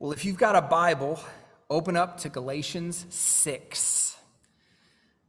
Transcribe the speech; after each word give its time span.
Well, 0.00 0.12
if 0.12 0.24
you've 0.24 0.38
got 0.38 0.54
a 0.54 0.62
Bible, 0.62 1.18
open 1.68 1.96
up 1.96 2.18
to 2.18 2.28
Galatians 2.28 3.04
6. 3.10 4.16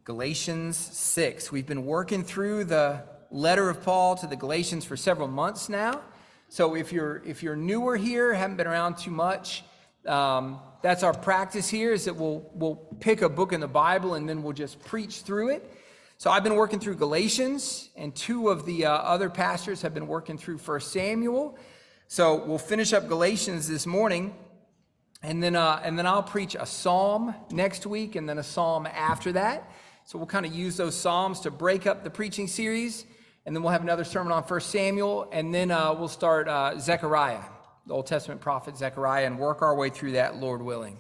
Galatians 0.04 0.78
6. 0.78 1.52
We've 1.52 1.66
been 1.66 1.88
working 1.88 2.24
through 2.24 2.66
the 2.66 3.02
letter 3.32 3.68
of 3.72 3.82
Paul 3.82 4.16
to 4.18 4.28
the 4.28 4.36
Galatians 4.36 4.86
for 4.86 4.96
several 4.96 5.28
months 5.28 5.70
now. 5.70 6.02
So 6.50 6.76
if 6.76 6.94
you're 6.94 7.24
if 7.26 7.42
you're 7.42 7.56
newer 7.56 7.98
here, 7.98 8.32
haven't 8.32 8.58
been 8.58 8.68
around 8.68 8.98
too 9.00 9.10
much, 9.10 9.64
um, 10.06 10.60
that's 10.84 11.02
our 11.02 11.16
practice 11.16 11.68
here. 11.68 11.92
Is 11.92 12.06
that 12.06 12.16
we'll 12.16 12.48
we'll 12.54 12.76
pick 13.00 13.24
a 13.24 13.30
book 13.30 13.54
in 13.54 13.62
the 13.62 13.68
Bible 13.68 14.14
and 14.14 14.30
then 14.30 14.44
we'll 14.44 14.54
just 14.54 14.80
preach 14.86 15.22
through 15.22 15.50
it. 15.50 15.68
So 16.20 16.30
I've 16.30 16.44
been 16.44 16.56
working 16.56 16.80
through 16.80 16.98
Galatians, 16.98 17.90
and 17.96 18.14
two 18.14 18.50
of 18.50 18.68
the 18.68 18.86
uh, 18.86 18.92
other 18.92 19.32
pastors 19.32 19.82
have 19.82 19.96
been 19.96 20.06
working 20.06 20.38
through 20.38 20.60
First 20.60 20.92
Samuel. 20.92 21.58
So 22.08 22.46
we'll 22.46 22.60
finish 22.60 22.94
up 22.94 23.08
Galatians 23.08 23.68
this 23.68 23.88
morning. 23.88 24.36
And 25.22 25.44
then, 25.44 25.56
uh, 25.56 25.82
and 25.84 26.00
then 26.00 26.06
I'll 26.06 26.24
preach 26.24 26.56
a 26.58 26.66
psalm 26.66 27.36
next 27.52 27.86
week 27.86 28.16
and 28.16 28.28
then 28.28 28.38
a 28.38 28.44
psalm 28.44 28.88
after 28.88 29.34
that. 29.34 29.70
So 30.06 30.18
we'll 30.18 30.28
kind 30.28 30.46
of 30.46 30.54
use 30.54 30.78
those 30.78 30.96
psalms 30.96 31.42
to 31.42 31.52
break 31.52 31.86
up 31.86 32.04
the 32.04 32.10
preaching 32.10 32.48
series. 32.48 33.06
And 33.46 33.54
then 33.56 33.62
we'll 33.62 33.74
have 33.74 33.82
another 33.82 34.06
sermon 34.06 34.32
on 34.32 34.44
First 34.44 34.70
Samuel. 34.70 35.28
And 35.34 35.54
then 35.54 35.72
uh, 35.72 35.94
we'll 35.94 36.08
start 36.08 36.48
uh, 36.48 36.80
Zechariah, 36.80 37.44
the 37.86 37.94
Old 37.94 38.08
Testament 38.08 38.40
prophet 38.40 38.78
Zechariah, 38.78 39.26
and 39.26 39.38
work 39.38 39.62
our 39.62 39.76
way 39.76 39.90
through 39.90 40.14
that, 40.14 40.38
Lord 40.38 40.62
willing. 40.62 40.98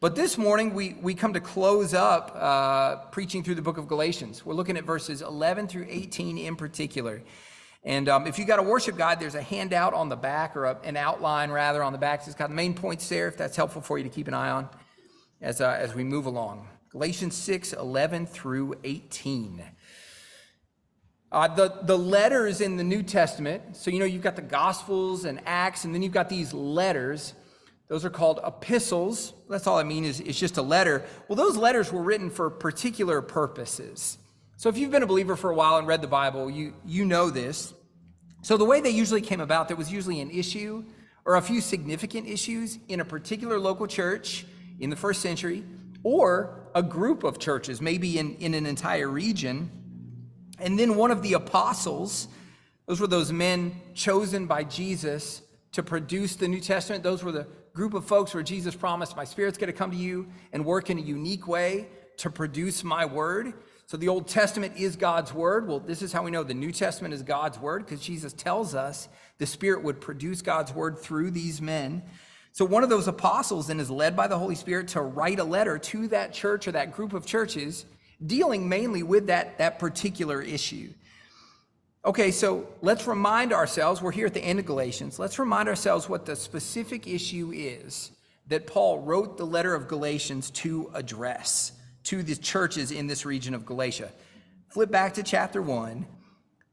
But 0.00 0.16
this 0.16 0.36
morning, 0.36 0.74
we, 0.74 0.96
we 1.00 1.14
come 1.14 1.34
to 1.34 1.40
close 1.40 1.94
up 1.94 2.32
uh, 2.34 2.96
preaching 3.10 3.44
through 3.44 3.54
the 3.56 3.62
book 3.62 3.78
of 3.78 3.86
Galatians. 3.86 4.44
We're 4.44 4.54
looking 4.54 4.78
at 4.78 4.84
verses 4.84 5.22
11 5.22 5.68
through 5.68 5.86
18 5.88 6.38
in 6.38 6.56
particular. 6.56 7.22
And 7.82 8.08
um, 8.08 8.26
if 8.26 8.38
you 8.38 8.44
got 8.44 8.58
a 8.58 8.62
worship 8.62 8.96
guide, 8.96 9.20
there's 9.20 9.34
a 9.34 9.42
handout 9.42 9.94
on 9.94 10.08
the 10.08 10.16
back, 10.16 10.56
or 10.56 10.66
a, 10.66 10.78
an 10.84 10.96
outline 10.96 11.50
rather 11.50 11.82
on 11.82 11.92
the 11.92 11.98
back. 11.98 12.26
It's 12.26 12.34
got 12.34 12.48
the 12.48 12.54
main 12.54 12.74
points 12.74 13.08
there, 13.08 13.28
if 13.28 13.36
that's 13.36 13.56
helpful 13.56 13.80
for 13.80 13.96
you 13.96 14.04
to 14.04 14.10
keep 14.10 14.28
an 14.28 14.34
eye 14.34 14.50
on 14.50 14.68
as, 15.40 15.60
uh, 15.60 15.76
as 15.78 15.94
we 15.94 16.04
move 16.04 16.26
along. 16.26 16.68
Galatians 16.90 17.34
6 17.36 17.72
11 17.72 18.26
through 18.26 18.74
18. 18.84 19.64
Uh, 21.32 21.54
the, 21.54 21.78
the 21.82 21.96
letters 21.96 22.60
in 22.60 22.76
the 22.76 22.84
New 22.84 23.02
Testament, 23.02 23.76
so 23.76 23.90
you 23.90 24.00
know, 24.00 24.04
you've 24.04 24.22
got 24.22 24.34
the 24.34 24.42
Gospels 24.42 25.24
and 25.24 25.40
Acts, 25.46 25.84
and 25.84 25.94
then 25.94 26.02
you've 26.02 26.12
got 26.12 26.28
these 26.28 26.52
letters. 26.52 27.34
Those 27.86 28.04
are 28.04 28.10
called 28.10 28.40
epistles. 28.44 29.32
That's 29.48 29.66
all 29.66 29.78
I 29.78 29.84
mean 29.84 30.04
is 30.04 30.20
it's 30.20 30.38
just 30.38 30.56
a 30.56 30.62
letter. 30.62 31.04
Well, 31.28 31.36
those 31.36 31.56
letters 31.56 31.92
were 31.92 32.02
written 32.02 32.30
for 32.30 32.50
particular 32.50 33.22
purposes. 33.22 34.18
So 34.60 34.68
if 34.68 34.76
you've 34.76 34.90
been 34.90 35.02
a 35.02 35.06
believer 35.06 35.36
for 35.36 35.48
a 35.48 35.54
while 35.54 35.78
and 35.78 35.86
read 35.86 36.02
the 36.02 36.06
Bible, 36.06 36.50
you, 36.50 36.74
you 36.84 37.06
know 37.06 37.30
this. 37.30 37.72
So 38.42 38.58
the 38.58 38.64
way 38.66 38.82
they 38.82 38.90
usually 38.90 39.22
came 39.22 39.40
about, 39.40 39.68
there 39.68 39.76
was 39.76 39.90
usually 39.90 40.20
an 40.20 40.30
issue 40.30 40.84
or 41.24 41.36
a 41.36 41.40
few 41.40 41.62
significant 41.62 42.28
issues 42.28 42.78
in 42.86 43.00
a 43.00 43.04
particular 43.06 43.58
local 43.58 43.86
church 43.86 44.44
in 44.78 44.90
the 44.90 44.96
first 44.96 45.22
century, 45.22 45.64
or 46.02 46.68
a 46.74 46.82
group 46.82 47.24
of 47.24 47.38
churches, 47.38 47.80
maybe 47.80 48.18
in, 48.18 48.34
in 48.36 48.52
an 48.52 48.66
entire 48.66 49.08
region. 49.08 49.70
And 50.58 50.78
then 50.78 50.94
one 50.94 51.10
of 51.10 51.22
the 51.22 51.32
apostles, 51.32 52.28
those 52.84 53.00
were 53.00 53.06
those 53.06 53.32
men 53.32 53.80
chosen 53.94 54.46
by 54.46 54.64
Jesus 54.64 55.40
to 55.72 55.82
produce 55.82 56.36
the 56.36 56.48
New 56.48 56.60
Testament. 56.60 57.02
Those 57.02 57.24
were 57.24 57.32
the 57.32 57.46
group 57.72 57.94
of 57.94 58.04
folks 58.04 58.34
where 58.34 58.42
Jesus 58.42 58.74
promised, 58.74 59.16
My 59.16 59.24
Spirit's 59.24 59.56
going 59.56 59.72
to 59.72 59.78
come 59.78 59.90
to 59.90 59.96
you 59.96 60.28
and 60.52 60.66
work 60.66 60.90
in 60.90 60.98
a 60.98 61.00
unique 61.00 61.48
way 61.48 61.88
to 62.18 62.28
produce 62.28 62.84
my 62.84 63.06
word. 63.06 63.54
So 63.90 63.96
the 63.96 64.06
Old 64.06 64.28
Testament 64.28 64.74
is 64.76 64.94
God's 64.94 65.34
word. 65.34 65.66
Well, 65.66 65.80
this 65.80 66.00
is 66.00 66.12
how 66.12 66.22
we 66.22 66.30
know 66.30 66.44
the 66.44 66.54
New 66.54 66.70
Testament 66.70 67.12
is 67.12 67.24
God's 67.24 67.58
word 67.58 67.84
because 67.84 68.00
Jesus 68.00 68.32
tells 68.32 68.72
us 68.72 69.08
the 69.38 69.46
Spirit 69.46 69.82
would 69.82 70.00
produce 70.00 70.42
God's 70.42 70.72
word 70.72 70.96
through 70.96 71.32
these 71.32 71.60
men. 71.60 72.04
So 72.52 72.64
one 72.64 72.84
of 72.84 72.88
those 72.88 73.08
apostles 73.08 73.66
then 73.66 73.80
is 73.80 73.90
led 73.90 74.14
by 74.14 74.28
the 74.28 74.38
Holy 74.38 74.54
Spirit 74.54 74.86
to 74.90 75.00
write 75.00 75.40
a 75.40 75.44
letter 75.44 75.76
to 75.76 76.06
that 76.06 76.32
church 76.32 76.68
or 76.68 76.72
that 76.72 76.92
group 76.92 77.14
of 77.14 77.26
churches 77.26 77.84
dealing 78.24 78.68
mainly 78.68 79.02
with 79.02 79.26
that, 79.26 79.58
that 79.58 79.80
particular 79.80 80.40
issue. 80.40 80.90
Okay, 82.04 82.30
so 82.30 82.68
let's 82.82 83.08
remind 83.08 83.52
ourselves, 83.52 84.00
we're 84.00 84.12
here 84.12 84.26
at 84.26 84.34
the 84.34 84.40
end 84.40 84.60
of 84.60 84.66
Galatians, 84.66 85.18
let's 85.18 85.40
remind 85.40 85.68
ourselves 85.68 86.08
what 86.08 86.26
the 86.26 86.36
specific 86.36 87.08
issue 87.08 87.50
is 87.52 88.12
that 88.46 88.68
Paul 88.68 89.00
wrote 89.00 89.36
the 89.36 89.46
letter 89.46 89.74
of 89.74 89.88
Galatians 89.88 90.50
to 90.50 90.92
address 90.94 91.72
to 92.04 92.22
the 92.22 92.36
churches 92.36 92.90
in 92.90 93.06
this 93.06 93.24
region 93.24 93.54
of 93.54 93.66
Galatia. 93.66 94.10
Flip 94.68 94.90
back 94.90 95.14
to 95.14 95.22
chapter 95.22 95.60
1. 95.60 96.06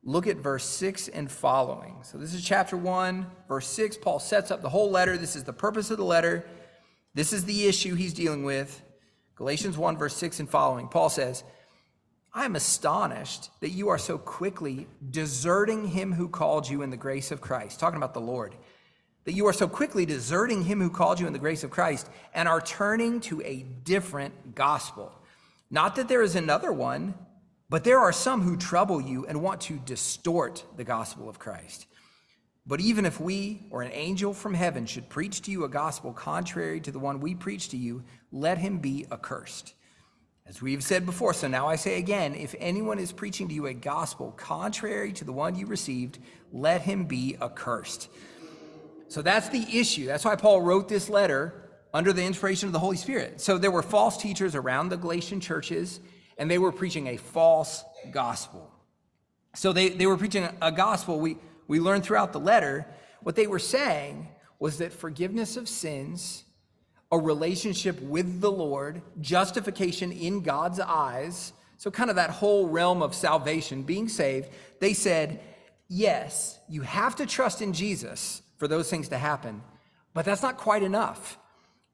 Look 0.04 0.28
at 0.28 0.38
verse 0.38 0.64
6 0.64 1.10
and 1.10 1.30
following. 1.30 1.98
So, 2.04 2.18
this 2.18 2.34
is 2.34 2.44
chapter 2.44 2.78
1, 2.78 3.26
verse 3.48 3.68
6. 3.68 3.98
Paul 3.98 4.20
sets 4.20 4.52
up 4.52 4.62
the 4.62 4.70
whole 4.70 4.90
letter. 4.90 5.18
This 5.18 5.36
is 5.36 5.44
the 5.44 5.54
purpose 5.54 5.92
of 5.92 5.98
the 5.98 6.06
letter. 6.06 6.48
This 7.14 7.34
is 7.34 7.46
the 7.46 7.68
issue 7.68 7.96
he's 7.96 8.14
dealing 8.14 8.44
with. 8.44 8.82
Galatians 9.36 9.78
1, 9.78 9.98
verse 9.98 10.16
6 10.16 10.40
and 10.40 10.50
following. 10.50 10.88
Paul 10.88 11.10
says, 11.10 11.44
I 12.34 12.46
am 12.46 12.56
astonished 12.56 13.50
that 13.62 13.72
you 13.72 13.90
are 13.90 13.98
so 13.98 14.18
quickly 14.18 14.88
deserting 15.10 15.88
him 15.88 16.14
who 16.14 16.30
called 16.30 16.70
you 16.70 16.84
in 16.84 16.90
the 16.90 16.98
grace 16.98 17.32
of 17.32 17.42
Christ. 17.42 17.80
Talking 17.80 17.98
about 17.98 18.14
the 18.14 18.22
Lord 18.22 18.56
that 19.28 19.34
you 19.34 19.46
are 19.46 19.54
so 19.54 19.68
quickly 19.68 20.06
deserting 20.06 20.64
him 20.64 20.80
who 20.80 20.90
called 20.90 21.20
you 21.20 21.28
in 21.28 21.34
the 21.34 21.40
grace 21.40 21.66
of 21.66 21.70
Christ 21.70 22.10
and 22.34 22.48
are 22.48 22.62
turning 22.62 23.20
to 23.20 23.42
a 23.42 23.64
different 23.84 24.56
gospel. 24.56 25.12
Not 25.70 25.96
that 25.96 26.08
there 26.08 26.22
is 26.22 26.36
another 26.36 26.72
one, 26.72 27.14
but 27.70 27.84
there 27.84 28.00
are 28.00 28.14
some 28.14 28.42
who 28.42 28.56
trouble 28.56 29.02
you 29.02 29.26
and 29.26 29.42
want 29.42 29.62
to 29.62 29.78
distort 29.80 30.64
the 30.78 30.86
gospel 30.86 31.28
of 31.28 31.40
Christ. 31.40 31.86
But 32.66 32.82
even 32.82 33.06
if 33.06 33.20
we 33.20 33.66
or 33.70 33.82
an 33.82 33.92
angel 33.94 34.34
from 34.34 34.54
heaven 34.54 34.86
should 34.86 35.10
preach 35.10 35.42
to 35.44 35.52
you 35.52 35.64
a 35.64 35.70
gospel 35.70 36.14
contrary 36.14 36.80
to 36.82 36.92
the 36.92 37.00
one 37.00 37.20
we 37.20 37.36
preach 37.36 37.70
to 37.70 37.78
you, 37.78 38.04
let 38.32 38.58
him 38.58 38.80
be 38.80 39.06
accursed. 39.12 39.74
As 40.46 40.62
we've 40.62 40.84
said 40.84 41.06
before, 41.06 41.34
so 41.34 41.50
now 41.50 41.68
I 41.68 41.76
say 41.76 41.98
again 41.98 42.34
if 42.36 42.56
anyone 42.60 43.00
is 43.00 43.12
preaching 43.12 43.50
to 43.50 43.54
you 43.54 43.68
a 43.68 43.74
gospel 43.74 44.32
contrary 44.38 45.12
to 45.14 45.26
the 45.26 45.34
one 45.34 45.56
you 45.56 45.66
received, 45.66 46.20
let 46.54 46.82
him 46.82 47.06
be 47.06 47.38
accursed. 47.42 48.10
So 49.10 49.22
that's 49.22 49.50
the 49.50 49.66
issue. 49.78 50.06
That's 50.06 50.26
why 50.26 50.36
Paul 50.36 50.62
wrote 50.62 50.88
this 50.88 51.10
letter 51.10 51.67
under 51.94 52.14
the 52.14 52.24
inspiration 52.24 52.68
of 52.68 52.74
the 52.74 52.80
Holy 52.80 52.98
Spirit. 52.98 53.42
So 53.42 53.58
there 53.58 53.72
were 53.72 53.82
false 53.82 54.18
teachers 54.18 54.56
around 54.56 54.90
the 54.90 54.98
Galatian 54.98 55.40
churches, 55.40 56.00
and 56.38 56.50
they 56.50 56.58
were 56.58 56.72
preaching 56.72 57.08
a 57.08 57.18
false 57.18 57.84
gospel. 58.12 58.72
So 59.56 59.74
they, 59.74 59.90
they 59.90 60.06
were 60.06 60.18
preaching 60.18 60.48
a 60.62 60.72
gospel 60.72 61.20
we, 61.20 61.38
we 61.68 61.80
learned 61.80 62.04
throughout 62.04 62.34
the 62.34 62.40
letter. 62.40 62.86
What 63.22 63.36
they 63.36 63.48
were 63.48 63.60
saying 63.60 64.28
was 64.60 64.78
that 64.78 64.94
forgiveness 64.94 65.58
of 65.58 65.68
sins, 65.68 66.44
a 67.12 67.18
relationship 67.18 68.02
with 68.02 68.42
the 68.42 68.52
Lord, 68.52 69.02
justification 69.22 70.12
in 70.12 70.42
God's 70.42 70.80
eyes, 70.80 71.54
so 71.78 71.92
kind 71.92 72.10
of 72.10 72.16
that 72.16 72.30
whole 72.30 72.68
realm 72.68 73.02
of 73.02 73.16
salvation, 73.16 73.84
being 73.84 74.10
saved, 74.10 74.50
they 74.80 74.94
said, 74.94 75.40
yes, 75.88 76.60
you 76.68 76.82
have 76.82 77.16
to 77.16 77.26
trust 77.26 77.62
in 77.62 77.74
Jesus 77.74 78.42
for 78.58 78.68
those 78.68 78.90
things 78.90 79.10
to 79.10 79.18
happen. 79.18 79.62
But 80.14 80.26
that's 80.26 80.42
not 80.42 80.58
quite 80.58 80.84
enough. 80.84 81.38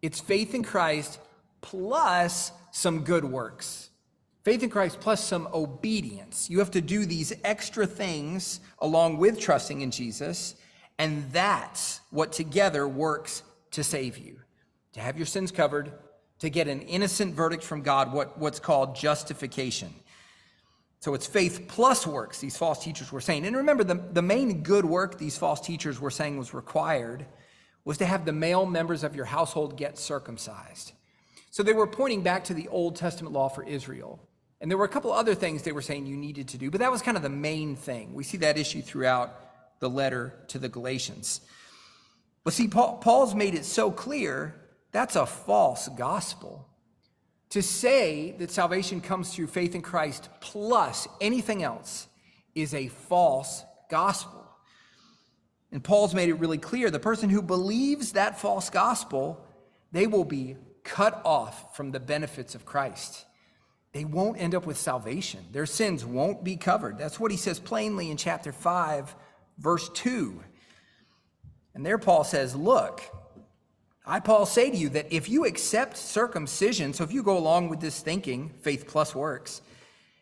It's 0.03 0.19
faith 0.19 0.53
in 0.53 0.63
Christ 0.63 1.17
plus 1.61 2.51
some 2.71 3.05
good 3.05 3.23
works. 3.23 3.89
Faith 4.43 4.61
in 4.61 4.69
Christ 4.69 4.99
plus 4.99 5.23
some 5.23 5.47
obedience. 5.53 6.49
You 6.49 6.59
have 6.59 6.71
to 6.71 6.81
do 6.81 7.05
these 7.05 7.31
extra 7.45 7.87
things 7.87 8.59
along 8.79 9.17
with 9.17 9.39
trusting 9.39 9.79
in 9.79 9.91
Jesus, 9.91 10.55
and 10.99 11.31
that's 11.31 12.01
what 12.11 12.33
together 12.33 12.85
works 12.85 13.43
to 13.71 13.81
save 13.81 14.17
you. 14.17 14.41
To 14.91 14.99
have 14.99 15.15
your 15.15 15.25
sins 15.25 15.51
covered, 15.51 15.93
to 16.39 16.49
get 16.49 16.67
an 16.67 16.81
innocent 16.81 17.33
verdict 17.33 17.63
from 17.63 17.81
God, 17.81 18.11
what, 18.11 18.37
what's 18.37 18.59
called 18.59 18.97
justification. 18.97 19.93
So 20.99 21.13
it's 21.13 21.25
faith 21.25 21.65
plus 21.69 22.05
works, 22.05 22.39
these 22.39 22.57
false 22.57 22.83
teachers 22.83 23.09
were 23.13 23.21
saying. 23.21 23.45
And 23.45 23.55
remember, 23.55 23.85
the, 23.85 23.95
the 23.95 24.21
main 24.21 24.63
good 24.63 24.83
work 24.83 25.17
these 25.17 25.37
false 25.37 25.61
teachers 25.61 26.01
were 26.01 26.11
saying 26.11 26.37
was 26.37 26.53
required 26.53 27.25
was 27.85 27.97
to 27.97 28.05
have 28.05 28.25
the 28.25 28.31
male 28.31 28.65
members 28.65 29.03
of 29.03 29.15
your 29.15 29.25
household 29.25 29.77
get 29.77 29.97
circumcised. 29.97 30.93
So 31.51 31.63
they 31.63 31.73
were 31.73 31.87
pointing 31.87 32.23
back 32.23 32.45
to 32.45 32.53
the 32.53 32.67
Old 32.69 32.95
Testament 32.95 33.33
law 33.33 33.49
for 33.49 33.63
Israel. 33.63 34.19
And 34.61 34.71
there 34.71 34.77
were 34.77 34.85
a 34.85 34.89
couple 34.89 35.11
other 35.11 35.35
things 35.35 35.61
they 35.61 35.73
were 35.73 35.81
saying 35.81 36.05
you 36.05 36.15
needed 36.15 36.47
to 36.49 36.57
do, 36.57 36.71
but 36.71 36.79
that 36.79 36.91
was 36.91 37.01
kind 37.01 37.17
of 37.17 37.23
the 37.23 37.29
main 37.29 37.75
thing. 37.75 38.13
We 38.13 38.23
see 38.23 38.37
that 38.37 38.57
issue 38.57 38.81
throughout 38.81 39.79
the 39.79 39.89
letter 39.89 40.33
to 40.47 40.59
the 40.59 40.69
Galatians. 40.69 41.41
But 42.43 42.53
see, 42.53 42.67
Paul, 42.67 42.97
Paul's 42.97 43.35
made 43.35 43.55
it 43.55 43.65
so 43.65 43.91
clear 43.91 44.55
that's 44.91 45.15
a 45.15 45.25
false 45.25 45.89
gospel. 45.89 46.67
To 47.49 47.61
say 47.61 48.31
that 48.39 48.51
salvation 48.51 49.01
comes 49.01 49.33
through 49.33 49.47
faith 49.47 49.75
in 49.75 49.81
Christ 49.81 50.29
plus 50.39 51.07
anything 51.19 51.61
else 51.61 52.07
is 52.55 52.73
a 52.73 52.87
false 52.87 53.63
gospel. 53.89 54.42
And 55.73 55.83
Paul's 55.83 56.13
made 56.13 56.29
it 56.29 56.35
really 56.35 56.59
clear 56.59 56.91
the 56.91 56.99
person 56.99 57.31
who 57.31 57.41
believes 57.41 58.11
that 58.11 58.39
false 58.39 58.69
gospel, 58.69 59.43
they 59.91 60.05
will 60.05 60.23
be 60.23 60.55
cut 60.83 61.19
off 61.25 61.75
from 61.75 61.89
the 61.89 61.99
benefits 61.99 62.53
of 62.53 62.63
Christ. 62.63 63.25
They 63.91 64.05
won't 64.05 64.39
end 64.39 64.53
up 64.53 64.67
with 64.67 64.77
salvation. 64.77 65.39
Their 65.51 65.65
sins 65.65 66.05
won't 66.05 66.43
be 66.43 66.57
covered. 66.57 66.99
That's 66.99 67.19
what 67.19 67.31
he 67.31 67.37
says 67.37 67.59
plainly 67.59 68.11
in 68.11 68.17
chapter 68.17 68.51
5, 68.51 69.15
verse 69.57 69.89
2. 69.89 70.43
And 71.73 71.83
there 71.83 71.97
Paul 71.97 72.23
says, 72.23 72.55
Look, 72.55 73.01
I, 74.05 74.19
Paul, 74.19 74.45
say 74.45 74.69
to 74.69 74.77
you 74.77 74.89
that 74.89 75.11
if 75.11 75.27
you 75.27 75.45
accept 75.45 75.97
circumcision, 75.97 76.93
so 76.93 77.03
if 77.03 77.11
you 77.11 77.23
go 77.23 77.35
along 77.35 77.69
with 77.69 77.79
this 77.79 77.99
thinking, 77.99 78.53
faith 78.61 78.85
plus 78.85 79.15
works, 79.15 79.63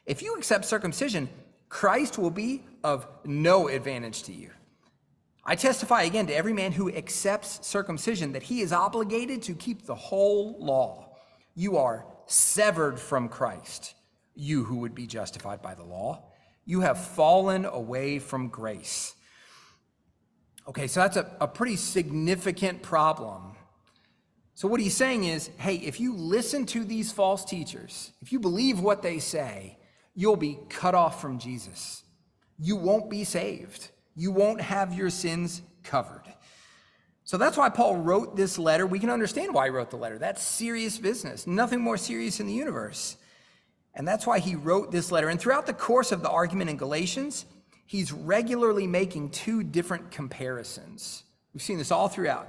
if 0.05 0.21
you 0.21 0.35
accept 0.35 0.63
circumcision, 0.63 1.27
Christ 1.67 2.17
will 2.17 2.31
be 2.31 2.63
of 2.85 3.05
no 3.25 3.67
advantage 3.67 4.23
to 4.23 4.33
you. 4.33 4.51
I 5.43 5.55
testify 5.55 6.03
again 6.03 6.27
to 6.27 6.35
every 6.35 6.53
man 6.53 6.71
who 6.71 6.91
accepts 6.91 7.65
circumcision 7.65 8.33
that 8.33 8.43
he 8.43 8.61
is 8.61 8.71
obligated 8.71 9.41
to 9.43 9.53
keep 9.53 9.85
the 9.85 9.95
whole 9.95 10.55
law. 10.59 11.15
You 11.55 11.77
are 11.77 12.05
severed 12.27 12.99
from 12.99 13.27
Christ, 13.27 13.95
you 14.35 14.63
who 14.63 14.77
would 14.77 14.93
be 14.93 15.07
justified 15.07 15.61
by 15.61 15.73
the 15.73 15.83
law. 15.83 16.25
You 16.65 16.81
have 16.81 17.03
fallen 17.03 17.65
away 17.65 18.19
from 18.19 18.49
grace. 18.49 19.15
Okay, 20.67 20.85
so 20.85 20.99
that's 20.99 21.17
a, 21.17 21.29
a 21.41 21.47
pretty 21.47 21.75
significant 21.75 22.83
problem. 22.83 23.55
So, 24.53 24.67
what 24.67 24.79
he's 24.79 24.95
saying 24.95 25.23
is 25.23 25.49
hey, 25.57 25.75
if 25.77 25.99
you 25.99 26.15
listen 26.15 26.67
to 26.67 26.83
these 26.83 27.11
false 27.11 27.43
teachers, 27.43 28.11
if 28.21 28.31
you 28.31 28.39
believe 28.39 28.79
what 28.79 29.01
they 29.01 29.17
say, 29.17 29.79
you'll 30.13 30.35
be 30.35 30.59
cut 30.69 30.93
off 30.93 31.19
from 31.19 31.39
Jesus. 31.39 32.03
You 32.59 32.75
won't 32.75 33.09
be 33.09 33.23
saved 33.23 33.89
you 34.15 34.31
won't 34.31 34.61
have 34.61 34.93
your 34.93 35.09
sins 35.09 35.61
covered. 35.83 36.23
So 37.23 37.37
that's 37.37 37.57
why 37.57 37.69
Paul 37.69 37.97
wrote 37.97 38.35
this 38.35 38.59
letter. 38.59 38.85
We 38.85 38.99
can 38.99 39.09
understand 39.09 39.53
why 39.53 39.65
he 39.65 39.71
wrote 39.71 39.89
the 39.89 39.97
letter. 39.97 40.17
That's 40.17 40.41
serious 40.43 40.97
business, 40.97 41.47
nothing 41.47 41.81
more 41.81 41.97
serious 41.97 42.39
in 42.39 42.47
the 42.47 42.53
universe. 42.53 43.17
And 43.93 44.07
that's 44.07 44.25
why 44.25 44.39
he 44.39 44.55
wrote 44.55 44.91
this 44.91 45.11
letter. 45.11 45.29
And 45.29 45.39
throughout 45.39 45.65
the 45.65 45.73
course 45.73 46.11
of 46.11 46.21
the 46.21 46.29
argument 46.29 46.69
in 46.69 46.77
Galatians, 46.77 47.45
he's 47.85 48.11
regularly 48.11 48.87
making 48.87 49.31
two 49.31 49.63
different 49.63 50.11
comparisons. 50.11 51.23
We've 51.53 51.61
seen 51.61 51.77
this 51.77 51.91
all 51.91 52.07
throughout. 52.07 52.47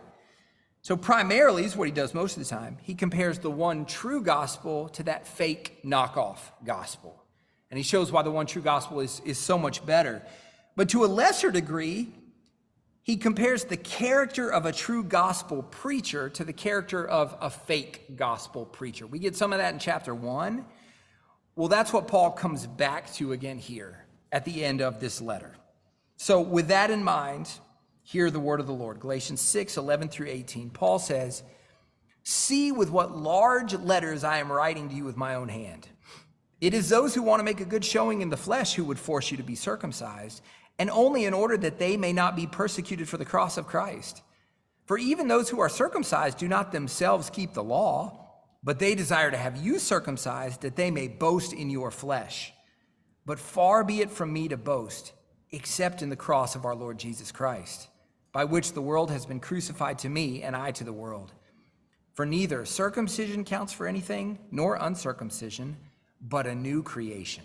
So, 0.83 0.97
primarily, 0.97 1.65
is 1.65 1.77
what 1.77 1.87
he 1.87 1.93
does 1.93 2.13
most 2.13 2.37
of 2.37 2.43
the 2.43 2.49
time. 2.49 2.77
He 2.83 2.95
compares 2.95 3.39
the 3.39 3.51
one 3.51 3.87
true 3.87 4.21
gospel 4.21 4.89
to 4.91 5.05
that 5.05 5.29
fake 5.29 5.81
knockoff 5.85 6.39
gospel. 6.65 7.23
And 7.71 7.79
he 7.79 7.85
shows 7.85 8.11
why 8.11 8.23
the 8.23 8.33
one 8.33 8.47
true 8.47 8.63
gospel 8.63 9.01
is, 9.01 9.21
is 9.25 9.39
so 9.39 9.57
much 9.57 9.87
better. 9.87 10.23
But 10.77 10.89
to 10.91 11.05
a 11.05 11.07
lesser 11.07 11.51
degree, 11.51 12.09
he 13.03 13.17
compares 13.17 13.65
the 13.65 13.77
character 13.77 14.51
of 14.51 14.65
a 14.65 14.73
true 14.73 15.03
gospel 15.03 15.63
preacher 15.63 16.29
to 16.31 16.45
the 16.45 16.53
character 16.53 17.07
of 17.07 17.37
a 17.41 17.51
fake 17.51 18.17
gospel 18.17 18.65
preacher. 18.65 19.07
We 19.07 19.19
get 19.19 19.37
some 19.37 19.53
of 19.53 19.59
that 19.59 19.75
in 19.75 19.81
chapter 19.81 20.15
one. 20.15 20.65
Well, 21.57 21.69
that's 21.69 21.93
what 21.93 22.09
Paul 22.09 22.31
comes 22.31 22.67
back 22.67 23.13
to 23.15 23.33
again 23.33 23.59
here 23.59 24.07
at 24.31 24.45
the 24.45 24.65
end 24.65 24.81
of 24.81 25.01
this 25.01 25.21
letter. 25.21 25.53
So, 26.17 26.41
with 26.41 26.69
that 26.69 26.91
in 26.91 27.03
mind, 27.03 27.51
hear 28.03 28.31
the 28.31 28.41
word 28.41 28.61
of 28.61 28.67
the 28.67 28.73
Lord. 28.73 29.01
Galatians 29.01 29.41
6 29.41 29.77
11 29.77 30.09
through 30.09 30.29
18. 30.29 30.71
Paul 30.71 30.99
says, 30.99 31.43
See 32.23 32.71
with 32.71 32.89
what 32.89 33.17
large 33.17 33.75
letters 33.75 34.23
I 34.23 34.39
am 34.39 34.51
writing 34.51 34.89
to 34.89 34.95
you 34.95 35.05
with 35.05 35.17
my 35.17 35.35
own 35.35 35.49
hand. 35.49 35.89
It 36.61 36.73
is 36.73 36.89
those 36.89 37.13
who 37.13 37.23
want 37.23 37.41
to 37.41 37.45
make 37.45 37.61
a 37.61 37.65
good 37.65 37.85
showing 37.85 38.21
in 38.23 38.31
the 38.31 38.37
flesh 38.37 38.75
who 38.75 38.85
would 38.85 38.99
force 39.01 39.33
you 39.33 39.37
to 39.39 39.43
be 39.43 39.57
circumcised 39.57 40.41
and 40.83 40.91
only 40.91 41.27
in 41.27 41.33
order 41.33 41.57
that 41.57 41.79
they 41.79 41.97
may 41.97 42.13
not 42.13 42.35
be 42.35 42.45
persecuted 42.45 43.09
for 43.09 43.17
the 43.17 43.25
cross 43.25 43.57
of 43.57 43.69
Christ. 43.69 44.21
For 44.87 44.99
even 44.99 45.29
those 45.29 45.49
who 45.49 45.61
are 45.61 45.69
circumcised 45.69 46.39
do 46.39 46.49
not 46.49 46.73
themselves 46.73 47.31
keep 47.31 47.55
the 47.55 47.63
law, 47.63 48.33
but 48.65 48.81
they 48.81 48.97
desire 48.97 49.31
to 49.31 49.37
have 49.37 49.57
you 49.57 49.79
circumcised 49.79 50.63
that 50.63 50.75
they 50.75 50.91
may 50.91 51.07
boast 51.07 51.53
in 51.53 51.71
your 51.71 51.93
flesh. 51.93 52.53
But 53.25 53.39
far 53.39 53.85
be 53.85 54.01
it 54.01 54.11
from 54.11 54.33
me 54.33 54.49
to 54.49 54.57
boast, 54.57 55.13
except 55.53 56.03
in 56.03 56.11
the 56.11 56.17
cross 56.17 56.57
of 56.57 56.65
our 56.65 56.75
Lord 56.75 56.99
Jesus 56.99 57.31
Christ, 57.31 57.87
by 58.33 58.45
which 58.45 58.73
the 58.73 58.83
world 58.83 59.13
has 59.13 59.25
been 59.25 59.39
crucified 59.39 60.01
to 60.01 60.09
me 60.09 60.43
and 60.43 60.57
I 60.57 60.73
to 60.73 60.83
the 60.83 60.93
world. 60.93 61.31
For 62.15 62.27
neither 62.27 62.65
circumcision 62.65 63.45
counts 63.45 63.73
for 63.73 63.87
anything, 63.87 64.41
nor 64.51 64.75
uncircumcision, 64.75 65.77
but 66.21 66.49
a 66.49 66.57
new 66.57 66.83
creation. 66.83 67.45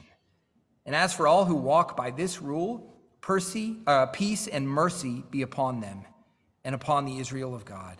And 0.87 0.95
as 0.95 1.13
for 1.13 1.27
all 1.27 1.45
who 1.45 1.53
walk 1.53 1.95
by 1.95 2.09
this 2.09 2.41
rule, 2.41 2.95
Percy, 3.21 3.77
uh, 3.87 4.07
peace 4.07 4.47
and 4.47 4.67
mercy 4.67 5.23
be 5.31 5.41
upon 5.41 5.81
them 5.81 6.05
and 6.63 6.75
upon 6.75 7.05
the 7.05 7.19
Israel 7.19 7.55
of 7.55 7.65
God. 7.65 7.97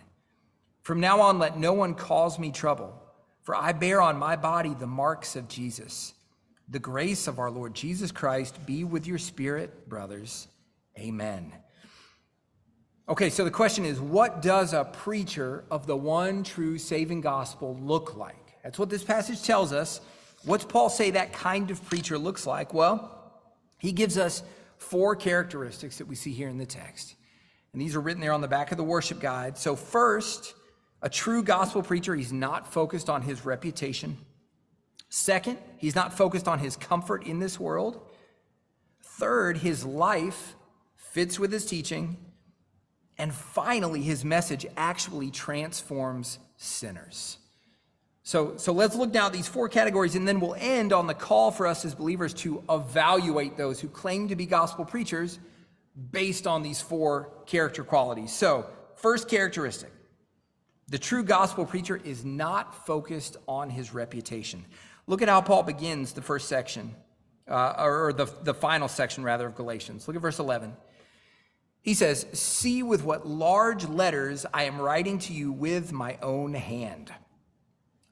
From 0.84 1.00
now 1.00 1.22
on, 1.22 1.40
let 1.40 1.58
no 1.58 1.74
one 1.74 1.94
cause 1.96 2.40
me 2.40 2.52
trouble, 2.52 2.94
for 3.42 3.56
I 3.56 3.74
bear 3.74 4.02
on 4.02 4.18
my 4.18 4.36
body 4.36 4.74
the 4.74 4.88
marks 4.88 5.36
of 5.36 5.48
Jesus. 5.48 6.14
The 6.70 6.80
grace 6.80 7.28
of 7.28 7.40
our 7.40 7.52
Lord 7.52 7.74
Jesus 7.74 8.12
Christ 8.12 8.66
be 8.66 8.84
with 8.84 9.08
your 9.08 9.18
spirit, 9.18 9.90
brothers. 9.90 10.48
Amen. 10.98 11.54
Okay, 13.10 13.30
so 13.30 13.46
the 13.46 13.52
question 13.52 13.86
is 13.86 14.02
what 14.02 14.42
does 14.42 14.74
a 14.74 14.84
preacher 14.84 15.64
of 15.72 15.88
the 15.88 15.96
one 15.96 16.44
true 16.44 16.78
saving 16.78 17.22
gospel 17.22 17.78
look 17.82 18.18
like? 18.18 18.62
That's 18.64 18.78
what 18.78 18.90
this 18.90 19.04
passage 19.04 19.44
tells 19.44 19.72
us. 19.72 20.02
What's 20.44 20.66
Paul 20.66 20.90
say 20.90 21.12
that 21.12 21.32
kind 21.32 21.72
of 21.72 21.84
preacher 21.86 22.18
looks 22.18 22.46
like? 22.46 22.74
Well, 22.74 23.32
he 23.78 23.94
gives 23.94 24.18
us 24.18 24.44
four 24.78 25.16
characteristics 25.16 25.98
that 25.98 26.08
we 26.08 26.16
see 26.16 26.32
here 26.32 26.50
in 26.50 26.58
the 26.58 26.66
text. 26.66 27.16
And 27.74 27.82
these 27.82 27.96
are 27.96 28.00
written 28.00 28.22
there 28.22 28.34
on 28.34 28.42
the 28.42 28.48
back 28.48 28.72
of 28.72 28.78
the 28.78 28.84
worship 28.84 29.20
guide. 29.20 29.58
So, 29.58 29.76
first, 29.76 30.54
a 31.02 31.10
true 31.10 31.44
gospel 31.44 31.84
preacher, 31.84 32.16
he's 32.16 32.34
not 32.34 32.72
focused 32.72 33.10
on 33.10 33.22
his 33.22 33.46
reputation. 33.46 34.18
Second, 35.10 35.58
he's 35.78 35.96
not 35.96 36.14
focused 36.14 36.48
on 36.48 36.60
his 36.60 36.76
comfort 36.76 37.26
in 37.26 37.40
this 37.40 37.60
world. 37.60 38.02
Third, 39.02 39.58
his 39.58 39.86
life 39.86 40.56
fits 40.96 41.40
with 41.40 41.52
his 41.52 41.66
teaching. 41.66 42.18
And 43.18 43.34
finally, 43.34 44.02
his 44.02 44.24
message 44.24 44.66
actually 44.76 45.32
transforms 45.32 46.40
sinners. 46.58 47.38
So, 48.28 48.58
so 48.58 48.74
let's 48.74 48.94
look 48.94 49.14
now 49.14 49.28
at 49.28 49.32
these 49.32 49.48
four 49.48 49.70
categories, 49.70 50.16
and 50.16 50.28
then 50.28 50.42
we'll 50.42 50.58
end 50.60 50.92
on 50.92 51.08
the 51.08 51.14
call 51.14 51.50
for 51.50 51.66
us 51.66 51.86
as 51.86 51.96
believers 51.96 52.34
to 52.34 52.62
evaluate 52.70 53.56
those 53.56 53.80
who 53.80 53.88
claim 53.88 54.28
to 54.28 54.36
be 54.36 54.46
gospel 54.46 54.84
preachers 54.84 55.40
based 56.12 56.46
on 56.46 56.62
these 56.62 56.82
four 56.82 57.32
character 57.46 57.86
qualities. 57.86 58.34
So, 58.34 58.66
first 58.98 59.30
characteristic 59.30 59.94
the 60.90 60.98
true 60.98 61.24
gospel 61.24 61.66
preacher 61.66 62.02
is 62.04 62.26
not 62.26 62.86
focused 62.86 63.38
on 63.48 63.70
his 63.70 63.94
reputation. 63.94 64.66
Look 65.06 65.22
at 65.22 65.30
how 65.30 65.40
Paul 65.40 65.64
begins 65.64 66.12
the 66.12 66.22
first 66.22 66.50
section, 66.50 66.94
uh, 67.48 67.76
or 67.78 68.12
the, 68.12 68.26
the 68.44 68.54
final 68.54 68.90
section, 68.90 69.24
rather, 69.24 69.48
of 69.48 69.56
Galatians. 69.56 70.06
Look 70.06 70.18
at 70.18 70.22
verse 70.22 70.40
11. 70.40 70.76
He 71.82 71.94
says, 71.94 72.26
See 72.34 72.84
with 72.84 73.06
what 73.06 73.26
large 73.26 73.86
letters 73.86 74.46
I 74.54 74.64
am 74.64 74.82
writing 74.82 75.18
to 75.20 75.34
you 75.34 75.54
with 75.54 75.94
my 75.94 76.18
own 76.22 76.56
hand. 76.56 77.10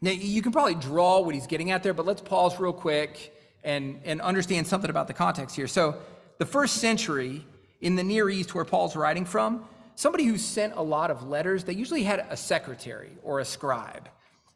Now, 0.05 0.11
you 0.11 0.43
can 0.43 0.51
probably 0.51 0.75
draw 0.75 1.19
what 1.21 1.33
he's 1.33 1.47
getting 1.47 1.71
at 1.71 1.81
there, 1.81 1.95
but 1.95 2.05
let's 2.05 2.21
pause 2.21 2.59
real 2.59 2.73
quick 2.73 3.35
and, 3.63 3.99
and 4.05 4.21
understand 4.21 4.67
something 4.67 4.91
about 4.91 5.07
the 5.07 5.15
context 5.15 5.55
here. 5.55 5.65
So, 5.65 5.97
the 6.37 6.45
first 6.45 6.75
century 6.75 7.43
in 7.81 7.95
the 7.95 8.03
Near 8.03 8.29
East, 8.29 8.53
where 8.53 8.65
Paul's 8.65 8.95
writing 8.95 9.25
from, 9.25 9.65
somebody 9.95 10.25
who 10.25 10.37
sent 10.37 10.75
a 10.75 10.81
lot 10.83 11.09
of 11.09 11.27
letters, 11.27 11.63
they 11.63 11.73
usually 11.73 12.03
had 12.03 12.23
a 12.29 12.37
secretary 12.37 13.17
or 13.23 13.39
a 13.39 13.45
scribe 13.45 14.07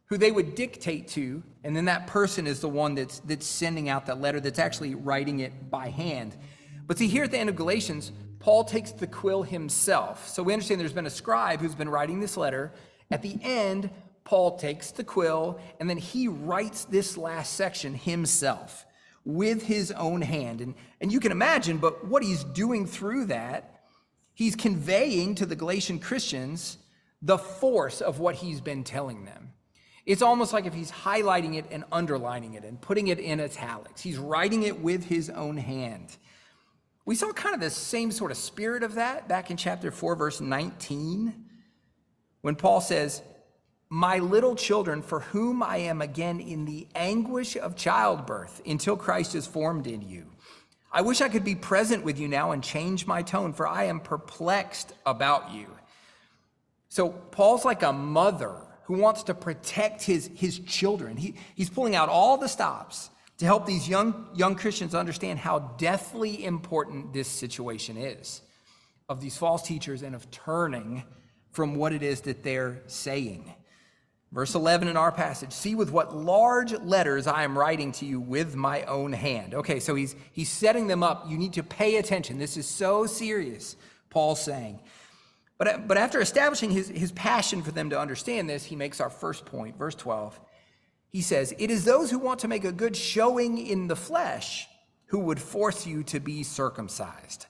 who 0.06 0.20
they 0.20 0.30
would 0.30 0.54
dictate 0.54 1.08
to, 1.08 1.42
and 1.64 1.76
then 1.76 1.86
that 1.86 2.06
person 2.06 2.46
is 2.46 2.60
the 2.60 2.70
one 2.70 2.94
that's, 2.94 3.18
that's 3.22 3.48
sending 3.48 3.90
out 3.90 4.06
that 4.06 4.22
letter, 4.22 4.40
that's 4.40 4.60
actually 4.60 4.94
writing 4.94 5.40
it 5.40 5.72
by 5.72 5.90
hand. 5.90 6.38
But 6.86 7.00
see, 7.00 7.08
here 7.08 7.24
at 7.24 7.32
the 7.32 7.40
end 7.40 7.50
of 7.50 7.56
Galatians, 7.56 8.12
Paul 8.38 8.66
takes 8.66 8.92
the 8.92 9.08
quill 9.08 9.42
himself. 9.42 10.28
So 10.30 10.44
we 10.44 10.54
understand 10.54 10.80
there's 10.80 10.94
been 10.94 11.08
a 11.08 11.10
scribe 11.10 11.60
who's 11.60 11.74
been 11.74 11.90
writing 11.90 12.20
this 12.20 12.38
letter. 12.38 12.72
At 13.10 13.24
the 13.24 13.40
end, 13.42 13.90
Paul 14.30 14.60
takes 14.60 14.92
the 14.92 15.04
quill 15.04 15.60
and 15.80 15.90
then 15.90 15.98
he 15.98 16.28
writes 16.28 16.86
this 16.86 17.18
last 17.18 17.54
section 17.54 17.96
himself 17.96 18.86
with 19.26 19.64
his 19.64 19.90
own 19.90 20.22
hand. 20.22 20.62
And, 20.62 20.76
and 21.02 21.12
you 21.12 21.20
can 21.20 21.32
imagine, 21.32 21.80
but 21.80 22.06
what 22.06 22.22
he's 22.22 22.44
doing 22.44 22.86
through 22.86 23.26
that, 23.26 23.82
he's 24.36 24.56
conveying 24.56 25.34
to 25.34 25.48
the 25.48 25.56
Galatian 25.56 25.98
Christians 25.98 26.78
the 27.24 27.40
force 27.40 28.02
of 28.02 28.20
what 28.20 28.36
he's 28.36 28.62
been 28.62 28.84
telling 28.84 29.26
them. 29.26 29.52
It's 30.06 30.22
almost 30.22 30.54
like 30.54 30.68
if 30.68 30.76
he's 30.76 30.92
highlighting 30.92 31.56
it 31.58 31.66
and 31.72 31.84
underlining 31.92 32.54
it 32.54 32.64
and 32.64 32.80
putting 32.80 33.08
it 33.08 33.18
in 33.18 33.40
italics. 33.40 34.00
He's 34.00 34.20
writing 34.20 34.62
it 34.62 34.80
with 34.80 35.06
his 35.06 35.32
own 35.32 35.58
hand. 35.58 36.18
We 37.04 37.16
saw 37.16 37.34
kind 37.34 37.56
of 37.56 37.62
the 37.62 37.72
same 37.72 38.12
sort 38.12 38.30
of 38.30 38.38
spirit 38.38 38.84
of 38.84 38.94
that 38.94 39.28
back 39.28 39.50
in 39.50 39.58
chapter 39.58 39.90
4, 39.90 40.16
verse 40.16 40.40
19, 40.40 41.34
when 42.42 42.54
Paul 42.54 42.80
says, 42.80 43.24
my 43.90 44.20
little 44.20 44.56
children, 44.56 45.02
for 45.02 45.22
whom 45.22 45.64
I 45.64 45.78
am 45.78 46.02
again 46.02 46.40
in 46.40 46.66
the 46.66 46.88
anguish 46.94 47.58
of 47.58 47.76
childbirth 47.76 48.62
until 48.66 48.96
Christ 48.96 49.34
is 49.34 49.48
formed 49.48 49.88
in 49.88 50.02
you. 50.02 50.28
I 50.92 51.02
wish 51.02 51.22
I 51.22 51.30
could 51.30 51.44
be 51.44 51.56
present 51.56 52.04
with 52.04 52.20
you 52.20 52.28
now 52.28 52.52
and 52.52 52.64
change 52.64 53.08
my 53.08 53.22
tone, 53.22 53.54
for 53.54 53.68
I 53.68 53.86
am 53.86 54.00
perplexed 54.00 54.94
about 55.06 55.52
you. 55.54 55.68
So, 56.90 57.10
Paul's 57.10 57.66
like 57.66 57.84
a 57.84 57.94
mother 57.94 58.56
who 58.86 58.96
wants 58.96 59.24
to 59.24 59.36
protect 59.36 60.02
his, 60.02 60.30
his 60.36 60.60
children. 60.60 61.16
He, 61.16 61.36
he's 61.56 61.70
pulling 61.70 61.96
out 61.96 62.10
all 62.10 62.38
the 62.38 62.48
stops 62.48 63.12
to 63.38 63.46
help 63.46 63.66
these 63.66 63.88
young, 63.88 64.28
young 64.36 64.56
Christians 64.56 64.96
understand 64.96 65.40
how 65.40 65.60
deathly 65.78 66.44
important 66.44 67.14
this 67.14 67.28
situation 67.28 67.98
is 67.98 68.42
of 69.08 69.22
these 69.22 69.38
false 69.38 69.62
teachers 69.64 70.02
and 70.02 70.16
of 70.16 70.30
turning 70.32 71.04
from 71.52 71.76
what 71.76 71.94
it 71.94 72.04
is 72.04 72.22
that 72.22 72.44
they're 72.44 72.82
saying. 72.88 73.54
Verse 74.32 74.54
11 74.54 74.88
in 74.88 74.96
our 74.96 75.12
passage 75.12 75.52
see 75.52 75.74
with 75.74 75.92
what 75.92 76.16
large 76.16 76.74
letters 76.74 77.26
I 77.26 77.44
am 77.44 77.58
writing 77.58 77.92
to 77.94 78.06
you 78.06 78.20
with 78.20 78.56
my 78.56 78.84
own 78.84 79.12
hand. 79.12 79.56
Okay, 79.56 79.80
so 79.80 79.96
he's, 79.96 80.16
he's 80.32 80.50
setting 80.50 80.88
them 80.88 81.02
up. 81.02 81.26
You 81.28 81.38
need 81.38 81.54
to 81.54 81.64
pay 81.64 81.98
attention. 81.98 82.38
This 82.38 82.56
is 82.56 82.68
so 82.68 83.06
serious, 83.06 83.76
Paul's 84.10 84.42
saying. 84.42 84.80
But, 85.58 85.88
but 85.88 85.98
after 85.98 86.22
establishing 86.22 86.70
his, 86.70 86.90
his 86.90 87.12
passion 87.12 87.64
for 87.64 87.72
them 87.72 87.90
to 87.90 88.00
understand 88.00 88.50
this, 88.50 88.64
he 88.64 88.76
makes 88.76 89.02
our 89.02 89.10
first 89.10 89.46
point, 89.46 89.78
verse 89.78 89.96
12. 89.96 90.40
He 91.10 91.22
says, 91.22 91.54
It 91.58 91.72
is 91.72 91.84
those 91.84 92.12
who 92.12 92.20
want 92.20 92.40
to 92.42 92.48
make 92.48 92.64
a 92.64 92.72
good 92.72 92.96
showing 92.96 93.58
in 93.58 93.88
the 93.88 93.96
flesh 93.96 94.68
who 95.08 95.20
would 95.20 95.42
force 95.42 95.88
you 95.88 96.04
to 96.04 96.20
be 96.20 96.44
circumcised. 96.44 97.48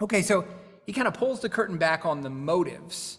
Okay, 0.00 0.22
so 0.22 0.46
he 0.86 0.92
kind 0.92 1.08
of 1.08 1.14
pulls 1.14 1.40
the 1.40 1.48
curtain 1.48 1.76
back 1.76 2.06
on 2.06 2.22
the 2.22 2.30
motives 2.30 3.18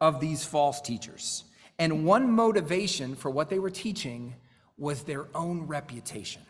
of 0.00 0.20
these 0.20 0.44
false 0.44 0.80
teachers. 0.80 1.44
And 1.78 2.04
one 2.04 2.30
motivation 2.30 3.14
for 3.14 3.30
what 3.30 3.48
they 3.48 3.58
were 3.58 3.70
teaching 3.70 4.34
was 4.78 5.02
their 5.02 5.26
own 5.34 5.62
reputation. 5.62 6.42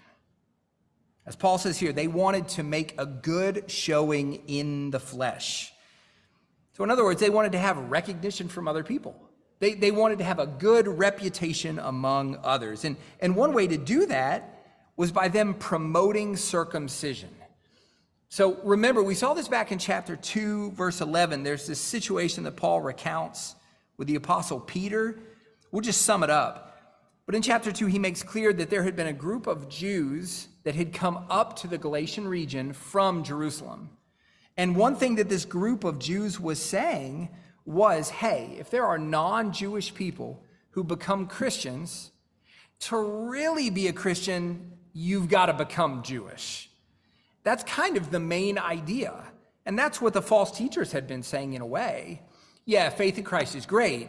As 1.24 1.36
Paul 1.36 1.58
says 1.58 1.78
here, 1.78 1.92
they 1.92 2.08
wanted 2.08 2.48
to 2.48 2.62
make 2.62 2.94
a 2.98 3.06
good 3.06 3.70
showing 3.70 4.42
in 4.48 4.90
the 4.90 4.98
flesh. 4.98 5.72
So, 6.72 6.82
in 6.82 6.90
other 6.90 7.04
words, 7.04 7.20
they 7.20 7.30
wanted 7.30 7.52
to 7.52 7.58
have 7.58 7.76
recognition 7.76 8.48
from 8.48 8.66
other 8.66 8.82
people. 8.82 9.14
They, 9.60 9.74
they 9.74 9.92
wanted 9.92 10.18
to 10.18 10.24
have 10.24 10.40
a 10.40 10.46
good 10.46 10.88
reputation 10.88 11.78
among 11.78 12.38
others. 12.42 12.84
And, 12.84 12.96
and 13.20 13.36
one 13.36 13.52
way 13.52 13.68
to 13.68 13.76
do 13.76 14.06
that 14.06 14.64
was 14.96 15.12
by 15.12 15.28
them 15.28 15.54
promoting 15.54 16.36
circumcision. 16.36 17.30
So 18.28 18.58
remember, 18.64 19.02
we 19.02 19.14
saw 19.14 19.34
this 19.34 19.46
back 19.46 19.70
in 19.70 19.78
chapter 19.78 20.16
2, 20.16 20.72
verse 20.72 21.00
11. 21.00 21.42
There's 21.42 21.66
this 21.66 21.80
situation 21.80 22.44
that 22.44 22.56
Paul 22.56 22.80
recounts 22.80 23.54
with 24.02 24.08
the 24.08 24.16
apostle 24.16 24.58
Peter. 24.58 25.20
We'll 25.70 25.80
just 25.80 26.02
sum 26.02 26.24
it 26.24 26.28
up. 26.28 26.76
But 27.24 27.36
in 27.36 27.42
chapter 27.42 27.70
2, 27.70 27.86
he 27.86 28.00
makes 28.00 28.24
clear 28.24 28.52
that 28.52 28.68
there 28.68 28.82
had 28.82 28.96
been 28.96 29.06
a 29.06 29.12
group 29.12 29.46
of 29.46 29.68
Jews 29.68 30.48
that 30.64 30.74
had 30.74 30.92
come 30.92 31.24
up 31.30 31.54
to 31.58 31.68
the 31.68 31.78
Galatian 31.78 32.26
region 32.26 32.72
from 32.72 33.22
Jerusalem. 33.22 33.90
And 34.56 34.74
one 34.74 34.96
thing 34.96 35.14
that 35.14 35.28
this 35.28 35.44
group 35.44 35.84
of 35.84 36.00
Jews 36.00 36.40
was 36.40 36.60
saying 36.60 37.28
was 37.64 38.10
hey, 38.10 38.56
if 38.58 38.70
there 38.70 38.84
are 38.84 38.98
non 38.98 39.52
Jewish 39.52 39.94
people 39.94 40.42
who 40.70 40.82
become 40.82 41.28
Christians, 41.28 42.10
to 42.80 42.96
really 42.96 43.70
be 43.70 43.86
a 43.86 43.92
Christian, 43.92 44.72
you've 44.92 45.28
got 45.28 45.46
to 45.46 45.52
become 45.52 46.02
Jewish. 46.02 46.68
That's 47.44 47.62
kind 47.62 47.96
of 47.96 48.10
the 48.10 48.18
main 48.18 48.58
idea. 48.58 49.14
And 49.64 49.78
that's 49.78 50.00
what 50.00 50.12
the 50.12 50.22
false 50.22 50.50
teachers 50.50 50.90
had 50.90 51.06
been 51.06 51.22
saying 51.22 51.52
in 51.52 51.62
a 51.62 51.66
way. 51.66 52.22
Yeah, 52.64 52.90
faith 52.90 53.18
in 53.18 53.24
Christ 53.24 53.56
is 53.56 53.66
great, 53.66 54.08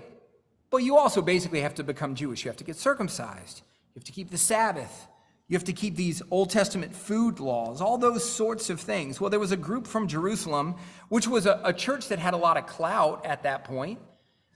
but 0.69 0.77
you 0.77 0.97
also 0.97 1.21
basically 1.21 1.61
have 1.61 1.75
to 1.75 1.83
become 1.83 2.15
Jewish. 2.15 2.45
You 2.45 2.49
have 2.49 2.57
to 2.57 2.63
get 2.63 2.75
circumcised, 2.75 3.61
you 3.93 3.99
have 3.99 4.03
to 4.05 4.11
keep 4.11 4.29
the 4.29 4.37
Sabbath, 4.37 5.07
you 5.47 5.57
have 5.57 5.65
to 5.65 5.73
keep 5.73 5.95
these 5.95 6.21
Old 6.31 6.49
Testament 6.49 6.95
food 6.95 7.39
laws, 7.39 7.81
all 7.81 7.97
those 7.97 8.27
sorts 8.27 8.69
of 8.69 8.79
things. 8.79 9.19
Well, 9.19 9.29
there 9.29 9.39
was 9.39 9.51
a 9.51 9.57
group 9.57 9.87
from 9.87 10.07
Jerusalem, 10.07 10.75
which 11.09 11.27
was 11.27 11.45
a, 11.45 11.59
a, 11.63 11.73
church 11.73 12.07
that 12.07 12.19
had 12.19 12.33
a 12.33 12.37
lot 12.37 12.57
of 12.57 12.65
clout 12.65 13.25
at 13.25 13.43
that 13.43 13.63
point. 13.65 13.99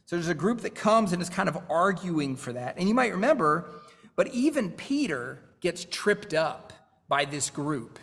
So 0.06 0.16
there's 0.16 0.30
a 0.30 0.34
group 0.34 0.62
that 0.62 0.74
comes 0.74 1.12
and 1.12 1.22
is 1.22 1.30
kind 1.30 1.50
of 1.50 1.58
arguing 1.70 2.36
for 2.36 2.54
that. 2.54 2.78
And 2.78 2.88
you 2.88 2.96
might 2.96 3.12
remember, 3.12 3.70
but 4.16 4.30
even 4.30 4.72
Peter 4.72 5.40
gets 5.60 5.86
tripped 5.86 6.34
up 6.34 6.72
by 7.10 7.26
this 7.26 7.50
group. 7.50 8.00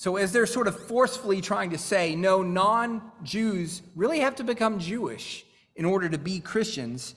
So 0.00 0.16
as 0.16 0.32
they're 0.32 0.46
sort 0.46 0.66
of 0.66 0.80
forcefully 0.86 1.42
trying 1.42 1.72
to 1.72 1.78
say, 1.78 2.16
no, 2.16 2.42
non 2.42 3.02
Jews 3.22 3.82
really 3.94 4.20
have 4.20 4.34
to 4.36 4.44
become 4.44 4.78
Jewish 4.78 5.44
in 5.76 5.84
order 5.84 6.08
to 6.08 6.16
be 6.16 6.40
Christians, 6.40 7.14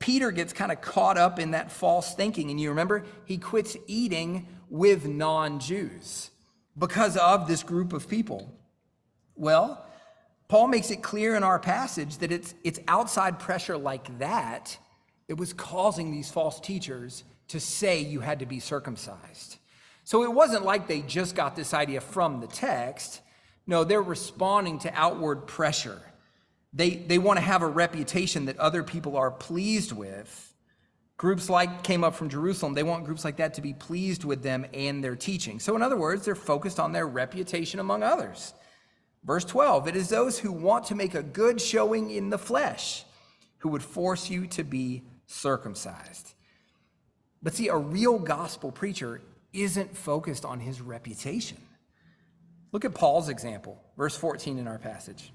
Peter 0.00 0.30
gets 0.30 0.52
kind 0.52 0.70
of 0.70 0.82
caught 0.82 1.16
up 1.16 1.38
in 1.38 1.52
that 1.52 1.72
false 1.72 2.14
thinking. 2.14 2.50
And 2.50 2.60
you 2.60 2.68
remember, 2.68 3.06
he 3.24 3.38
quits 3.38 3.74
eating 3.86 4.48
with 4.68 5.06
non 5.06 5.60
Jews 5.60 6.30
because 6.76 7.16
of 7.16 7.48
this 7.48 7.62
group 7.62 7.94
of 7.94 8.06
people. 8.06 8.52
Well, 9.34 9.86
Paul 10.48 10.68
makes 10.68 10.90
it 10.90 11.02
clear 11.02 11.36
in 11.36 11.42
our 11.42 11.58
passage 11.58 12.18
that 12.18 12.30
it's, 12.30 12.52
it's 12.62 12.80
outside 12.86 13.38
pressure 13.38 13.78
like 13.78 14.18
that 14.18 14.76
that 15.28 15.36
was 15.36 15.54
causing 15.54 16.10
these 16.10 16.30
false 16.30 16.60
teachers 16.60 17.24
to 17.48 17.60
say 17.60 18.00
you 18.00 18.20
had 18.20 18.40
to 18.40 18.46
be 18.46 18.60
circumcised. 18.60 19.56
So 20.06 20.22
it 20.22 20.32
wasn't 20.32 20.64
like 20.64 20.86
they 20.86 21.00
just 21.00 21.34
got 21.34 21.56
this 21.56 21.74
idea 21.74 22.00
from 22.00 22.38
the 22.40 22.46
text. 22.46 23.22
No, 23.66 23.82
they're 23.82 24.00
responding 24.00 24.78
to 24.80 24.94
outward 24.94 25.48
pressure. 25.48 26.00
They, 26.72 26.90
they 26.90 27.18
want 27.18 27.38
to 27.38 27.44
have 27.44 27.62
a 27.62 27.66
reputation 27.66 28.44
that 28.44 28.56
other 28.60 28.84
people 28.84 29.16
are 29.16 29.32
pleased 29.32 29.90
with. 29.90 30.54
Groups 31.16 31.50
like 31.50 31.82
came 31.82 32.04
up 32.04 32.14
from 32.14 32.28
Jerusalem, 32.28 32.74
they 32.74 32.84
want 32.84 33.04
groups 33.04 33.24
like 33.24 33.38
that 33.38 33.54
to 33.54 33.60
be 33.60 33.72
pleased 33.72 34.22
with 34.22 34.44
them 34.44 34.64
and 34.72 35.02
their 35.02 35.16
teaching. 35.16 35.58
So, 35.58 35.74
in 35.74 35.82
other 35.82 35.96
words, 35.96 36.24
they're 36.24 36.36
focused 36.36 36.78
on 36.78 36.92
their 36.92 37.08
reputation 37.08 37.80
among 37.80 38.04
others. 38.04 38.54
Verse 39.24 39.44
12 39.44 39.88
it 39.88 39.96
is 39.96 40.08
those 40.08 40.38
who 40.38 40.52
want 40.52 40.84
to 40.84 40.94
make 40.94 41.16
a 41.16 41.22
good 41.24 41.60
showing 41.60 42.12
in 42.12 42.30
the 42.30 42.38
flesh 42.38 43.04
who 43.58 43.70
would 43.70 43.82
force 43.82 44.30
you 44.30 44.46
to 44.46 44.62
be 44.62 45.02
circumcised. 45.26 46.34
But 47.42 47.54
see, 47.54 47.66
a 47.66 47.76
real 47.76 48.20
gospel 48.20 48.70
preacher 48.70 49.20
isn't 49.62 49.96
focused 49.96 50.44
on 50.44 50.60
his 50.60 50.80
reputation. 50.80 51.58
Look 52.72 52.84
at 52.84 52.94
Paul's 52.94 53.28
example, 53.28 53.82
verse 53.96 54.16
14 54.16 54.58
in 54.58 54.68
our 54.68 54.78
passage. 54.78 55.32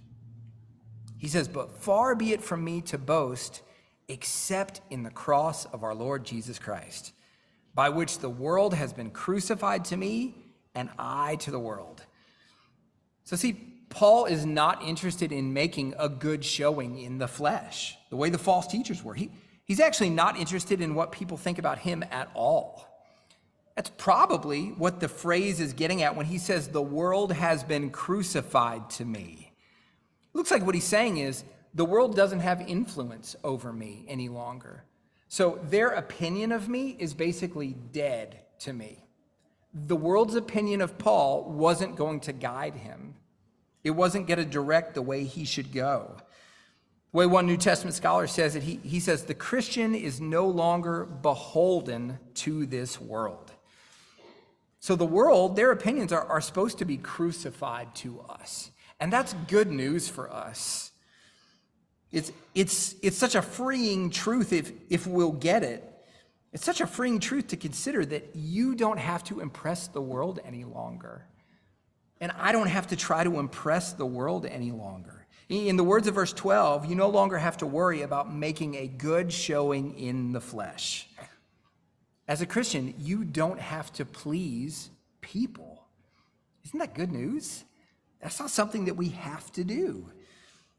He 1.17 1.27
says, 1.27 1.47
But 1.47 1.71
far 1.71 2.15
be 2.15 2.33
it 2.33 2.41
from 2.41 2.63
me 2.63 2.81
to 2.81 2.97
boast 2.97 3.61
except 4.07 4.81
in 4.89 5.03
the 5.03 5.09
cross 5.09 5.65
of 5.65 5.83
our 5.83 5.95
Lord 5.95 6.25
Jesus 6.25 6.59
Christ, 6.59 7.13
by 7.73 7.89
which 7.89 8.19
the 8.19 8.29
world 8.29 8.73
has 8.73 8.91
been 8.91 9.09
crucified 9.09 9.85
to 9.85 9.97
me 9.97 10.35
and 10.75 10.89
I 10.99 11.37
to 11.37 11.51
the 11.51 11.59
world. 11.59 12.03
So, 13.23 13.35
see, 13.35 13.53
Paul 13.89 14.25
is 14.25 14.45
not 14.45 14.83
interested 14.83 15.31
in 15.31 15.53
making 15.53 15.93
a 15.97 16.09
good 16.09 16.43
showing 16.43 16.99
in 16.99 17.17
the 17.17 17.27
flesh, 17.27 17.97
the 18.09 18.15
way 18.15 18.29
the 18.29 18.37
false 18.37 18.67
teachers 18.67 19.03
were. 19.03 19.13
He, 19.13 19.29
he's 19.65 19.79
actually 19.79 20.09
not 20.09 20.37
interested 20.37 20.81
in 20.81 20.95
what 20.95 21.11
people 21.11 21.37
think 21.37 21.59
about 21.59 21.77
him 21.77 22.03
at 22.11 22.29
all. 22.33 22.90
That's 23.81 23.89
probably 23.97 24.67
what 24.77 25.00
the 25.00 25.07
phrase 25.07 25.59
is 25.59 25.73
getting 25.73 26.03
at 26.03 26.15
when 26.15 26.27
he 26.27 26.38
says, 26.38 26.67
The 26.67 26.83
world 26.83 27.33
has 27.33 27.63
been 27.63 27.89
crucified 27.89 28.91
to 28.91 29.05
me. 29.05 29.53
Looks 30.33 30.51
like 30.51 30.63
what 30.63 30.75
he's 30.75 30.83
saying 30.83 31.17
is 31.17 31.43
the 31.73 31.83
world 31.83 32.15
doesn't 32.15 32.41
have 32.41 32.61
influence 32.61 33.35
over 33.43 33.73
me 33.73 34.05
any 34.07 34.29
longer. 34.29 34.83
So 35.29 35.57
their 35.63 35.88
opinion 35.88 36.51
of 36.51 36.69
me 36.69 36.95
is 37.00 37.15
basically 37.15 37.75
dead 37.91 38.41
to 38.59 38.71
me. 38.71 39.03
The 39.73 39.95
world's 39.95 40.35
opinion 40.35 40.81
of 40.81 41.00
Paul 41.00 41.45
wasn't 41.45 41.95
going 41.95 42.19
to 42.19 42.33
guide 42.33 42.75
him. 42.75 43.15
It 43.83 43.89
wasn't 43.89 44.27
going 44.27 44.38
to 44.38 44.45
direct 44.45 44.93
the 44.93 45.01
way 45.01 45.23
he 45.23 45.43
should 45.43 45.73
go. 45.73 46.17
The 47.13 47.17
way 47.17 47.25
one 47.25 47.47
New 47.47 47.57
Testament 47.57 47.95
scholar 47.95 48.27
says 48.27 48.55
it, 48.55 48.61
he, 48.61 48.75
he 48.83 49.00
says, 49.00 49.23
the 49.23 49.33
Christian 49.33 49.95
is 49.95 50.21
no 50.21 50.45
longer 50.45 51.05
beholden 51.05 52.19
to 52.35 52.67
this 52.67 53.01
world. 53.01 53.51
So 54.81 54.95
the 54.95 55.05
world, 55.05 55.55
their 55.55 55.71
opinions 55.71 56.11
are, 56.11 56.25
are 56.25 56.41
supposed 56.41 56.79
to 56.79 56.85
be 56.85 56.97
crucified 56.97 57.93
to 57.97 58.19
us. 58.21 58.71
And 59.00 59.13
that's 59.13 59.33
good 59.47 59.71
news 59.71 60.09
for 60.09 60.31
us. 60.33 60.91
It's, 62.11 62.31
it's, 62.55 62.95
it's 63.03 63.15
such 63.15 63.35
a 63.35 63.43
freeing 63.43 64.09
truth 64.09 64.51
if, 64.51 64.71
if 64.89 65.05
we'll 65.05 65.33
get 65.33 65.63
it. 65.63 65.88
It's 66.51 66.65
such 66.65 66.81
a 66.81 66.88
freeing 66.88 67.19
truth 67.19 67.47
to 67.50 67.57
consider 67.57 68.03
that 68.07 68.35
you 68.35 68.73
don't 68.73 68.97
have 68.97 69.23
to 69.25 69.39
impress 69.39 69.88
the 69.88 70.01
world 70.01 70.39
any 70.43 70.63
longer. 70.63 71.27
And 72.19 72.31
I 72.38 72.51
don't 72.51 72.67
have 72.67 72.88
to 72.88 72.95
try 72.95 73.23
to 73.23 73.39
impress 73.39 73.93
the 73.93 74.05
world 74.05 74.47
any 74.47 74.71
longer. 74.71 75.27
In 75.47 75.77
the 75.77 75.83
words 75.83 76.07
of 76.07 76.15
verse 76.15 76.33
12, 76.33 76.88
you 76.88 76.95
no 76.95 77.09
longer 77.09 77.38
have 77.38 77.57
to 77.57 77.67
worry 77.67 78.01
about 78.01 78.33
making 78.33 78.75
a 78.75 78.88
good 78.88 79.31
showing 79.31 79.97
in 80.00 80.31
the 80.31 80.41
flesh. 80.41 81.07
As 82.27 82.41
a 82.41 82.45
Christian, 82.45 82.93
you 82.97 83.23
don't 83.23 83.59
have 83.59 83.91
to 83.93 84.05
please 84.05 84.89
people. 85.21 85.85
Isn't 86.65 86.79
that 86.79 86.93
good 86.93 87.11
news? 87.11 87.63
That's 88.21 88.39
not 88.39 88.49
something 88.49 88.85
that 88.85 88.95
we 88.95 89.09
have 89.09 89.51
to 89.53 89.63
do. 89.63 90.09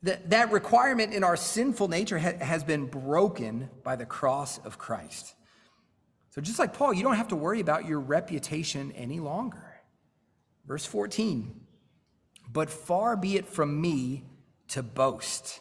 That, 0.04 0.30
that 0.30 0.50
requirement 0.50 1.12
in 1.12 1.22
our 1.22 1.36
sinful 1.36 1.88
nature 1.88 2.18
ha- 2.18 2.38
has 2.40 2.64
been 2.64 2.86
broken 2.86 3.70
by 3.84 3.96
the 3.96 4.06
cross 4.06 4.58
of 4.58 4.78
Christ. 4.78 5.34
So, 6.30 6.40
just 6.40 6.58
like 6.58 6.72
Paul, 6.72 6.94
you 6.94 7.02
don't 7.02 7.16
have 7.16 7.28
to 7.28 7.36
worry 7.36 7.60
about 7.60 7.86
your 7.86 8.00
reputation 8.00 8.92
any 8.92 9.20
longer. 9.20 9.80
Verse 10.66 10.86
14, 10.86 11.60
but 12.50 12.70
far 12.70 13.16
be 13.16 13.36
it 13.36 13.46
from 13.46 13.80
me 13.80 14.24
to 14.68 14.82
boast. 14.82 15.60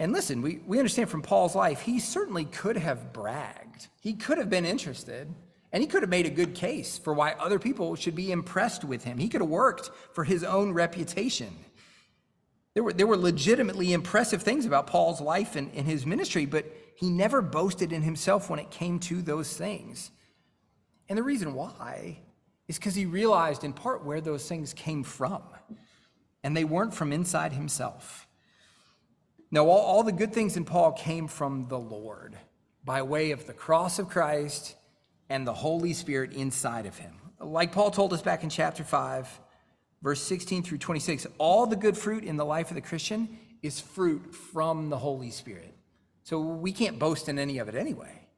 And 0.00 0.12
listen, 0.12 0.40
we, 0.40 0.60
we 0.66 0.78
understand 0.78 1.10
from 1.10 1.20
Paul's 1.20 1.54
life, 1.54 1.82
he 1.82 2.00
certainly 2.00 2.46
could 2.46 2.78
have 2.78 3.12
bragged, 3.12 3.88
he 4.00 4.14
could 4.14 4.38
have 4.38 4.48
been 4.50 4.64
interested. 4.64 5.32
And 5.72 5.80
he 5.80 5.86
could 5.86 6.02
have 6.02 6.10
made 6.10 6.26
a 6.26 6.30
good 6.30 6.56
case 6.56 6.98
for 6.98 7.14
why 7.14 7.36
other 7.38 7.60
people 7.60 7.94
should 7.94 8.16
be 8.16 8.32
impressed 8.32 8.82
with 8.82 9.04
him. 9.04 9.18
He 9.18 9.28
could 9.28 9.40
have 9.40 9.48
worked 9.48 9.92
for 10.12 10.24
his 10.24 10.42
own 10.42 10.72
reputation. 10.72 11.54
There 12.74 12.82
were, 12.82 12.92
there 12.92 13.06
were 13.06 13.16
legitimately 13.16 13.92
impressive 13.92 14.42
things 14.42 14.66
about 14.66 14.88
Paul's 14.88 15.20
life 15.20 15.54
and, 15.54 15.70
and 15.76 15.86
his 15.86 16.04
ministry, 16.04 16.44
but 16.44 16.66
he 16.96 17.08
never 17.08 17.40
boasted 17.40 17.92
in 17.92 18.02
himself 18.02 18.50
when 18.50 18.58
it 18.58 18.72
came 18.72 18.98
to 18.98 19.22
those 19.22 19.56
things. 19.56 20.10
And 21.08 21.16
the 21.16 21.22
reason 21.22 21.54
why 21.54 22.18
is 22.66 22.76
because 22.76 22.96
he 22.96 23.06
realized 23.06 23.62
in 23.62 23.72
part 23.72 24.04
where 24.04 24.20
those 24.20 24.48
things 24.48 24.74
came 24.74 25.04
from, 25.04 25.42
and 26.42 26.56
they 26.56 26.64
weren't 26.64 26.94
from 26.94 27.12
inside 27.12 27.52
himself. 27.52 28.26
No, 29.50 29.68
all, 29.68 29.80
all 29.80 30.02
the 30.02 30.12
good 30.12 30.32
things 30.32 30.56
in 30.56 30.64
Paul 30.64 30.92
came 30.92 31.26
from 31.26 31.66
the 31.68 31.78
Lord 31.78 32.36
by 32.84 33.02
way 33.02 33.32
of 33.32 33.46
the 33.46 33.52
cross 33.52 33.98
of 33.98 34.08
Christ 34.08 34.76
and 35.28 35.46
the 35.46 35.54
Holy 35.54 35.92
Spirit 35.92 36.32
inside 36.32 36.86
of 36.86 36.96
him. 36.96 37.14
Like 37.40 37.72
Paul 37.72 37.90
told 37.90 38.12
us 38.12 38.22
back 38.22 38.44
in 38.44 38.50
chapter 38.50 38.84
5, 38.84 39.40
verse 40.02 40.22
16 40.22 40.62
through 40.62 40.78
26, 40.78 41.26
all 41.38 41.66
the 41.66 41.76
good 41.76 41.96
fruit 41.96 42.24
in 42.24 42.36
the 42.36 42.44
life 42.44 42.70
of 42.70 42.74
the 42.74 42.80
Christian 42.80 43.38
is 43.62 43.80
fruit 43.80 44.34
from 44.34 44.88
the 44.88 44.98
Holy 44.98 45.30
Spirit. 45.30 45.74
So 46.22 46.40
we 46.40 46.72
can't 46.72 46.98
boast 46.98 47.28
in 47.28 47.38
any 47.38 47.58
of 47.58 47.68
it 47.68 47.74
anyway. 47.74 48.28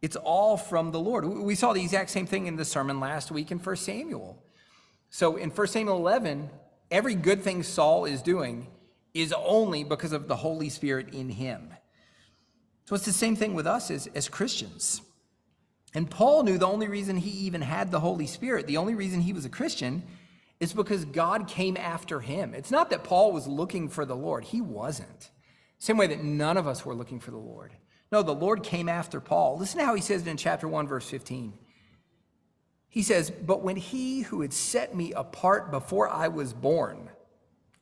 It's 0.00 0.16
all 0.16 0.56
from 0.56 0.92
the 0.92 1.00
Lord. 1.00 1.26
We 1.26 1.54
saw 1.54 1.72
the 1.72 1.82
exact 1.82 2.10
same 2.10 2.26
thing 2.26 2.46
in 2.46 2.56
the 2.56 2.64
sermon 2.64 3.00
last 3.00 3.30
week 3.30 3.50
in 3.50 3.58
1 3.58 3.76
Samuel. 3.76 4.42
So 5.10 5.36
in 5.36 5.50
1 5.50 5.66
Samuel 5.66 5.96
11, 5.96 6.50
every 6.90 7.14
good 7.14 7.42
thing 7.42 7.62
Saul 7.62 8.04
is 8.04 8.22
doing 8.22 8.66
is 9.14 9.32
only 9.32 9.84
because 9.84 10.12
of 10.12 10.28
the 10.28 10.36
Holy 10.36 10.68
Spirit 10.68 11.14
in 11.14 11.28
him. 11.28 11.72
So 12.84 12.94
it's 12.94 13.06
the 13.06 13.12
same 13.12 13.36
thing 13.36 13.54
with 13.54 13.66
us 13.66 13.90
as, 13.90 14.08
as 14.08 14.28
Christians. 14.28 15.00
And 15.94 16.10
Paul 16.10 16.42
knew 16.42 16.58
the 16.58 16.66
only 16.66 16.88
reason 16.88 17.16
he 17.16 17.30
even 17.30 17.62
had 17.62 17.90
the 17.90 18.00
Holy 18.00 18.26
Spirit, 18.26 18.66
the 18.66 18.76
only 18.76 18.94
reason 18.94 19.20
he 19.20 19.32
was 19.32 19.44
a 19.44 19.50
Christian, 19.50 20.02
is 20.60 20.72
because 20.72 21.04
God 21.04 21.46
came 21.46 21.76
after 21.76 22.20
him. 22.20 22.52
It's 22.52 22.70
not 22.70 22.90
that 22.90 23.04
Paul 23.04 23.32
was 23.32 23.46
looking 23.46 23.88
for 23.88 24.04
the 24.04 24.16
Lord, 24.16 24.44
he 24.44 24.60
wasn't. 24.60 25.30
Same 25.78 25.96
way 25.96 26.06
that 26.08 26.22
none 26.22 26.56
of 26.56 26.66
us 26.66 26.84
were 26.84 26.94
looking 26.94 27.20
for 27.20 27.30
the 27.30 27.36
Lord. 27.36 27.72
No, 28.10 28.22
the 28.22 28.34
Lord 28.34 28.62
came 28.62 28.88
after 28.88 29.20
Paul. 29.20 29.58
Listen 29.58 29.80
to 29.80 29.86
how 29.86 29.94
he 29.94 30.00
says 30.00 30.22
it 30.22 30.28
in 30.28 30.36
chapter 30.36 30.68
1, 30.68 30.86
verse 30.86 31.08
15. 31.08 31.52
He 32.88 33.02
says, 33.02 33.30
But 33.30 33.62
when 33.62 33.76
he 33.76 34.22
who 34.22 34.40
had 34.40 34.52
set 34.52 34.94
me 34.94 35.12
apart 35.12 35.70
before 35.70 36.08
I 36.08 36.28
was 36.28 36.52
born, 36.52 37.10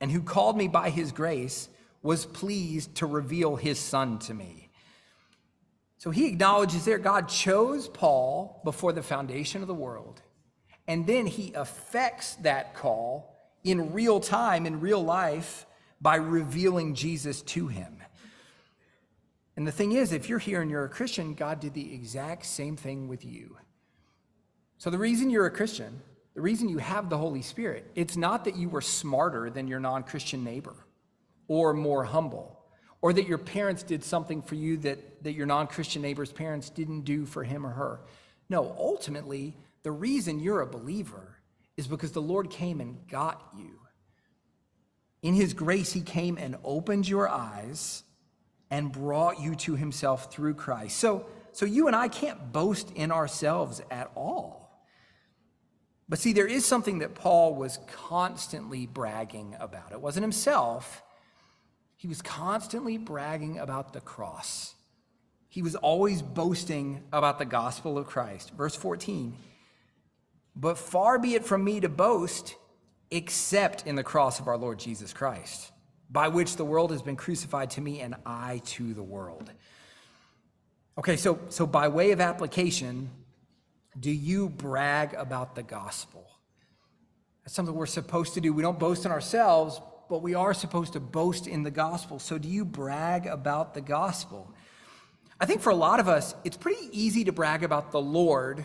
and 0.03 0.11
who 0.11 0.21
called 0.21 0.57
me 0.57 0.67
by 0.67 0.91
his 0.91 1.13
grace, 1.13 1.69
was 2.03 2.27
pleased 2.27 2.97
to 2.97 3.07
reveal 3.07 3.55
his 3.55 3.79
son 3.79 4.19
to 4.19 4.35
me. 4.35 4.69
So 5.99 6.11
he 6.11 6.27
acknowledges 6.27 6.85
there 6.85 6.99
God 6.99 7.29
chose 7.29 7.87
Paul 7.87 8.61
before 8.65 8.93
the 8.93 9.05
foundation 9.05 9.63
of 9.63 9.69
the 9.69 9.75
world. 9.75 10.21
And 10.89 11.07
then 11.07 11.27
he 11.27 11.53
affects 11.55 12.35
that 12.37 12.75
call 12.75 13.33
in 13.63 13.93
real 13.93 14.19
time, 14.19 14.67
in 14.67 14.81
real 14.81 15.03
life, 15.03 15.67
by 16.01 16.17
revealing 16.17 16.97
Jesus 16.97 17.41
to 17.43 17.69
him. 17.69 17.99
And 19.57 19.65
the 19.65 19.71
thing 19.71 19.93
is, 19.93 20.11
if 20.11 20.29
you're 20.29 20.41
here 20.41 20.63
and 20.63 20.71
you're 20.71 20.85
a 20.85 20.89
Christian, 20.89 21.35
God 21.35 21.61
did 21.61 21.75
the 21.75 21.95
exact 21.95 22.45
same 22.47 22.77
thing 22.77 23.07
with 23.07 23.25
you. 23.25 23.57
So 24.79 24.91
the 24.91 24.99
reason 24.99 25.31
you're 25.31 25.47
a 25.47 25.51
Christian, 25.53 26.01
the 26.35 26.41
reason 26.41 26.69
you 26.69 26.79
have 26.79 27.11
the 27.11 27.19
Holy 27.19 27.43
Spirit, 27.43 27.91
it's 27.95 28.17
not 28.17 28.47
that 28.47 28.57
you 28.57 28.69
were 28.69 28.81
smarter 28.81 29.51
than 29.51 29.69
your 29.69 29.81
non 29.81 30.03
Christian 30.03 30.45
neighbor 30.45 30.75
or 31.49 31.73
more 31.75 32.05
humble 32.05 32.59
or 33.03 33.13
that 33.13 33.27
your 33.27 33.39
parents 33.39 33.83
did 33.83 34.03
something 34.03 34.41
for 34.41 34.55
you 34.55 34.77
that, 34.79 35.23
that 35.25 35.33
your 35.33 35.47
non 35.47 35.67
Christian 35.67 36.01
neighbor's 36.01 36.33
parents 36.33 36.71
didn't 36.71 37.03
do 37.03 37.27
for 37.27 37.45
him 37.45 37.67
or 37.67 37.71
her. 37.71 38.01
No, 38.49 38.75
ultimately, 38.79 39.57
the 39.83 39.91
reason 39.91 40.41
you're 40.41 40.61
a 40.61 40.67
believer 40.67 41.39
is 41.77 41.87
because 41.87 42.13
the 42.13 42.23
Lord 42.23 42.49
came 42.51 42.81
and 42.81 42.97
got 43.09 43.43
you. 43.57 43.81
In 45.23 45.35
his 45.35 45.53
grace, 45.53 45.93
he 45.93 46.01
came 46.01 46.39
and 46.39 46.57
opened 46.65 47.09
your 47.09 47.29
eyes 47.29 48.05
and 48.71 48.91
brought 48.91 49.41
you 49.41 49.55
to 49.55 49.77
himself 49.77 50.33
through 50.33 50.55
Christ. 50.55 50.97
So, 50.99 51.27
so 51.53 51.67
you 51.67 51.89
and 51.89 51.97
I 51.97 52.09
can't 52.09 52.53
boast 52.53 52.91
in 52.93 53.13
ourselves 53.13 53.83
at 53.91 54.11
all. 54.15 54.62
But 56.13 56.19
see, 56.19 56.35
there 56.35 56.47
is 56.47 56.67
something 56.67 56.99
that 56.99 57.15
Paul 57.15 57.55
was 57.55 57.79
constantly 57.87 58.85
bragging 58.85 59.57
about. 59.59 59.93
It 59.93 60.01
wasn't 60.03 60.25
himself, 60.25 61.03
he 61.97 62.07
was 62.07 62.21
constantly 62.21 62.99
bragging 62.99 63.59
about 63.59 63.95
the 63.95 64.01
cross. 64.03 64.75
He 65.49 65.63
was 65.63 65.75
always 65.75 66.21
boasting 66.21 67.03
about 67.15 67.39
the 67.39 67.47
gospel 67.47 67.97
of 67.97 68.09
Christ. 68.09 68.51
Verse 68.51 68.77
14 68.77 69.35
But 70.55 70.77
far 70.77 71.19
be 71.19 71.35
it 71.35 71.47
from 71.47 71.65
me 71.65 71.81
to 71.81 71.89
boast 71.89 72.57
except 73.11 73.87
in 73.87 73.95
the 73.95 74.05
cross 74.05 74.39
of 74.39 74.49
our 74.49 74.59
Lord 74.59 74.79
Jesus 74.79 75.15
Christ, 75.15 75.73
by 76.11 76.29
which 76.29 76.57
the 76.57 76.65
world 76.67 76.91
has 76.91 77.01
been 77.01 77.17
crucified 77.17 77.71
to 77.71 77.81
me 77.81 78.01
and 78.01 78.17
I 78.27 78.61
to 78.67 78.93
the 78.93 79.03
world. 79.03 79.51
Okay, 80.99 81.17
so, 81.17 81.39
so 81.49 81.67
by 81.67 81.89
way 81.89 82.11
of 82.11 82.21
application, 82.21 83.09
do 83.99 84.11
you 84.11 84.49
brag 84.49 85.15
about 85.15 85.55
the 85.55 85.63
gospel? 85.63 86.27
That's 87.45 87.55
something 87.55 87.75
we're 87.75 87.87
supposed 87.87 88.35
to 88.35 88.41
do. 88.41 88.53
We 88.53 88.63
don't 88.63 88.79
boast 88.79 89.05
in 89.05 89.11
ourselves, 89.11 89.81
but 90.09 90.23
we 90.23 90.35
are 90.35 90.55
supposed 90.55 90.95
to 90.95 91.01
boast 91.01 91.47
in 91.47 91.63
the 91.63 91.71
gospel. 91.71 92.19
So, 92.19 92.39
do 92.39 92.49
you 92.49 92.65
brag 92.65 93.27
about 93.27 93.75
the 93.75 93.81
gospel? 93.81 94.53
I 95.41 95.47
think 95.47 95.61
for 95.61 95.71
a 95.71 95.75
lot 95.75 96.01
of 96.01 96.09
us, 96.09 96.35
it's 96.45 96.57
pretty 96.57 96.89
easy 96.93 97.25
to 97.25 97.33
brag 97.33 97.65
about 97.65 97.91
the 97.91 98.01
Lord, 98.01 98.65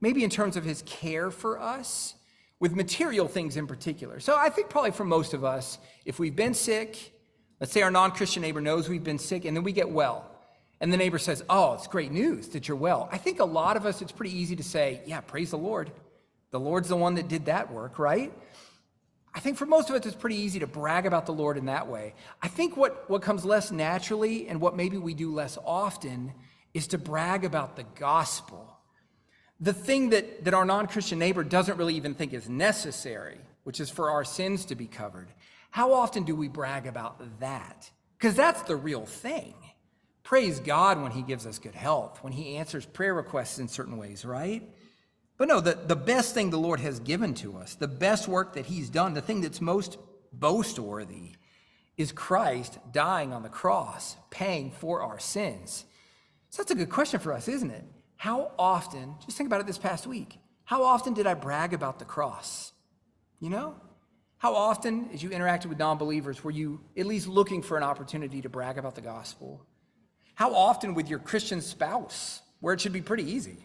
maybe 0.00 0.22
in 0.22 0.30
terms 0.30 0.56
of 0.56 0.64
his 0.64 0.82
care 0.82 1.30
for 1.30 1.58
us, 1.58 2.14
with 2.58 2.76
material 2.76 3.26
things 3.26 3.56
in 3.56 3.66
particular. 3.66 4.20
So, 4.20 4.36
I 4.36 4.50
think 4.50 4.68
probably 4.68 4.90
for 4.90 5.04
most 5.04 5.32
of 5.32 5.44
us, 5.44 5.78
if 6.04 6.18
we've 6.18 6.36
been 6.36 6.54
sick, 6.54 7.14
let's 7.58 7.72
say 7.72 7.82
our 7.82 7.90
non 7.90 8.12
Christian 8.12 8.42
neighbor 8.42 8.60
knows 8.60 8.88
we've 8.88 9.02
been 9.02 9.18
sick, 9.18 9.46
and 9.46 9.56
then 9.56 9.64
we 9.64 9.72
get 9.72 9.90
well. 9.90 10.29
And 10.80 10.92
the 10.92 10.96
neighbor 10.96 11.18
says, 11.18 11.44
Oh, 11.48 11.74
it's 11.74 11.86
great 11.86 12.10
news 12.10 12.48
that 12.48 12.68
you're 12.68 12.76
well. 12.76 13.08
I 13.12 13.18
think 13.18 13.40
a 13.40 13.44
lot 13.44 13.76
of 13.76 13.86
us, 13.86 14.00
it's 14.00 14.12
pretty 14.12 14.36
easy 14.36 14.56
to 14.56 14.62
say, 14.62 15.02
Yeah, 15.06 15.20
praise 15.20 15.50
the 15.50 15.58
Lord. 15.58 15.90
The 16.50 16.60
Lord's 16.60 16.88
the 16.88 16.96
one 16.96 17.14
that 17.14 17.28
did 17.28 17.46
that 17.46 17.72
work, 17.72 17.98
right? 17.98 18.32
I 19.32 19.40
think 19.40 19.56
for 19.56 19.66
most 19.66 19.88
of 19.88 19.94
us, 19.94 20.04
it's 20.06 20.16
pretty 20.16 20.36
easy 20.36 20.58
to 20.60 20.66
brag 20.66 21.06
about 21.06 21.26
the 21.26 21.32
Lord 21.32 21.56
in 21.56 21.66
that 21.66 21.86
way. 21.86 22.14
I 22.42 22.48
think 22.48 22.76
what, 22.76 23.08
what 23.08 23.22
comes 23.22 23.44
less 23.44 23.70
naturally 23.70 24.48
and 24.48 24.60
what 24.60 24.74
maybe 24.74 24.96
we 24.96 25.14
do 25.14 25.32
less 25.32 25.56
often 25.64 26.32
is 26.74 26.88
to 26.88 26.98
brag 26.98 27.44
about 27.44 27.76
the 27.76 27.84
gospel. 27.96 28.76
The 29.60 29.72
thing 29.72 30.10
that, 30.10 30.44
that 30.44 30.54
our 30.54 30.64
non 30.64 30.86
Christian 30.86 31.18
neighbor 31.18 31.44
doesn't 31.44 31.76
really 31.76 31.94
even 31.94 32.14
think 32.14 32.32
is 32.32 32.48
necessary, 32.48 33.38
which 33.62 33.78
is 33.78 33.90
for 33.90 34.10
our 34.10 34.24
sins 34.24 34.64
to 34.66 34.74
be 34.74 34.86
covered. 34.86 35.28
How 35.70 35.92
often 35.92 36.24
do 36.24 36.34
we 36.34 36.48
brag 36.48 36.86
about 36.86 37.38
that? 37.40 37.88
Because 38.18 38.34
that's 38.34 38.62
the 38.62 38.76
real 38.76 39.06
thing. 39.06 39.54
Praise 40.30 40.60
God 40.60 41.02
when 41.02 41.10
He 41.10 41.22
gives 41.22 41.44
us 41.44 41.58
good 41.58 41.74
health, 41.74 42.22
when 42.22 42.32
He 42.32 42.54
answers 42.54 42.86
prayer 42.86 43.12
requests 43.12 43.58
in 43.58 43.66
certain 43.66 43.96
ways, 43.96 44.24
right? 44.24 44.62
But 45.36 45.48
no, 45.48 45.58
the, 45.58 45.74
the 45.74 45.96
best 45.96 46.34
thing 46.34 46.50
the 46.50 46.56
Lord 46.56 46.78
has 46.78 47.00
given 47.00 47.34
to 47.34 47.56
us, 47.56 47.74
the 47.74 47.88
best 47.88 48.28
work 48.28 48.52
that 48.52 48.66
He's 48.66 48.88
done, 48.90 49.14
the 49.14 49.22
thing 49.22 49.40
that's 49.40 49.60
most 49.60 49.98
boast 50.32 50.78
worthy, 50.78 51.32
is 51.96 52.12
Christ 52.12 52.78
dying 52.92 53.32
on 53.32 53.42
the 53.42 53.48
cross, 53.48 54.14
paying 54.30 54.70
for 54.70 55.02
our 55.02 55.18
sins. 55.18 55.84
So 56.50 56.62
that's 56.62 56.70
a 56.70 56.76
good 56.76 56.90
question 56.90 57.18
for 57.18 57.32
us, 57.32 57.48
isn't 57.48 57.72
it? 57.72 57.84
How 58.14 58.52
often, 58.56 59.16
just 59.24 59.36
think 59.36 59.48
about 59.48 59.62
it 59.62 59.66
this 59.66 59.78
past 59.78 60.06
week, 60.06 60.38
how 60.62 60.84
often 60.84 61.12
did 61.12 61.26
I 61.26 61.34
brag 61.34 61.74
about 61.74 61.98
the 61.98 62.04
cross? 62.04 62.70
You 63.40 63.50
know? 63.50 63.74
How 64.38 64.54
often, 64.54 65.10
as 65.12 65.24
you 65.24 65.30
interacted 65.30 65.66
with 65.66 65.80
non 65.80 65.98
believers, 65.98 66.44
were 66.44 66.52
you 66.52 66.82
at 66.96 67.06
least 67.06 67.26
looking 67.26 67.62
for 67.62 67.76
an 67.76 67.82
opportunity 67.82 68.40
to 68.42 68.48
brag 68.48 68.78
about 68.78 68.94
the 68.94 69.00
gospel? 69.00 69.66
How 70.40 70.54
often 70.54 70.94
with 70.94 71.10
your 71.10 71.18
Christian 71.18 71.60
spouse, 71.60 72.40
where 72.60 72.72
it 72.72 72.80
should 72.80 72.94
be 72.94 73.02
pretty 73.02 73.30
easy? 73.30 73.58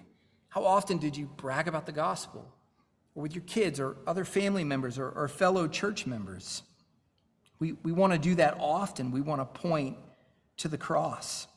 How 0.49 0.65
often 0.65 0.97
did 0.97 1.15
you 1.15 1.27
brag 1.37 1.69
about 1.69 1.85
the 1.85 1.93
gospel? 1.93 2.53
Or 3.15 3.23
with 3.23 3.33
your 3.33 3.45
kids 3.45 3.79
or 3.79 3.95
other 4.05 4.25
family 4.25 4.65
members 4.65 4.99
or, 4.99 5.09
or 5.09 5.29
fellow 5.29 5.69
church 5.69 6.05
members? 6.05 6.63
We, 7.59 7.77
we 7.83 7.93
want 7.93 8.11
to 8.11 8.19
do 8.19 8.35
that 8.35 8.57
often. 8.59 9.11
We 9.11 9.21
want 9.21 9.39
to 9.39 9.45
point 9.61 9.95
to 10.57 10.67
the 10.67 10.77
cross. 10.77 11.47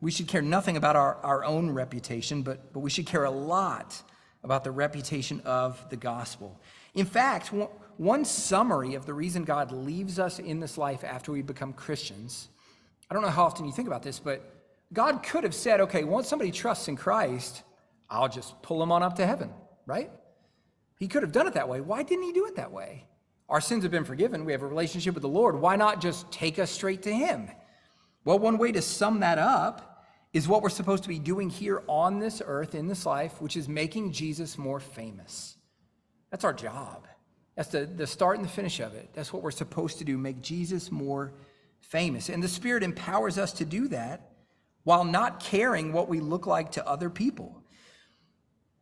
We 0.00 0.10
should 0.10 0.26
care 0.26 0.40
nothing 0.40 0.78
about 0.78 0.96
our, 0.96 1.16
our 1.16 1.44
own 1.44 1.72
reputation, 1.72 2.40
but, 2.40 2.72
but 2.72 2.80
we 2.80 2.88
should 2.88 3.04
care 3.04 3.24
a 3.24 3.30
lot 3.30 4.00
about 4.42 4.64
the 4.64 4.70
reputation 4.70 5.42
of 5.44 5.90
the 5.90 5.96
gospel. 5.96 6.58
In 6.94 7.04
fact, 7.04 7.52
one 7.98 8.24
summary 8.24 8.94
of 8.94 9.04
the 9.04 9.12
reason 9.12 9.44
God 9.44 9.72
leaves 9.72 10.18
us 10.18 10.38
in 10.38 10.58
this 10.58 10.78
life 10.78 11.04
after 11.04 11.32
we 11.32 11.42
become 11.42 11.74
Christians, 11.74 12.48
I 13.10 13.14
don't 13.14 13.22
know 13.22 13.30
how 13.30 13.44
often 13.44 13.66
you 13.66 13.72
think 13.72 13.88
about 13.88 14.02
this, 14.02 14.18
but 14.18 14.42
God 14.92 15.22
could 15.22 15.44
have 15.44 15.54
said, 15.54 15.80
okay, 15.82 16.04
once 16.04 16.28
somebody 16.28 16.50
trusts 16.50 16.88
in 16.88 16.96
Christ, 16.96 17.62
I'll 18.08 18.28
just 18.28 18.60
pull 18.62 18.78
them 18.78 18.92
on 18.92 19.02
up 19.02 19.16
to 19.16 19.26
heaven, 19.26 19.50
right? 19.86 20.10
He 20.98 21.08
could 21.08 21.22
have 21.22 21.32
done 21.32 21.46
it 21.46 21.54
that 21.54 21.68
way. 21.68 21.80
Why 21.80 22.02
didn't 22.02 22.24
he 22.24 22.32
do 22.32 22.46
it 22.46 22.56
that 22.56 22.72
way? 22.72 23.06
Our 23.48 23.60
sins 23.60 23.82
have 23.82 23.92
been 23.92 24.04
forgiven. 24.04 24.44
We 24.44 24.52
have 24.52 24.62
a 24.62 24.66
relationship 24.66 25.14
with 25.14 25.22
the 25.22 25.28
Lord. 25.28 25.60
Why 25.60 25.76
not 25.76 26.00
just 26.00 26.30
take 26.32 26.58
us 26.58 26.70
straight 26.70 27.02
to 27.02 27.12
him? 27.12 27.50
Well, 28.24 28.38
one 28.38 28.56
way 28.56 28.72
to 28.72 28.80
sum 28.80 29.20
that 29.20 29.38
up 29.38 30.06
is 30.32 30.48
what 30.48 30.62
we're 30.62 30.70
supposed 30.70 31.02
to 31.04 31.08
be 31.08 31.18
doing 31.18 31.50
here 31.50 31.82
on 31.86 32.18
this 32.18 32.40
earth, 32.44 32.74
in 32.74 32.88
this 32.88 33.04
life, 33.04 33.40
which 33.40 33.56
is 33.56 33.68
making 33.68 34.12
Jesus 34.12 34.56
more 34.56 34.80
famous. 34.80 35.56
That's 36.30 36.44
our 36.44 36.54
job. 36.54 37.06
That's 37.54 37.68
the, 37.68 37.86
the 37.86 38.06
start 38.06 38.38
and 38.38 38.44
the 38.44 38.50
finish 38.50 38.80
of 38.80 38.94
it. 38.94 39.10
That's 39.12 39.32
what 39.32 39.42
we're 39.42 39.50
supposed 39.50 39.98
to 39.98 40.04
do, 40.04 40.18
make 40.18 40.40
Jesus 40.40 40.90
more 40.90 41.34
famous. 41.88 42.28
And 42.28 42.42
the 42.42 42.48
Spirit 42.48 42.82
empowers 42.82 43.38
us 43.38 43.52
to 43.54 43.64
do 43.64 43.88
that 43.88 44.30
while 44.84 45.04
not 45.04 45.40
caring 45.40 45.92
what 45.92 46.08
we 46.08 46.20
look 46.20 46.46
like 46.46 46.72
to 46.72 46.86
other 46.86 47.10
people. 47.10 47.62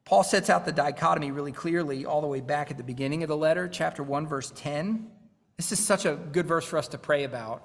Paul 0.05 0.25
sets 0.25 0.51
out 0.51 0.65
the 0.65 0.73
dichotomy 0.73 1.31
really 1.31 1.53
clearly 1.53 2.05
all 2.05 2.21
the 2.21 2.27
way 2.27 2.41
back 2.41 2.71
at 2.71 2.77
the 2.77 2.83
beginning 2.83 3.23
of 3.23 3.29
the 3.29 3.37
letter, 3.37 3.69
chapter 3.69 4.03
1, 4.03 4.27
verse 4.27 4.53
10. 4.57 5.09
This 5.57 5.71
is 5.71 5.85
such 5.85 6.05
a 6.05 6.17
good 6.17 6.47
verse 6.47 6.65
for 6.65 6.77
us 6.77 6.89
to 6.89 6.99
pray 6.99 7.25
about. 7.25 7.65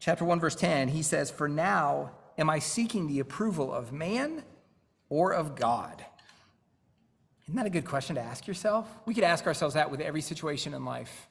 Chapter 0.00 0.24
1, 0.24 0.40
verse 0.40 0.56
10, 0.56 0.88
he 0.88 1.02
says, 1.02 1.30
For 1.30 1.48
now 1.48 2.10
am 2.36 2.50
I 2.50 2.58
seeking 2.58 3.06
the 3.06 3.20
approval 3.20 3.72
of 3.72 3.92
man 3.92 4.42
or 5.08 5.32
of 5.32 5.54
God? 5.54 6.04
Isn't 7.44 7.56
that 7.56 7.66
a 7.66 7.70
good 7.70 7.84
question 7.84 8.16
to 8.16 8.22
ask 8.22 8.46
yourself? 8.46 8.88
We 9.06 9.14
could 9.14 9.24
ask 9.24 9.46
ourselves 9.46 9.74
that 9.74 9.90
with 9.90 10.00
every 10.00 10.20
situation 10.20 10.74
in 10.74 10.84
life. 10.84 11.28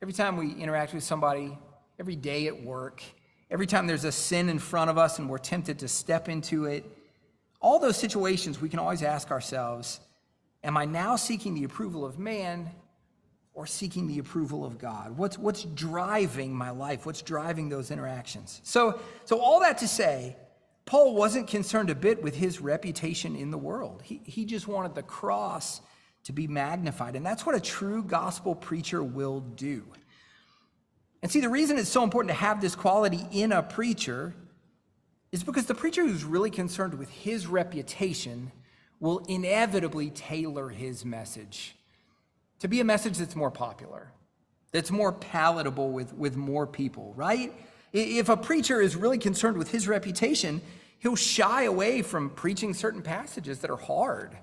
Every 0.00 0.14
time 0.14 0.36
we 0.36 0.52
interact 0.52 0.94
with 0.94 1.02
somebody, 1.02 1.58
every 2.00 2.16
day 2.16 2.46
at 2.46 2.64
work, 2.64 3.02
every 3.50 3.66
time 3.66 3.86
there's 3.86 4.06
a 4.06 4.12
sin 4.12 4.48
in 4.48 4.58
front 4.58 4.88
of 4.88 4.96
us 4.96 5.18
and 5.18 5.28
we're 5.28 5.36
tempted 5.36 5.78
to 5.80 5.86
step 5.86 6.30
into 6.30 6.64
it, 6.64 6.82
all 7.60 7.78
those 7.78 7.98
situations 7.98 8.58
we 8.58 8.70
can 8.70 8.78
always 8.78 9.02
ask 9.02 9.30
ourselves 9.30 10.00
Am 10.62 10.76
I 10.76 10.84
now 10.84 11.16
seeking 11.16 11.54
the 11.54 11.64
approval 11.64 12.04
of 12.04 12.18
man 12.18 12.70
or 13.54 13.66
seeking 13.66 14.06
the 14.06 14.18
approval 14.18 14.62
of 14.62 14.78
God? 14.78 15.16
What's, 15.16 15.38
what's 15.38 15.64
driving 15.64 16.54
my 16.54 16.68
life? 16.68 17.06
What's 17.06 17.22
driving 17.22 17.70
those 17.70 17.90
interactions? 17.90 18.60
So, 18.62 19.00
so, 19.24 19.40
all 19.40 19.60
that 19.60 19.78
to 19.78 19.88
say, 19.88 20.36
Paul 20.84 21.14
wasn't 21.14 21.48
concerned 21.48 21.88
a 21.88 21.94
bit 21.94 22.22
with 22.22 22.34
his 22.34 22.60
reputation 22.60 23.36
in 23.36 23.50
the 23.50 23.56
world. 23.56 24.02
He, 24.04 24.20
he 24.24 24.44
just 24.44 24.68
wanted 24.68 24.94
the 24.94 25.02
cross 25.02 25.80
to 26.24 26.32
be 26.32 26.46
magnified. 26.46 27.16
And 27.16 27.24
that's 27.24 27.46
what 27.46 27.54
a 27.54 27.60
true 27.60 28.02
gospel 28.02 28.54
preacher 28.54 29.02
will 29.02 29.40
do. 29.40 29.84
And 31.22 31.30
see, 31.30 31.40
the 31.40 31.48
reason 31.48 31.78
it's 31.78 31.90
so 31.90 32.02
important 32.02 32.30
to 32.30 32.34
have 32.34 32.60
this 32.60 32.74
quality 32.74 33.26
in 33.30 33.52
a 33.52 33.62
preacher 33.62 34.34
is 35.32 35.44
because 35.44 35.66
the 35.66 35.74
preacher 35.74 36.06
who's 36.06 36.24
really 36.24 36.50
concerned 36.50 36.94
with 36.94 37.10
his 37.10 37.46
reputation 37.46 38.52
will 38.98 39.18
inevitably 39.28 40.10
tailor 40.10 40.68
his 40.68 41.04
message 41.04 41.76
to 42.60 42.68
be 42.68 42.80
a 42.80 42.84
message 42.84 43.18
that's 43.18 43.34
more 43.34 43.50
popular, 43.50 44.12
that's 44.70 44.90
more 44.90 45.12
palatable 45.12 45.90
with, 45.90 46.12
with 46.14 46.36
more 46.36 46.66
people, 46.66 47.12
right? 47.16 47.52
If 47.92 48.28
a 48.28 48.36
preacher 48.36 48.80
is 48.80 48.94
really 48.94 49.18
concerned 49.18 49.56
with 49.56 49.70
his 49.70 49.88
reputation, 49.88 50.60
he'll 50.98 51.16
shy 51.16 51.64
away 51.64 52.02
from 52.02 52.30
preaching 52.30 52.74
certain 52.74 53.02
passages 53.02 53.60
that 53.60 53.70
are 53.70 53.76
hard 53.76 54.36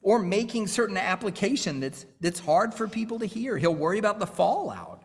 or 0.00 0.18
making 0.18 0.68
certain 0.68 0.96
application 0.96 1.80
that's, 1.80 2.06
that's 2.20 2.40
hard 2.40 2.72
for 2.74 2.88
people 2.88 3.18
to 3.18 3.26
hear. 3.26 3.58
He'll 3.58 3.74
worry 3.74 3.98
about 3.98 4.18
the 4.18 4.26
fallout. 4.26 5.01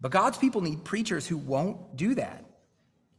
But 0.00 0.12
God's 0.12 0.38
people 0.38 0.60
need 0.60 0.84
preachers 0.84 1.26
who 1.26 1.36
won't 1.36 1.96
do 1.96 2.14
that. 2.14 2.44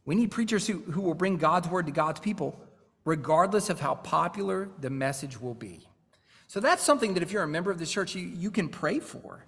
We 0.04 0.14
need 0.14 0.30
preachers 0.30 0.66
who, 0.66 0.78
who 0.78 1.02
will 1.02 1.14
bring 1.14 1.36
God's 1.36 1.68
word 1.68 1.86
to 1.86 1.92
God's 1.92 2.20
people, 2.20 2.58
regardless 3.04 3.70
of 3.70 3.80
how 3.80 3.96
popular 3.96 4.68
the 4.80 4.90
message 4.90 5.40
will 5.40 5.54
be. 5.54 5.86
So 6.46 6.58
that's 6.58 6.82
something 6.82 7.14
that 7.14 7.22
if 7.22 7.32
you're 7.32 7.42
a 7.42 7.48
member 7.48 7.70
of 7.70 7.78
the 7.78 7.86
church, 7.86 8.14
you, 8.14 8.22
you 8.22 8.50
can 8.50 8.68
pray 8.68 8.98
for. 8.98 9.44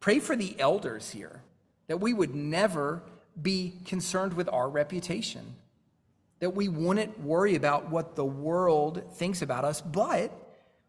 Pray 0.00 0.18
for 0.18 0.34
the 0.34 0.56
elders 0.58 1.10
here, 1.10 1.42
that 1.86 2.00
we 2.00 2.12
would 2.12 2.34
never 2.34 3.02
be 3.40 3.74
concerned 3.84 4.32
with 4.32 4.48
our 4.48 4.68
reputation, 4.68 5.54
that 6.40 6.54
we 6.54 6.68
wouldn't 6.68 7.20
worry 7.20 7.54
about 7.54 7.90
what 7.90 8.16
the 8.16 8.24
world 8.24 9.02
thinks 9.14 9.42
about 9.42 9.64
us, 9.64 9.80
but 9.80 10.32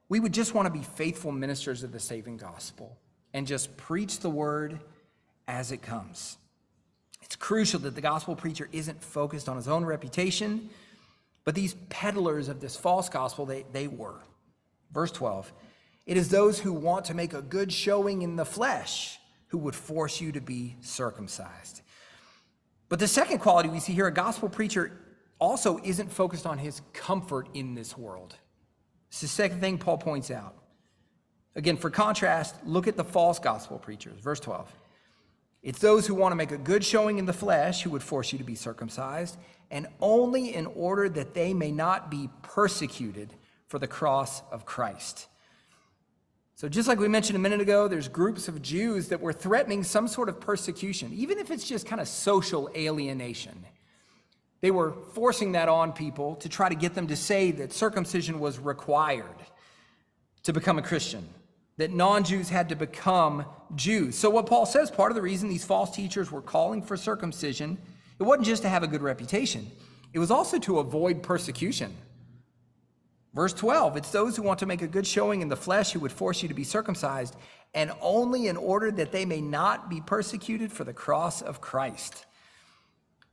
we 0.10 0.20
would 0.20 0.34
just 0.34 0.56
want 0.56 0.66
to 0.66 0.72
be 0.72 0.84
faithful 0.84 1.32
ministers 1.32 1.84
of 1.84 1.92
the 1.92 2.00
saving 2.00 2.38
gospel 2.38 2.98
and 3.34 3.46
just 3.46 3.78
preach 3.78 4.20
the 4.20 4.30
word 4.30 4.80
as 5.48 5.72
it 5.72 5.82
comes. 5.82 6.38
It's 7.22 7.36
crucial 7.36 7.80
that 7.82 7.96
the 7.96 8.02
gospel 8.02 8.36
preacher 8.36 8.70
isn't 8.72 9.04
focused 9.04 9.50
on 9.50 9.56
his 9.56 9.68
own 9.68 9.86
reputation, 9.86 10.70
but 11.44 11.56
these 11.56 11.76
peddlers 11.90 12.48
of 12.48 12.62
this 12.62 12.76
false 12.76 13.10
gospel, 13.10 13.46
they, 13.46 13.66
they 13.72 13.88
were. 13.88 14.20
Verse 14.92 15.12
12 15.12 15.52
It 16.06 16.18
is 16.18 16.30
those 16.30 16.60
who 16.60 16.74
want 16.74 17.06
to 17.06 17.14
make 17.14 17.34
a 17.34 17.42
good 17.42 17.72
showing 17.72 18.22
in 18.22 18.36
the 18.36 18.46
flesh 18.46 19.20
who 19.48 19.58
would 19.60 19.76
force 19.76 20.20
you 20.20 20.32
to 20.32 20.42
be 20.42 20.76
circumcised. 20.82 21.82
But 22.90 23.00
the 23.00 23.08
second 23.08 23.40
quality 23.40 23.70
we 23.70 23.80
see 23.80 23.94
here 23.94 24.08
a 24.08 24.12
gospel 24.12 24.50
preacher 24.50 24.92
also 25.40 25.80
isn't 25.84 26.12
focused 26.12 26.46
on 26.46 26.58
his 26.58 26.82
comfort 26.94 27.48
in 27.54 27.76
this 27.76 27.98
world. 27.98 28.36
It's 29.10 29.22
the 29.22 29.28
second 29.28 29.60
thing 29.60 29.78
Paul 29.78 29.98
points 29.98 30.32
out. 30.32 30.56
Again, 31.56 31.78
for 31.78 31.90
contrast, 31.90 32.56
look 32.66 32.88
at 32.88 32.98
the 32.98 33.04
false 33.04 33.40
gospel 33.40 33.78
preachers. 33.78 34.20
Verse 34.20 34.40
12. 34.40 34.72
It's 35.64 35.80
those 35.80 36.06
who 36.06 36.14
want 36.14 36.34
to 36.34 36.36
make 36.36 36.52
a 36.52 36.58
good 36.58 36.84
showing 36.84 37.18
in 37.18 37.26
the 37.26 37.34
flesh 37.34 37.84
who 37.84 37.90
would 37.92 38.04
force 38.04 38.34
you 38.34 38.38
to 38.38 38.44
be 38.44 38.56
circumcised, 38.56 39.38
and 39.72 39.88
only 40.02 40.54
in 40.54 40.66
order 40.68 41.08
that 41.10 41.34
they 41.34 41.54
may 41.54 41.72
not 41.72 42.12
be 42.12 42.30
persecuted 42.42 43.34
for 43.68 43.80
the 43.80 43.88
cross 43.88 44.42
of 44.52 44.66
Christ. 44.66 45.28
So, 46.56 46.70
just 46.70 46.88
like 46.88 47.00
we 47.00 47.08
mentioned 47.08 47.38
a 47.38 47.40
minute 47.40 47.62
ago, 47.62 47.88
there's 47.88 48.08
groups 48.08 48.48
of 48.48 48.62
Jews 48.62 49.08
that 49.08 49.22
were 49.22 49.34
threatening 49.34 49.84
some 49.84 50.08
sort 50.08 50.30
of 50.30 50.40
persecution, 50.40 51.12
even 51.14 51.40
if 51.40 51.50
it's 51.50 51.68
just 51.68 51.88
kind 51.88 52.00
of 52.00 52.08
social 52.08 52.70
alienation. 52.76 53.66
They 54.62 54.70
were 54.70 54.92
forcing 55.14 55.54
that 55.54 55.68
on 55.68 55.92
people 55.92 56.36
to 56.36 56.50
try 56.50 56.70
to 56.70 56.76
get 56.76 56.94
them 56.94 57.08
to 57.08 57.16
say 57.16 57.52
that 57.52 57.74
circumcision 57.74 58.40
was 58.40 58.60
required 58.60 59.26
to 60.44 60.54
become 60.54 60.78
a 60.78 60.82
Christian 60.82 61.28
that 61.78 61.92
non 61.92 62.24
Jews 62.24 62.50
had 62.50 62.70
to 62.70 62.76
become 62.76 63.46
Jews. 63.76 64.16
So, 64.16 64.30
what 64.30 64.46
Paul 64.46 64.66
says, 64.66 64.92
part 64.92 65.12
of 65.12 65.16
the 65.16 65.22
reason 65.22 65.50
these 65.50 65.66
false 65.66 65.96
teachers 65.96 66.32
were 66.32 66.42
calling 66.42 66.82
for 66.82 66.98
circumcision, 66.98 67.78
it 68.20 68.24
wasn't 68.24 68.46
just 68.46 68.62
to 68.64 68.70
have 68.70 68.84
a 68.84 68.88
good 68.88 69.02
reputation, 69.02 69.72
it 70.14 70.20
was 70.20 70.32
also 70.32 70.60
to 70.60 70.80
avoid 70.80 71.24
persecution. 71.24 71.96
Verse 73.34 73.54
12 73.54 73.98
it's 73.98 74.12
those 74.12 74.36
who 74.36 74.44
want 74.44 74.60
to 74.60 74.66
make 74.66 74.82
a 74.82 74.88
good 74.88 75.08
showing 75.08 75.42
in 75.42 75.50
the 75.50 75.56
flesh 75.56 75.92
who 75.92 76.00
would 76.02 76.12
force 76.12 76.44
you 76.44 76.48
to 76.48 76.54
be 76.54 76.64
circumcised, 76.64 77.36
and 77.74 77.92
only 78.02 78.48
in 78.48 78.58
order 78.58 78.92
that 78.92 79.12
they 79.12 79.26
may 79.26 79.42
not 79.42 79.90
be 79.90 80.02
persecuted 80.02 80.72
for 80.72 80.84
the 80.84 80.94
cross 80.94 81.42
of 81.42 81.62
Christ. 81.62 82.26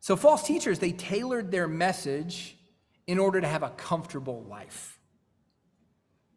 So, 0.00 0.16
false 0.16 0.42
teachers, 0.42 0.78
they 0.78 0.92
tailored 0.92 1.50
their 1.50 1.68
message 1.68 2.56
in 3.06 3.18
order 3.18 3.40
to 3.40 3.46
have 3.46 3.62
a 3.62 3.70
comfortable 3.70 4.44
life. 4.44 4.99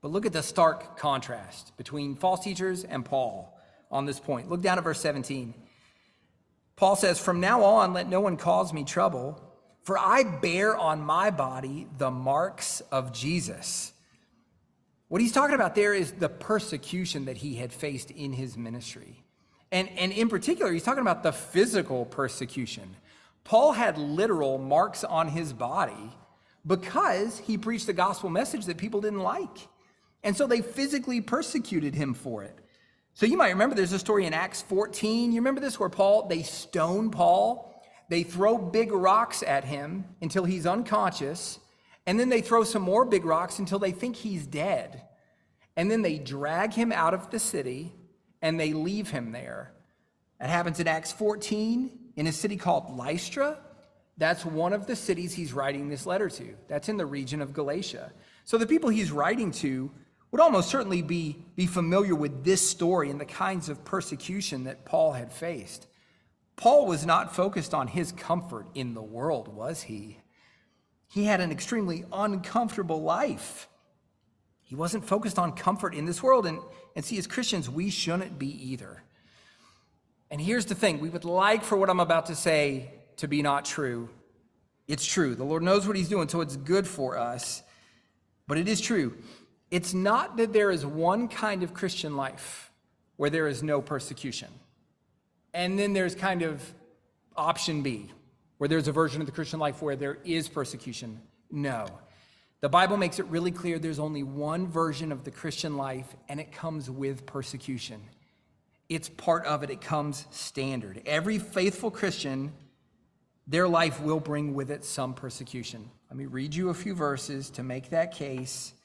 But 0.03 0.11
look 0.11 0.25
at 0.25 0.33
the 0.33 0.43
stark 0.43 0.97
contrast 0.97 1.75
between 1.77 2.17
false 2.17 2.43
teachers 2.43 2.83
and 2.83 3.05
Paul 3.05 3.57
on 3.89 4.05
this 4.05 4.19
point. 4.19 4.49
Look 4.49 4.61
down 4.61 4.77
at 4.77 4.83
verse 4.83 4.99
17. 4.99 5.53
Paul 6.75 6.97
says, 6.97 7.19
From 7.19 7.39
now 7.39 7.63
on, 7.63 7.93
let 7.93 8.09
no 8.09 8.19
one 8.19 8.35
cause 8.35 8.73
me 8.73 8.83
trouble, 8.83 9.41
for 9.83 9.97
I 9.97 10.23
bear 10.23 10.75
on 10.75 10.99
my 10.99 11.29
body 11.29 11.87
the 11.97 12.11
marks 12.11 12.81
of 12.91 13.13
Jesus. 13.13 13.93
What 15.07 15.21
he's 15.21 15.31
talking 15.31 15.55
about 15.55 15.73
there 15.73 15.93
is 15.93 16.11
the 16.11 16.27
persecution 16.27 17.25
that 17.25 17.37
he 17.37 17.55
had 17.55 17.71
faced 17.71 18.11
in 18.11 18.33
his 18.33 18.57
ministry. 18.57 19.23
And, 19.71 19.87
and 19.97 20.11
in 20.11 20.27
particular, 20.27 20.73
he's 20.73 20.83
talking 20.83 21.01
about 21.01 21.23
the 21.23 21.31
physical 21.31 22.03
persecution. 22.03 22.97
Paul 23.45 23.71
had 23.71 23.97
literal 23.97 24.57
marks 24.57 25.05
on 25.05 25.29
his 25.29 25.53
body 25.53 26.11
because 26.67 27.39
he 27.39 27.57
preached 27.57 27.87
the 27.87 27.93
gospel 27.93 28.29
message 28.29 28.65
that 28.65 28.75
people 28.75 28.99
didn't 28.99 29.21
like. 29.21 29.69
And 30.23 30.35
so 30.35 30.47
they 30.47 30.61
physically 30.61 31.21
persecuted 31.21 31.95
him 31.95 32.13
for 32.13 32.43
it. 32.43 32.57
So 33.13 33.25
you 33.25 33.37
might 33.37 33.49
remember 33.49 33.75
there's 33.75 33.91
a 33.91 33.99
story 33.99 34.25
in 34.25 34.33
Acts 34.33 34.61
14. 34.63 35.31
You 35.31 35.39
remember 35.39 35.61
this 35.61 35.79
where 35.79 35.89
Paul, 35.89 36.27
they 36.27 36.41
stone 36.41 37.11
Paul, 37.11 37.69
they 38.09 38.23
throw 38.23 38.57
big 38.57 38.91
rocks 38.91 39.43
at 39.43 39.63
him 39.63 40.05
until 40.21 40.45
he's 40.45 40.65
unconscious, 40.65 41.59
and 42.05 42.19
then 42.19 42.29
they 42.29 42.41
throw 42.41 42.63
some 42.63 42.81
more 42.81 43.05
big 43.05 43.25
rocks 43.25 43.59
until 43.59 43.79
they 43.79 43.91
think 43.91 44.15
he's 44.15 44.47
dead. 44.47 45.03
And 45.75 45.89
then 45.89 46.01
they 46.01 46.17
drag 46.17 46.73
him 46.73 46.91
out 46.91 47.13
of 47.13 47.29
the 47.31 47.39
city 47.39 47.93
and 48.41 48.59
they 48.59 48.73
leave 48.73 49.09
him 49.09 49.31
there. 49.31 49.71
It 50.39 50.47
happens 50.47 50.79
in 50.79 50.87
Acts 50.87 51.11
14 51.11 51.91
in 52.15 52.27
a 52.27 52.31
city 52.31 52.57
called 52.57 52.95
Lystra. 52.95 53.57
That's 54.17 54.45
one 54.45 54.73
of 54.73 54.85
the 54.85 54.95
cities 54.95 55.33
he's 55.33 55.53
writing 55.53 55.89
this 55.89 56.05
letter 56.05 56.29
to. 56.29 56.55
That's 56.67 56.89
in 56.89 56.97
the 56.97 57.05
region 57.05 57.41
of 57.41 57.53
Galatia. 57.53 58.11
So 58.43 58.57
the 58.57 58.67
people 58.67 58.89
he's 58.89 59.11
writing 59.11 59.51
to 59.51 59.89
would 60.33 60.41
almost 60.41 60.69
certainly 60.69 61.03
be, 61.03 61.37
be 61.55 61.67
familiar 61.67 62.15
with 62.15 62.43
this 62.43 62.67
story 62.67 63.11
and 63.11 63.21
the 63.21 63.25
kinds 63.25 63.69
of 63.69 63.85
persecution 63.85 64.63
that 64.63 64.83
Paul 64.83 65.11
had 65.11 65.31
faced. 65.31 65.85
Paul 66.55 66.87
was 66.87 67.05
not 67.05 67.35
focused 67.35 67.75
on 67.75 67.87
his 67.87 68.11
comfort 68.11 68.65
in 68.73 68.95
the 68.95 69.01
world, 69.03 69.47
was 69.47 69.83
he? 69.83 70.17
He 71.07 71.25
had 71.25 71.39
an 71.39 71.51
extremely 71.51 72.03
uncomfortable 72.11 73.03
life. 73.03 73.69
He 74.63 74.73
wasn't 74.73 75.05
focused 75.05 75.37
on 75.37 75.51
comfort 75.51 75.93
in 75.93 76.05
this 76.05 76.23
world. 76.23 76.47
And, 76.47 76.57
and 76.95 77.05
see, 77.05 77.19
as 77.19 77.27
Christians, 77.27 77.69
we 77.69 77.91
shouldn't 77.91 78.39
be 78.39 78.71
either. 78.71 79.03
And 80.31 80.41
here's 80.41 80.65
the 80.65 80.73
thing 80.73 80.99
we 80.99 81.11
would 81.11 81.25
like 81.25 81.63
for 81.63 81.77
what 81.77 81.91
I'm 81.91 81.99
about 81.99 82.25
to 82.25 82.35
say 82.35 82.89
to 83.17 83.27
be 83.27 83.43
not 83.43 83.65
true. 83.65 84.09
It's 84.87 85.05
true. 85.05 85.35
The 85.35 85.43
Lord 85.43 85.61
knows 85.61 85.85
what 85.85 85.95
He's 85.95 86.09
doing, 86.09 86.27
so 86.27 86.41
it's 86.41 86.55
good 86.55 86.87
for 86.87 87.19
us. 87.19 87.61
But 88.47 88.57
it 88.57 88.67
is 88.67 88.81
true. 88.81 89.15
It's 89.73 89.91
not 89.91 90.37
that 90.37 90.53
there 90.53 90.69
is 90.69 90.85
one 90.85 91.27
kind 91.27 91.63
of 91.63 91.73
Christian 91.73 92.15
life 92.15 92.71
where 93.15 93.31
there 93.31 93.47
is 93.47 93.63
no 93.63 93.81
persecution. 93.81 94.49
And 95.51 95.79
then 95.79 95.93
there's 95.93 96.13
kind 96.13 96.43
of 96.43 96.61
option 97.35 97.81
B, 97.81 98.11
where 98.59 98.67
there's 98.67 98.87
a 98.87 98.91
version 98.91 99.19
of 99.19 99.25
the 99.25 99.33
Christian 99.33 99.59
life 99.59 99.81
where 99.81 99.95
there 99.95 100.19
is 100.23 100.47
persecution. 100.47 101.19
No. 101.49 101.87
The 102.61 102.69
Bible 102.69 102.97
makes 102.97 103.17
it 103.17 103.25
really 103.25 103.49
clear 103.49 103.79
there's 103.79 103.97
only 103.97 104.21
one 104.21 104.67
version 104.67 105.11
of 105.11 105.23
the 105.23 105.31
Christian 105.31 105.75
life, 105.75 106.15
and 106.29 106.39
it 106.39 106.51
comes 106.51 106.87
with 106.87 107.25
persecution. 107.25 107.99
It's 108.89 109.09
part 109.09 109.43
of 109.47 109.63
it, 109.63 109.71
it 109.71 109.81
comes 109.81 110.27
standard. 110.29 111.01
Every 111.07 111.39
faithful 111.39 111.89
Christian, 111.89 112.53
their 113.47 113.67
life 113.67 113.99
will 114.01 114.19
bring 114.19 114.53
with 114.53 114.69
it 114.69 114.85
some 114.85 115.15
persecution. 115.15 115.89
Let 116.11 116.17
me 116.19 116.27
read 116.27 116.53
you 116.53 116.69
a 116.69 116.75
few 116.75 116.93
verses 116.93 117.49
to 117.49 117.63
make 117.63 117.89
that 117.89 118.11
case. 118.11 118.75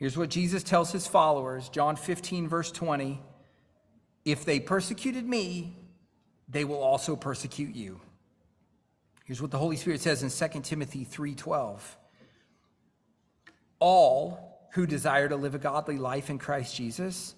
Here's 0.00 0.16
what 0.16 0.30
Jesus 0.30 0.62
tells 0.62 0.90
his 0.90 1.06
followers 1.06 1.68
John 1.68 1.94
15, 1.94 2.48
verse 2.48 2.72
20. 2.72 3.20
If 4.24 4.44
they 4.44 4.58
persecuted 4.58 5.24
me, 5.28 5.76
they 6.48 6.64
will 6.64 6.82
also 6.82 7.14
persecute 7.14 7.74
you. 7.74 8.00
Here's 9.24 9.40
what 9.40 9.50
the 9.50 9.58
Holy 9.58 9.76
Spirit 9.76 10.00
says 10.00 10.22
in 10.22 10.30
2 10.30 10.62
Timothy 10.62 11.04
3:12. 11.04 11.96
All 13.78 14.68
who 14.72 14.86
desire 14.86 15.28
to 15.28 15.36
live 15.36 15.54
a 15.54 15.58
godly 15.58 15.98
life 15.98 16.30
in 16.30 16.38
Christ 16.38 16.74
Jesus 16.74 17.34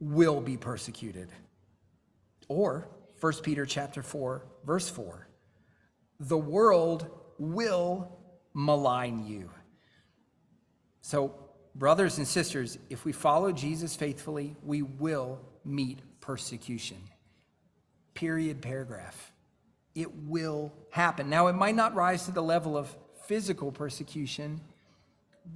will 0.00 0.40
be 0.40 0.56
persecuted. 0.56 1.30
Or 2.48 2.88
1 3.20 3.42
Peter 3.42 3.66
chapter 3.66 4.02
4 4.02 4.46
verse 4.64 4.88
4. 4.88 5.26
The 6.20 6.38
world 6.38 7.10
will 7.38 8.18
malign 8.54 9.26
you. 9.26 9.50
So, 11.00 11.47
brothers 11.78 12.18
and 12.18 12.26
sisters, 12.26 12.78
if 12.90 13.04
we 13.04 13.12
follow 13.12 13.52
Jesus 13.52 13.94
faithfully, 13.94 14.56
we 14.62 14.82
will 14.82 15.40
meet 15.64 16.00
persecution. 16.20 16.98
Period, 18.14 18.60
paragraph. 18.60 19.32
It 19.94 20.12
will 20.14 20.72
happen. 20.90 21.30
Now, 21.30 21.46
it 21.46 21.54
might 21.54 21.76
not 21.76 21.94
rise 21.94 22.24
to 22.24 22.32
the 22.32 22.42
level 22.42 22.76
of 22.76 22.94
physical 23.26 23.70
persecution, 23.70 24.60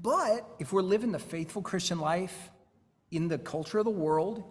but 0.01 0.49
if 0.59 0.73
we're 0.73 0.83
living 0.83 1.13
the 1.13 1.19
faithful 1.19 1.63
Christian 1.63 1.99
life 1.99 2.51
in 3.11 3.29
the 3.29 3.39
culture 3.39 3.79
of 3.79 3.85
the 3.85 3.91
world, 3.91 4.45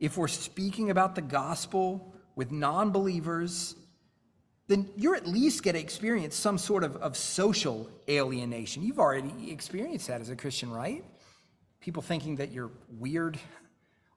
if 0.00 0.16
we're 0.18 0.28
speaking 0.28 0.90
about 0.90 1.14
the 1.14 1.22
gospel 1.22 2.14
with 2.34 2.50
non 2.50 2.90
believers, 2.90 3.74
then 4.68 4.88
you're 4.96 5.14
at 5.14 5.26
least 5.26 5.62
going 5.62 5.74
to 5.74 5.80
experience 5.80 6.34
some 6.34 6.58
sort 6.58 6.82
of, 6.82 6.96
of 6.96 7.16
social 7.16 7.88
alienation. 8.08 8.82
You've 8.82 8.98
already 8.98 9.50
experienced 9.50 10.08
that 10.08 10.20
as 10.20 10.28
a 10.28 10.36
Christian, 10.36 10.70
right? 10.70 11.04
People 11.80 12.02
thinking 12.02 12.36
that 12.36 12.50
you're 12.50 12.70
weird 12.98 13.38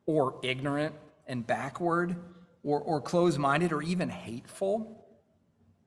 or 0.05 0.39
ignorant 0.41 0.95
and 1.27 1.45
backward 1.45 2.15
or, 2.63 2.79
or 2.81 2.99
closed 2.99 3.37
minded 3.37 3.71
or 3.71 3.81
even 3.83 4.09
hateful. 4.09 5.05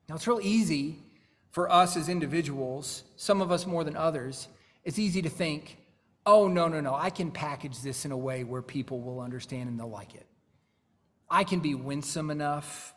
Now, 0.08 0.14
it's 0.14 0.28
real 0.28 0.40
easy 0.40 0.98
for 1.50 1.70
us 1.70 1.96
as 1.96 2.08
individuals, 2.08 3.04
some 3.16 3.42
of 3.42 3.52
us 3.52 3.66
more 3.66 3.84
than 3.84 3.96
others, 3.96 4.48
it's 4.84 4.98
easy 4.98 5.22
to 5.22 5.28
think, 5.28 5.78
oh, 6.24 6.48
no, 6.48 6.66
no, 6.66 6.80
no, 6.80 6.94
I 6.94 7.10
can 7.10 7.30
package 7.30 7.80
this 7.80 8.04
in 8.04 8.12
a 8.12 8.16
way 8.16 8.42
where 8.42 8.62
people 8.62 9.00
will 9.00 9.20
understand 9.20 9.68
and 9.68 9.78
they'll 9.78 9.90
like 9.90 10.14
it. 10.14 10.26
I 11.28 11.44
can 11.44 11.60
be 11.60 11.74
winsome 11.74 12.30
enough. 12.30 12.94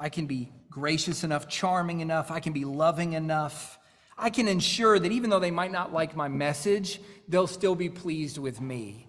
I 0.00 0.08
can 0.08 0.26
be 0.26 0.50
gracious 0.70 1.24
enough, 1.24 1.46
charming 1.46 2.00
enough. 2.00 2.30
I 2.30 2.40
can 2.40 2.54
be 2.54 2.64
loving 2.64 3.12
enough. 3.12 3.78
I 4.16 4.30
can 4.30 4.48
ensure 4.48 4.98
that 4.98 5.12
even 5.12 5.28
though 5.28 5.38
they 5.38 5.50
might 5.50 5.70
not 5.70 5.92
like 5.92 6.16
my 6.16 6.26
message, 6.26 7.00
they'll 7.28 7.46
still 7.46 7.74
be 7.74 7.90
pleased 7.90 8.38
with 8.38 8.62
me. 8.62 9.08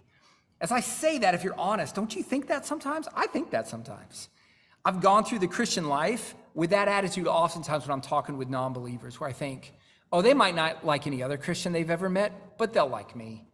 As 0.60 0.72
I 0.72 0.82
say 0.82 1.20
that, 1.20 1.34
if 1.34 1.44
you're 1.46 1.58
honest, 1.58 1.96
don't 1.96 2.14
you 2.14 2.22
think 2.22 2.48
that 2.48 2.66
sometimes? 2.66 3.08
I 3.16 3.28
think 3.28 3.52
that 3.52 3.70
sometimes. 3.70 4.28
I've 4.84 5.00
gone 5.00 5.24
through 5.24 5.40
the 5.40 5.48
Christian 5.48 5.88
life 5.88 6.36
with 6.54 6.72
that 6.72 6.90
attitude 6.90 7.26
oftentimes 7.26 7.86
when 7.88 7.94
I'm 7.94 8.02
talking 8.02 8.38
with 8.38 8.50
non 8.50 8.74
believers, 8.74 9.20
where 9.20 9.30
I 9.30 9.34
think, 9.34 9.74
oh, 10.12 10.22
they 10.22 10.34
might 10.34 10.56
not 10.56 10.86
like 10.86 11.08
any 11.08 11.24
other 11.24 11.38
Christian 11.38 11.72
they've 11.72 11.90
ever 11.90 12.10
met, 12.10 12.58
but 12.58 12.74
they'll 12.74 12.88
like 12.88 13.16
me. 13.16 13.48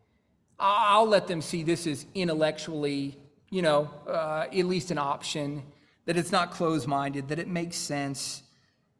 I'll 0.59 1.07
let 1.07 1.27
them 1.27 1.41
see 1.41 1.61
this 1.61 1.85
is 1.85 2.07
intellectually, 2.15 3.17
you 3.51 3.61
know, 3.61 3.91
uh, 4.07 4.47
at 4.51 4.65
least 4.65 4.89
an 4.89 4.97
option, 4.97 5.63
that 6.07 6.15
it's 6.15 6.31
not 6.31 6.51
closed 6.51 6.87
minded, 6.87 7.27
that 7.27 7.37
it 7.37 7.49
makes 7.49 7.75
sense, 7.75 8.41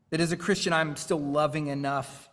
that 0.10 0.20
as 0.20 0.34
a 0.34 0.38
Christian 0.38 0.74
I'm 0.74 0.96
still 0.98 1.20
loving 1.20 1.68
enough. 1.68 2.30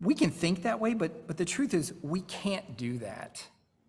We 0.00 0.14
can 0.14 0.30
think 0.30 0.62
that 0.62 0.80
way, 0.80 0.94
but, 0.94 1.26
but 1.26 1.36
the 1.36 1.44
truth 1.44 1.74
is 1.74 1.92
we 2.00 2.20
can't 2.22 2.76
do 2.76 2.98
that. 2.98 3.44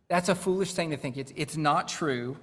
That's 0.07 0.27
a 0.27 0.35
foolish 0.35 0.73
thing 0.73 0.89
to 0.89 0.97
think. 0.97 1.17
It's, 1.17 1.31
it's 1.35 1.55
not 1.55 1.87
true. 1.87 2.35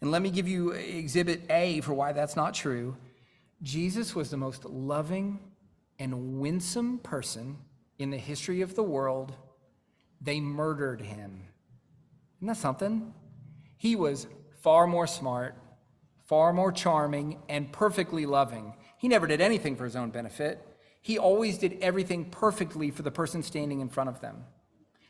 And 0.00 0.12
let 0.12 0.22
me 0.22 0.30
give 0.30 0.46
you 0.46 0.70
exhibit 0.70 1.42
A 1.50 1.80
for 1.80 1.94
why 1.94 2.12
that's 2.12 2.36
not 2.36 2.54
true. 2.54 2.96
Jesus 3.60 4.14
was 4.14 4.30
the 4.30 4.36
most 4.36 4.64
loving 4.64 5.40
and 5.98 6.38
winsome 6.38 6.98
person 6.98 7.58
in 7.98 8.10
the 8.10 8.18
history 8.18 8.60
of 8.60 8.76
the 8.76 8.84
world. 8.84 9.34
They 10.20 10.38
murdered 10.38 11.00
him. 11.00 11.42
Isn't 12.38 12.48
that 12.48 12.56
something? 12.56 13.14
He 13.78 13.96
was 13.96 14.28
far 14.62 14.86
more 14.86 15.08
smart, 15.08 15.56
far 16.28 16.52
more 16.52 16.70
charming, 16.70 17.38
and 17.48 17.72
perfectly 17.72 18.26
loving. 18.26 18.74
He 18.98 19.08
never 19.08 19.26
did 19.26 19.40
anything 19.40 19.76
for 19.76 19.84
his 19.84 19.96
own 19.96 20.10
benefit. 20.10 20.62
He 21.00 21.18
always 21.18 21.56
did 21.56 21.78
everything 21.80 22.26
perfectly 22.26 22.90
for 22.90 23.00
the 23.00 23.10
person 23.10 23.42
standing 23.42 23.80
in 23.80 23.88
front 23.88 24.10
of 24.10 24.20
them. 24.20 24.44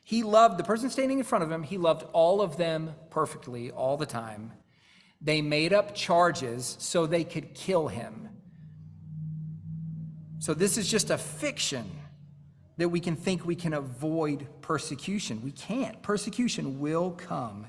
He 0.05 0.23
loved 0.23 0.59
the 0.59 0.65
person 0.65 0.91
standing 0.91 1.19
in 1.19 1.25
front 1.25 1.43
of 1.43 1.51
him, 1.51 1.65
he 1.65 1.77
loved 1.77 2.05
all 2.13 2.41
of 2.41 2.57
them 2.57 2.95
perfectly 3.11 3.73
all 3.73 3.97
the 3.97 4.07
time. 4.07 4.53
They 5.21 5.43
made 5.43 5.73
up 5.73 5.93
charges 5.93 6.77
so 6.79 7.05
they 7.05 7.25
could 7.25 7.53
kill 7.53 7.89
him. 7.89 8.29
So, 10.39 10.55
this 10.55 10.79
is 10.79 10.89
just 10.89 11.11
a 11.11 11.19
fiction 11.19 11.91
that 12.77 12.91
we 12.91 13.01
can 13.01 13.17
think 13.17 13.45
we 13.45 13.57
can 13.57 13.75
avoid 13.75 14.47
persecution. 14.61 15.43
We 15.43 15.51
can't. 15.51 16.01
Persecution 16.01 16.79
will 16.79 17.11
come. 17.11 17.67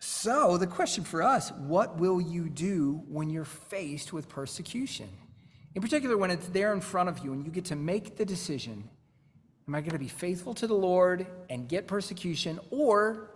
So, 0.00 0.56
the 0.56 0.66
question 0.66 1.04
for 1.04 1.22
us 1.22 1.52
what 1.52 1.98
will 1.98 2.20
you 2.20 2.48
do 2.48 3.02
when 3.06 3.30
you're 3.30 3.44
faced 3.44 4.12
with 4.12 4.28
persecution? 4.28 5.08
In 5.74 5.82
particular, 5.82 6.16
when 6.16 6.30
it's 6.30 6.48
there 6.48 6.72
in 6.72 6.80
front 6.80 7.08
of 7.08 7.20
you 7.20 7.32
and 7.32 7.44
you 7.44 7.52
get 7.52 7.66
to 7.66 7.76
make 7.76 8.16
the 8.16 8.24
decision 8.24 8.88
Am 9.70 9.76
I 9.76 9.82
going 9.82 9.92
to 9.92 10.00
be 10.00 10.08
faithful 10.08 10.52
to 10.54 10.66
the 10.66 10.74
Lord 10.74 11.28
and 11.48 11.68
get 11.68 11.86
persecution, 11.86 12.58
or 12.72 13.30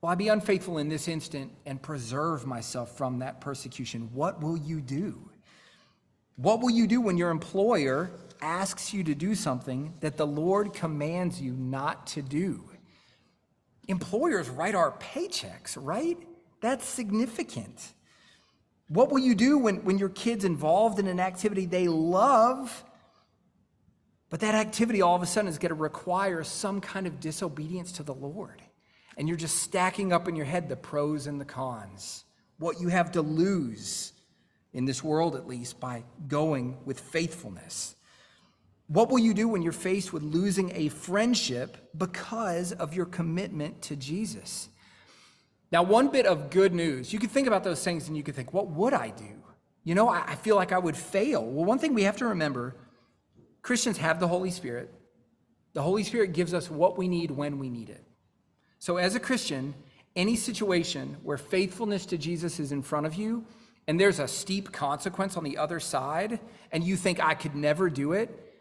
will 0.00 0.08
I 0.08 0.16
be 0.16 0.26
unfaithful 0.26 0.78
in 0.78 0.88
this 0.88 1.06
instant 1.06 1.52
and 1.64 1.80
preserve 1.80 2.44
myself 2.44 2.96
from 2.96 3.20
that 3.20 3.40
persecution? 3.40 4.10
What 4.12 4.42
will 4.42 4.56
you 4.56 4.80
do? 4.80 5.30
What 6.34 6.60
will 6.60 6.70
you 6.70 6.88
do 6.88 7.00
when 7.00 7.16
your 7.16 7.30
employer 7.30 8.10
asks 8.40 8.92
you 8.92 9.04
to 9.04 9.14
do 9.14 9.36
something 9.36 9.94
that 10.00 10.16
the 10.16 10.26
Lord 10.26 10.72
commands 10.72 11.40
you 11.40 11.52
not 11.52 12.04
to 12.08 12.22
do? 12.22 12.71
Employers 13.88 14.48
write 14.48 14.74
our 14.74 14.92
paychecks, 14.92 15.76
right? 15.78 16.18
That's 16.60 16.86
significant. 16.86 17.92
What 18.88 19.10
will 19.10 19.18
you 19.18 19.34
do 19.34 19.58
when, 19.58 19.84
when 19.84 19.98
your 19.98 20.08
kid's 20.08 20.44
involved 20.44 20.98
in 20.98 21.06
an 21.06 21.18
activity 21.18 21.66
they 21.66 21.88
love 21.88 22.84
but 24.32 24.40
that 24.40 24.54
activity 24.54 25.02
all 25.02 25.14
of 25.14 25.20
a 25.20 25.26
sudden 25.26 25.46
is 25.46 25.58
going 25.58 25.68
to 25.68 25.74
require 25.74 26.42
some 26.42 26.80
kind 26.80 27.06
of 27.06 27.20
disobedience 27.20 27.92
to 27.92 28.02
the 28.02 28.14
Lord. 28.14 28.62
And 29.18 29.28
you're 29.28 29.36
just 29.36 29.58
stacking 29.58 30.10
up 30.10 30.26
in 30.26 30.36
your 30.36 30.46
head 30.46 30.70
the 30.70 30.76
pros 30.76 31.26
and 31.26 31.38
the 31.38 31.44
cons, 31.44 32.24
what 32.58 32.80
you 32.80 32.88
have 32.88 33.12
to 33.12 33.20
lose 33.20 34.14
in 34.72 34.86
this 34.86 35.04
world, 35.04 35.36
at 35.36 35.46
least, 35.46 35.80
by 35.80 36.04
going 36.28 36.78
with 36.86 36.98
faithfulness. 36.98 37.94
What 38.92 39.08
will 39.08 39.20
you 39.20 39.32
do 39.32 39.48
when 39.48 39.62
you're 39.62 39.72
faced 39.72 40.12
with 40.12 40.22
losing 40.22 40.70
a 40.74 40.90
friendship 40.90 41.78
because 41.96 42.72
of 42.72 42.92
your 42.92 43.06
commitment 43.06 43.80
to 43.82 43.96
Jesus? 43.96 44.68
Now, 45.70 45.82
one 45.82 46.08
bit 46.08 46.26
of 46.26 46.50
good 46.50 46.74
news, 46.74 47.10
you 47.10 47.18
can 47.18 47.30
think 47.30 47.46
about 47.46 47.64
those 47.64 47.82
things 47.82 48.08
and 48.08 48.18
you 48.18 48.22
can 48.22 48.34
think, 48.34 48.52
what 48.52 48.68
would 48.68 48.92
I 48.92 49.08
do? 49.08 49.42
You 49.84 49.94
know, 49.94 50.10
I 50.10 50.34
feel 50.34 50.56
like 50.56 50.72
I 50.72 50.78
would 50.78 50.96
fail. 50.96 51.42
Well, 51.42 51.64
one 51.64 51.78
thing 51.78 51.94
we 51.94 52.02
have 52.02 52.18
to 52.18 52.26
remember 52.26 52.76
Christians 53.62 53.96
have 53.96 54.20
the 54.20 54.28
Holy 54.28 54.50
Spirit. 54.50 54.92
The 55.72 55.80
Holy 55.80 56.04
Spirit 56.04 56.34
gives 56.34 56.52
us 56.52 56.70
what 56.70 56.98
we 56.98 57.08
need 57.08 57.30
when 57.30 57.58
we 57.58 57.70
need 57.70 57.88
it. 57.88 58.04
So, 58.78 58.98
as 58.98 59.14
a 59.14 59.20
Christian, 59.20 59.74
any 60.14 60.36
situation 60.36 61.16
where 61.22 61.38
faithfulness 61.38 62.04
to 62.06 62.18
Jesus 62.18 62.60
is 62.60 62.72
in 62.72 62.82
front 62.82 63.06
of 63.06 63.14
you 63.14 63.46
and 63.88 63.98
there's 63.98 64.18
a 64.18 64.28
steep 64.28 64.70
consequence 64.70 65.36
on 65.36 65.44
the 65.44 65.58
other 65.58 65.80
side, 65.80 66.38
and 66.70 66.84
you 66.84 66.96
think, 66.96 67.24
I 67.24 67.34
could 67.34 67.56
never 67.56 67.90
do 67.90 68.12
it, 68.12 68.51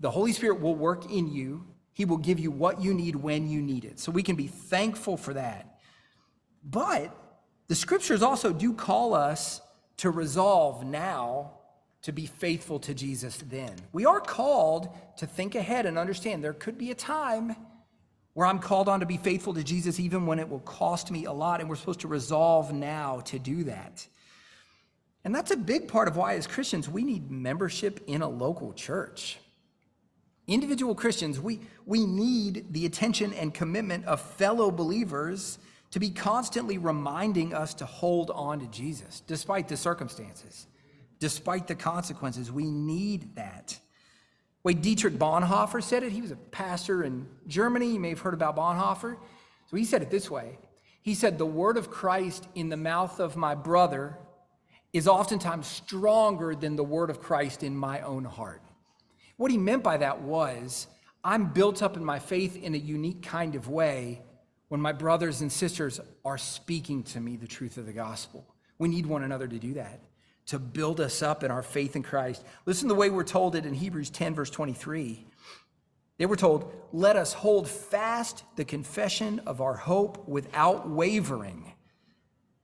the 0.00 0.10
Holy 0.10 0.32
Spirit 0.32 0.60
will 0.60 0.74
work 0.74 1.10
in 1.10 1.32
you. 1.32 1.66
He 1.92 2.04
will 2.04 2.18
give 2.18 2.38
you 2.38 2.50
what 2.50 2.80
you 2.80 2.94
need 2.94 3.16
when 3.16 3.48
you 3.48 3.60
need 3.60 3.84
it. 3.84 3.98
So, 3.98 4.12
we 4.12 4.22
can 4.22 4.36
be 4.36 4.46
thankful 4.46 5.16
for 5.16 5.34
that. 5.34 5.78
But 6.62 7.14
the 7.66 7.74
scriptures 7.74 8.22
also 8.22 8.52
do 8.52 8.72
call 8.72 9.14
us 9.14 9.60
to 9.98 10.10
resolve 10.10 10.84
now 10.84 11.52
to 12.02 12.12
be 12.12 12.26
faithful 12.26 12.78
to 12.80 12.94
Jesus 12.94 13.38
then. 13.48 13.74
We 13.92 14.06
are 14.06 14.20
called 14.20 14.88
to 15.18 15.26
think 15.26 15.54
ahead 15.54 15.84
and 15.84 15.98
understand 15.98 16.42
there 16.42 16.52
could 16.52 16.78
be 16.78 16.90
a 16.90 16.94
time 16.94 17.56
where 18.34 18.46
I'm 18.46 18.60
called 18.60 18.88
on 18.88 19.00
to 19.00 19.06
be 19.06 19.16
faithful 19.16 19.52
to 19.54 19.64
Jesus 19.64 19.98
even 19.98 20.24
when 20.24 20.38
it 20.38 20.48
will 20.48 20.60
cost 20.60 21.10
me 21.10 21.24
a 21.24 21.32
lot, 21.32 21.60
and 21.60 21.68
we're 21.68 21.76
supposed 21.76 22.00
to 22.00 22.08
resolve 22.08 22.72
now 22.72 23.20
to 23.26 23.38
do 23.38 23.64
that. 23.64 24.06
And 25.24 25.34
that's 25.34 25.50
a 25.50 25.56
big 25.56 25.88
part 25.88 26.06
of 26.06 26.16
why, 26.16 26.34
as 26.34 26.46
Christians, 26.46 26.88
we 26.88 27.02
need 27.02 27.30
membership 27.30 28.00
in 28.06 28.22
a 28.22 28.28
local 28.28 28.72
church. 28.72 29.38
Individual 30.48 30.94
Christians, 30.94 31.38
we, 31.38 31.60
we 31.84 32.06
need 32.06 32.72
the 32.72 32.86
attention 32.86 33.34
and 33.34 33.52
commitment 33.52 34.06
of 34.06 34.20
fellow 34.20 34.70
believers 34.70 35.58
to 35.90 36.00
be 36.00 36.10
constantly 36.10 36.78
reminding 36.78 37.54
us 37.54 37.74
to 37.74 37.86
hold 37.86 38.30
on 38.30 38.60
to 38.60 38.66
Jesus, 38.68 39.22
despite 39.26 39.68
the 39.68 39.76
circumstances, 39.76 40.66
despite 41.18 41.66
the 41.66 41.74
consequences. 41.74 42.50
We 42.50 42.64
need 42.64 43.34
that. 43.36 43.78
Way 44.62 44.74
Dietrich 44.74 45.14
Bonhoeffer 45.14 45.82
said 45.82 46.02
it. 46.02 46.12
He 46.12 46.22
was 46.22 46.30
a 46.30 46.36
pastor 46.36 47.04
in 47.04 47.26
Germany. 47.46 47.92
You 47.92 48.00
may 48.00 48.10
have 48.10 48.20
heard 48.20 48.34
about 48.34 48.56
Bonhoeffer. 48.56 49.16
So 49.70 49.76
he 49.76 49.84
said 49.84 50.02
it 50.02 50.10
this 50.10 50.30
way 50.30 50.58
He 51.02 51.14
said, 51.14 51.36
The 51.36 51.46
word 51.46 51.76
of 51.76 51.90
Christ 51.90 52.48
in 52.54 52.70
the 52.70 52.76
mouth 52.76 53.20
of 53.20 53.36
my 53.36 53.54
brother 53.54 54.18
is 54.92 55.06
oftentimes 55.06 55.66
stronger 55.66 56.54
than 56.54 56.76
the 56.76 56.84
word 56.84 57.10
of 57.10 57.20
Christ 57.20 57.62
in 57.62 57.76
my 57.76 58.00
own 58.00 58.24
heart. 58.24 58.62
What 59.38 59.50
he 59.50 59.56
meant 59.56 59.82
by 59.82 59.96
that 59.96 60.20
was, 60.20 60.86
I'm 61.24 61.46
built 61.46 61.82
up 61.82 61.96
in 61.96 62.04
my 62.04 62.18
faith 62.18 62.56
in 62.56 62.74
a 62.74 62.78
unique 62.78 63.22
kind 63.22 63.54
of 63.54 63.68
way 63.68 64.20
when 64.68 64.82
my 64.82 64.92
brothers 64.92 65.40
and 65.40 65.50
sisters 65.50 65.98
are 66.24 66.36
speaking 66.36 67.02
to 67.04 67.20
me 67.20 67.36
the 67.36 67.46
truth 67.46 67.78
of 67.78 67.86
the 67.86 67.92
gospel. 67.92 68.44
We 68.78 68.88
need 68.88 69.06
one 69.06 69.22
another 69.22 69.48
to 69.48 69.58
do 69.58 69.72
that, 69.74 70.02
to 70.46 70.58
build 70.58 71.00
us 71.00 71.22
up 71.22 71.42
in 71.42 71.50
our 71.50 71.62
faith 71.62 71.96
in 71.96 72.02
Christ. 72.02 72.44
Listen 72.66 72.88
to 72.88 72.94
the 72.94 73.00
way 73.00 73.08
we're 73.08 73.24
told 73.24 73.56
it 73.56 73.64
in 73.64 73.72
Hebrews 73.72 74.10
10, 74.10 74.34
verse 74.34 74.50
23. 74.50 75.24
They 76.18 76.26
were 76.26 76.36
told, 76.36 76.70
Let 76.92 77.16
us 77.16 77.32
hold 77.32 77.68
fast 77.68 78.44
the 78.56 78.64
confession 78.64 79.40
of 79.46 79.62
our 79.62 79.74
hope 79.74 80.28
without 80.28 80.88
wavering. 80.88 81.72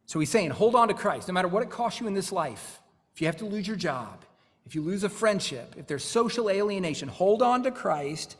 So 0.06 0.20
he's 0.20 0.30
saying, 0.30 0.50
hold 0.50 0.74
on 0.74 0.88
to 0.88 0.94
Christ, 0.94 1.28
no 1.28 1.34
matter 1.34 1.48
what 1.48 1.62
it 1.62 1.70
costs 1.70 2.00
you 2.00 2.06
in 2.06 2.14
this 2.14 2.32
life. 2.32 2.80
If 3.14 3.20
you 3.20 3.26
have 3.26 3.36
to 3.38 3.46
lose 3.46 3.66
your 3.66 3.76
job, 3.76 4.24
if 4.66 4.74
you 4.74 4.82
lose 4.82 5.04
a 5.04 5.08
friendship, 5.08 5.74
if 5.76 5.86
there's 5.86 6.04
social 6.04 6.48
alienation, 6.48 7.08
hold 7.08 7.42
on 7.42 7.62
to 7.64 7.70
Christ. 7.70 8.36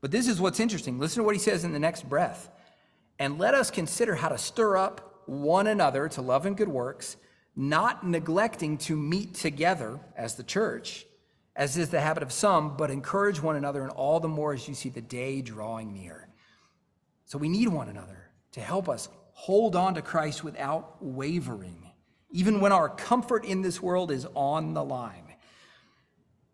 But 0.00 0.10
this 0.10 0.28
is 0.28 0.40
what's 0.40 0.60
interesting. 0.60 0.98
Listen 0.98 1.22
to 1.22 1.24
what 1.24 1.34
he 1.34 1.40
says 1.40 1.64
in 1.64 1.72
the 1.72 1.78
next 1.78 2.08
breath. 2.08 2.50
And 3.18 3.38
let 3.38 3.54
us 3.54 3.70
consider 3.70 4.14
how 4.14 4.28
to 4.28 4.38
stir 4.38 4.76
up 4.76 5.22
one 5.26 5.66
another 5.66 6.08
to 6.10 6.22
love 6.22 6.46
and 6.46 6.56
good 6.56 6.68
works, 6.68 7.16
not 7.56 8.06
neglecting 8.06 8.76
to 8.78 8.96
meet 8.96 9.34
together 9.34 10.00
as 10.16 10.34
the 10.34 10.42
church, 10.42 11.06
as 11.56 11.76
is 11.76 11.88
the 11.88 12.00
habit 12.00 12.22
of 12.22 12.32
some, 12.32 12.76
but 12.76 12.90
encourage 12.90 13.40
one 13.40 13.56
another, 13.56 13.82
and 13.82 13.92
all 13.92 14.20
the 14.20 14.28
more 14.28 14.52
as 14.52 14.68
you 14.68 14.74
see 14.74 14.88
the 14.88 15.00
day 15.00 15.40
drawing 15.40 15.92
near. 15.92 16.28
So 17.24 17.38
we 17.38 17.48
need 17.48 17.68
one 17.68 17.88
another 17.88 18.30
to 18.52 18.60
help 18.60 18.88
us 18.88 19.08
hold 19.32 19.74
on 19.74 19.94
to 19.94 20.02
Christ 20.02 20.44
without 20.44 20.96
wavering, 21.00 21.90
even 22.30 22.60
when 22.60 22.72
our 22.72 22.88
comfort 22.88 23.44
in 23.44 23.62
this 23.62 23.80
world 23.80 24.10
is 24.10 24.26
on 24.34 24.74
the 24.74 24.84
line. 24.84 25.23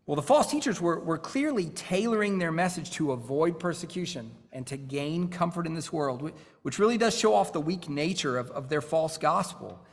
Well, 0.05 0.15
the 0.15 0.21
false 0.21 0.49
teachers 0.49 0.81
were, 0.81 0.99
were 0.99 1.17
clearly 1.17 1.69
tailoring 1.69 2.39
their 2.39 2.51
message 2.51 2.91
to 2.91 3.11
avoid 3.11 3.59
persecution 3.59 4.31
and 4.51 4.65
to 4.67 4.77
gain 4.77 5.29
comfort 5.29 5.67
in 5.67 5.73
this 5.73 5.93
world, 5.93 6.31
which 6.63 6.79
really 6.79 6.97
does 6.97 7.17
show 7.17 7.33
off 7.33 7.53
the 7.53 7.61
weak 7.61 7.87
nature 7.87 8.37
of, 8.37 8.49
of 8.51 8.67
their 8.67 8.81
false 8.81 9.17
gospel. 9.17 9.85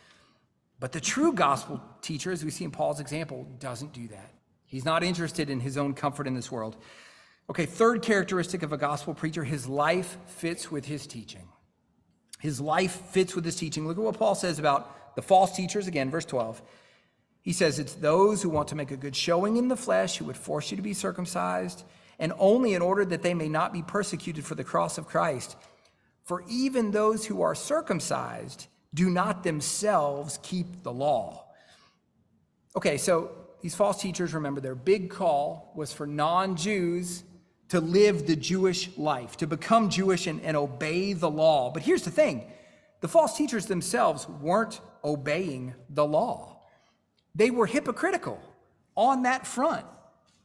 But 0.80 0.92
the 0.92 1.00
true 1.00 1.32
gospel 1.32 1.80
teacher, 2.00 2.32
as 2.32 2.44
we 2.44 2.50
see 2.50 2.64
in 2.64 2.70
Paul's 2.70 3.00
example, 3.00 3.46
doesn't 3.58 3.92
do 3.92 4.08
that. 4.08 4.32
He's 4.64 4.84
not 4.84 5.02
interested 5.02 5.50
in 5.50 5.60
his 5.60 5.76
own 5.76 5.94
comfort 5.94 6.26
in 6.26 6.34
this 6.34 6.50
world. 6.50 6.76
Okay, 7.50 7.66
third 7.66 8.02
characteristic 8.02 8.62
of 8.62 8.72
a 8.72 8.76
gospel 8.76 9.14
preacher 9.14 9.42
his 9.42 9.66
life 9.66 10.18
fits 10.26 10.70
with 10.70 10.84
his 10.84 11.06
teaching. 11.06 11.48
His 12.38 12.60
life 12.60 12.92
fits 13.10 13.34
with 13.34 13.44
his 13.44 13.56
teaching. 13.56 13.86
Look 13.86 13.98
at 13.98 14.04
what 14.04 14.18
Paul 14.18 14.34
says 14.34 14.58
about 14.58 15.16
the 15.16 15.22
false 15.22 15.56
teachers, 15.56 15.86
again, 15.86 16.10
verse 16.10 16.24
12. 16.24 16.62
He 17.48 17.54
says 17.54 17.78
it's 17.78 17.94
those 17.94 18.42
who 18.42 18.50
want 18.50 18.68
to 18.68 18.74
make 18.74 18.90
a 18.90 18.96
good 18.98 19.16
showing 19.16 19.56
in 19.56 19.68
the 19.68 19.74
flesh 19.74 20.18
who 20.18 20.26
would 20.26 20.36
force 20.36 20.70
you 20.70 20.76
to 20.76 20.82
be 20.82 20.92
circumcised, 20.92 21.82
and 22.18 22.34
only 22.38 22.74
in 22.74 22.82
order 22.82 23.06
that 23.06 23.22
they 23.22 23.32
may 23.32 23.48
not 23.48 23.72
be 23.72 23.80
persecuted 23.80 24.44
for 24.44 24.54
the 24.54 24.64
cross 24.64 24.98
of 24.98 25.06
Christ. 25.06 25.56
For 26.24 26.44
even 26.46 26.90
those 26.90 27.24
who 27.24 27.40
are 27.40 27.54
circumcised 27.54 28.66
do 28.92 29.08
not 29.08 29.44
themselves 29.44 30.38
keep 30.42 30.82
the 30.82 30.92
law. 30.92 31.46
Okay, 32.76 32.98
so 32.98 33.30
these 33.62 33.74
false 33.74 33.98
teachers, 33.98 34.34
remember, 34.34 34.60
their 34.60 34.74
big 34.74 35.08
call 35.08 35.72
was 35.74 35.90
for 35.90 36.06
non 36.06 36.54
Jews 36.54 37.24
to 37.70 37.80
live 37.80 38.26
the 38.26 38.36
Jewish 38.36 38.90
life, 38.98 39.38
to 39.38 39.46
become 39.46 39.88
Jewish 39.88 40.26
and, 40.26 40.42
and 40.42 40.54
obey 40.54 41.14
the 41.14 41.30
law. 41.30 41.70
But 41.70 41.82
here's 41.82 42.02
the 42.02 42.10
thing 42.10 42.44
the 43.00 43.08
false 43.08 43.38
teachers 43.38 43.64
themselves 43.64 44.28
weren't 44.28 44.82
obeying 45.02 45.72
the 45.88 46.04
law, 46.04 46.57
they 47.38 47.52
were 47.52 47.66
hypocritical 47.66 48.42
on 48.96 49.22
that 49.22 49.46
front. 49.46 49.86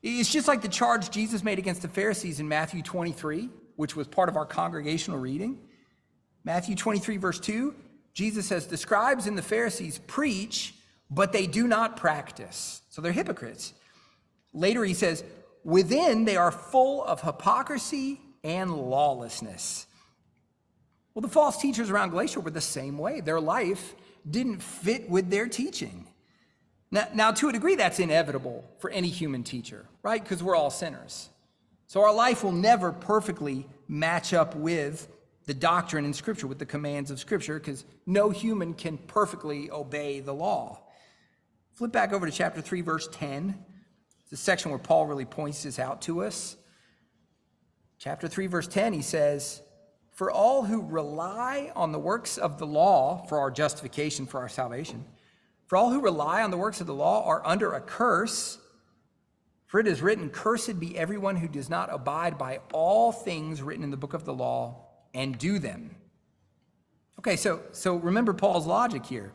It's 0.04 0.32
just 0.32 0.48
like 0.48 0.62
the 0.62 0.68
charge 0.68 1.10
Jesus 1.10 1.44
made 1.44 1.58
against 1.58 1.82
the 1.82 1.88
Pharisees 1.88 2.40
in 2.40 2.48
Matthew 2.48 2.84
23, 2.84 3.50
which 3.76 3.96
was 3.96 4.08
part 4.08 4.30
of 4.30 4.38
our 4.38 4.46
congregational 4.46 5.20
reading. 5.20 5.60
Matthew 6.44 6.76
23, 6.76 7.18
verse 7.18 7.40
2, 7.40 7.74
Jesus 8.14 8.46
says, 8.46 8.68
The 8.68 8.78
scribes 8.78 9.26
and 9.26 9.36
the 9.36 9.42
Pharisees 9.42 10.00
preach, 10.06 10.76
but 11.10 11.34
they 11.34 11.48
do 11.48 11.68
not 11.68 11.98
practice. 11.98 12.84
So 12.90 13.02
they're 13.02 13.12
hypocrites. 13.12 13.74
Later, 14.54 14.86
he 14.86 14.94
says, 14.94 15.24
Within, 15.64 16.26
they 16.26 16.38
are 16.38 16.52
full 16.52 17.04
of 17.06 17.22
hypocrisy 17.22 18.22
and 18.44 18.72
lawlessness. 18.72 19.88
Well, 21.16 21.22
the 21.22 21.28
false 21.28 21.58
teachers 21.58 21.90
around 21.90 22.12
Galatia 22.12 22.40
were 22.40 22.52
the 22.52 22.62
same 22.62 23.00
way. 23.00 23.22
Their 23.22 23.42
life 23.42 23.96
didn't 24.30 24.62
fit 24.62 25.10
with 25.10 25.32
their 25.32 25.48
teaching. 25.48 26.08
Now, 26.94 27.08
now 27.12 27.32
to 27.32 27.50
a 27.50 27.52
degree, 27.52 27.74
that's 27.74 28.00
inevitable 28.00 28.64
for 28.78 28.92
any 28.92 29.08
human 29.08 29.42
teacher, 29.42 29.88
right? 30.04 30.24
Because 30.24 30.44
we're 30.44 30.56
all 30.56 30.70
sinners. 30.70 31.28
So 31.88 32.04
our 32.04 32.14
life 32.14 32.44
will 32.44 32.52
never 32.52 32.92
perfectly 32.92 33.68
match 33.88 34.32
up 34.32 34.56
with 34.56 35.08
the 35.48 35.56
doctrine 35.56 36.06
in 36.06 36.14
Scripture, 36.14 36.46
with 36.46 36.60
the 36.60 36.68
commands 36.68 37.10
of 37.10 37.20
Scripture, 37.20 37.58
because 37.58 37.84
no 38.06 38.30
human 38.30 38.76
can 38.76 39.00
perfectly 39.00 39.72
obey 39.72 40.20
the 40.20 40.36
law. 40.36 40.82
Flip 41.74 41.92
back 41.92 42.14
over 42.14 42.28
to 42.28 42.32
chapter 42.32 42.62
3, 42.62 42.82
verse 42.82 43.10
10 43.12 43.58
It's 44.22 44.30
the 44.30 44.38
section 44.38 44.70
where 44.70 44.78
Paul 44.78 45.08
really 45.08 45.26
points 45.26 45.64
this 45.64 45.80
out 45.80 46.00
to 46.04 46.24
us. 46.24 46.58
Chapter 47.98 48.28
3, 48.28 48.46
verse 48.46 48.68
10, 48.68 48.94
he 48.94 49.02
says, 49.02 49.64
For 50.12 50.30
all 50.30 50.64
who 50.64 50.84
rely 50.84 51.72
on 51.76 51.92
the 51.92 51.98
works 51.98 52.38
of 52.38 52.60
the 52.60 52.68
law 52.68 53.26
for 53.26 53.40
our 53.40 53.50
justification, 53.50 54.28
for 54.28 54.40
our 54.40 54.50
salvation, 54.50 55.06
for 55.68 55.78
all 55.78 55.92
who 55.92 56.02
rely 56.02 56.44
on 56.44 56.52
the 56.52 56.58
works 56.58 56.82
of 56.82 56.88
the 56.88 56.94
law 56.94 57.26
are 57.26 57.46
under 57.46 57.74
a 57.74 57.82
curse. 57.82 58.58
For 59.66 59.80
it 59.80 59.88
is 59.88 60.02
written, 60.02 60.30
Cursed 60.30 60.80
be 60.80 60.98
everyone 60.98 61.36
who 61.36 61.48
does 61.48 61.70
not 61.70 61.92
abide 61.92 62.38
by 62.38 62.60
all 62.72 63.12
things 63.12 63.62
written 63.62 63.84
in 63.84 63.92
the 63.92 63.98
book 63.98 64.14
of 64.14 64.26
the 64.26 64.34
law 64.34 64.86
and 65.14 65.38
do 65.38 65.60
them. 65.60 65.96
Okay, 67.20 67.36
so, 67.36 67.62
so 67.72 67.96
remember 67.96 68.34
Paul's 68.34 68.68
logic 68.68 69.06
here. 69.06 69.32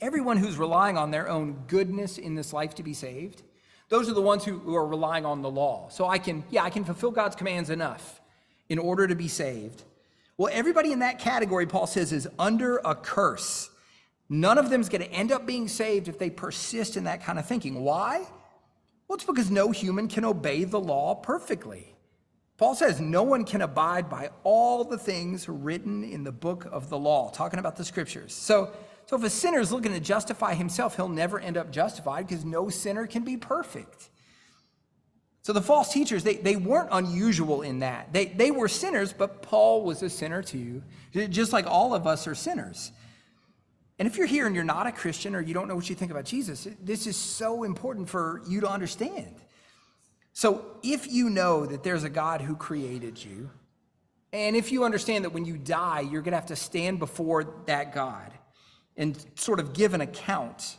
Everyone 0.00 0.36
who's 0.36 0.56
relying 0.56 0.96
on 0.96 1.10
their 1.10 1.28
own 1.28 1.64
goodness 1.68 2.18
in 2.18 2.34
this 2.34 2.52
life 2.52 2.74
to 2.76 2.82
be 2.82 2.94
saved 2.94 3.42
those 3.90 4.08
are 4.08 4.14
the 4.14 4.22
ones 4.22 4.44
who, 4.44 4.58
who 4.58 4.76
are 4.76 4.86
relying 4.86 5.26
on 5.26 5.42
the 5.42 5.50
law. 5.50 5.88
So 5.90 6.06
I 6.06 6.18
can, 6.18 6.44
yeah, 6.48 6.62
I 6.62 6.70
can 6.70 6.84
fulfill 6.84 7.10
God's 7.10 7.36
commands 7.36 7.70
enough 7.70 8.20
in 8.68 8.78
order 8.78 9.06
to 9.06 9.16
be 9.16 9.28
saved. 9.28 9.82
Well, 10.38 10.50
everybody 10.54 10.92
in 10.92 11.00
that 11.00 11.18
category, 11.18 11.66
Paul 11.66 11.88
says, 11.88 12.12
is 12.12 12.28
under 12.38 12.78
a 12.78 12.94
curse. 12.94 13.68
None 14.30 14.56
of 14.56 14.70
them 14.70 14.80
is 14.80 14.88
going 14.88 15.02
to 15.02 15.10
end 15.12 15.30
up 15.30 15.44
being 15.44 15.68
saved 15.68 16.08
if 16.08 16.18
they 16.18 16.30
persist 16.30 16.96
in 16.96 17.04
that 17.04 17.22
kind 17.22 17.38
of 17.38 17.44
thinking. 17.44 17.82
Why? 17.82 18.20
Well, 19.06 19.16
it's 19.16 19.24
because 19.24 19.50
no 19.50 19.70
human 19.70 20.08
can 20.08 20.24
obey 20.24 20.64
the 20.64 20.80
law 20.80 21.16
perfectly. 21.16 21.94
Paul 22.56 22.74
says 22.74 23.00
no 23.00 23.22
one 23.22 23.44
can 23.44 23.60
abide 23.60 24.08
by 24.08 24.30
all 24.44 24.84
the 24.84 24.96
things 24.96 25.48
written 25.48 26.04
in 26.04 26.24
the 26.24 26.32
book 26.32 26.66
of 26.70 26.88
the 26.88 26.98
law, 26.98 27.30
talking 27.30 27.58
about 27.58 27.76
the 27.76 27.84
scriptures. 27.84 28.32
So 28.32 28.72
so 29.10 29.16
if 29.16 29.24
a 29.24 29.30
sinner 29.30 29.58
is 29.58 29.72
looking 29.72 29.92
to 29.92 29.98
justify 29.98 30.54
himself, 30.54 30.94
he'll 30.94 31.08
never 31.08 31.40
end 31.40 31.56
up 31.56 31.72
justified 31.72 32.28
because 32.28 32.44
no 32.44 32.68
sinner 32.68 33.08
can 33.08 33.24
be 33.24 33.36
perfect. 33.36 34.08
So 35.42 35.52
the 35.52 35.60
false 35.60 35.92
teachers, 35.92 36.22
they, 36.22 36.36
they 36.36 36.54
weren't 36.54 36.90
unusual 36.92 37.62
in 37.62 37.80
that. 37.80 38.12
They, 38.12 38.26
they 38.26 38.52
were 38.52 38.68
sinners, 38.68 39.12
but 39.12 39.42
Paul 39.42 39.82
was 39.82 40.04
a 40.04 40.08
sinner 40.08 40.44
too, 40.44 40.84
just 41.12 41.52
like 41.52 41.66
all 41.66 41.92
of 41.92 42.06
us 42.06 42.28
are 42.28 42.36
sinners. 42.36 42.92
And 44.00 44.06
if 44.06 44.16
you're 44.16 44.26
here 44.26 44.46
and 44.46 44.54
you're 44.54 44.64
not 44.64 44.86
a 44.86 44.92
Christian 44.92 45.34
or 45.34 45.42
you 45.42 45.52
don't 45.52 45.68
know 45.68 45.76
what 45.76 45.90
you 45.90 45.94
think 45.94 46.10
about 46.10 46.24
Jesus, 46.24 46.66
this 46.82 47.06
is 47.06 47.16
so 47.16 47.64
important 47.64 48.08
for 48.08 48.40
you 48.48 48.62
to 48.62 48.66
understand. 48.66 49.34
So 50.32 50.64
if 50.82 51.12
you 51.12 51.28
know 51.28 51.66
that 51.66 51.82
there's 51.82 52.02
a 52.02 52.08
God 52.08 52.40
who 52.40 52.56
created 52.56 53.22
you, 53.22 53.50
and 54.32 54.56
if 54.56 54.72
you 54.72 54.84
understand 54.84 55.26
that 55.26 55.34
when 55.34 55.44
you 55.44 55.58
die, 55.58 56.00
you're 56.00 56.22
going 56.22 56.32
to 56.32 56.38
have 56.38 56.46
to 56.46 56.56
stand 56.56 56.98
before 56.98 57.44
that 57.66 57.94
God, 57.94 58.32
and 58.96 59.22
sort 59.34 59.60
of 59.60 59.74
give 59.74 59.92
an 59.92 60.00
account, 60.00 60.78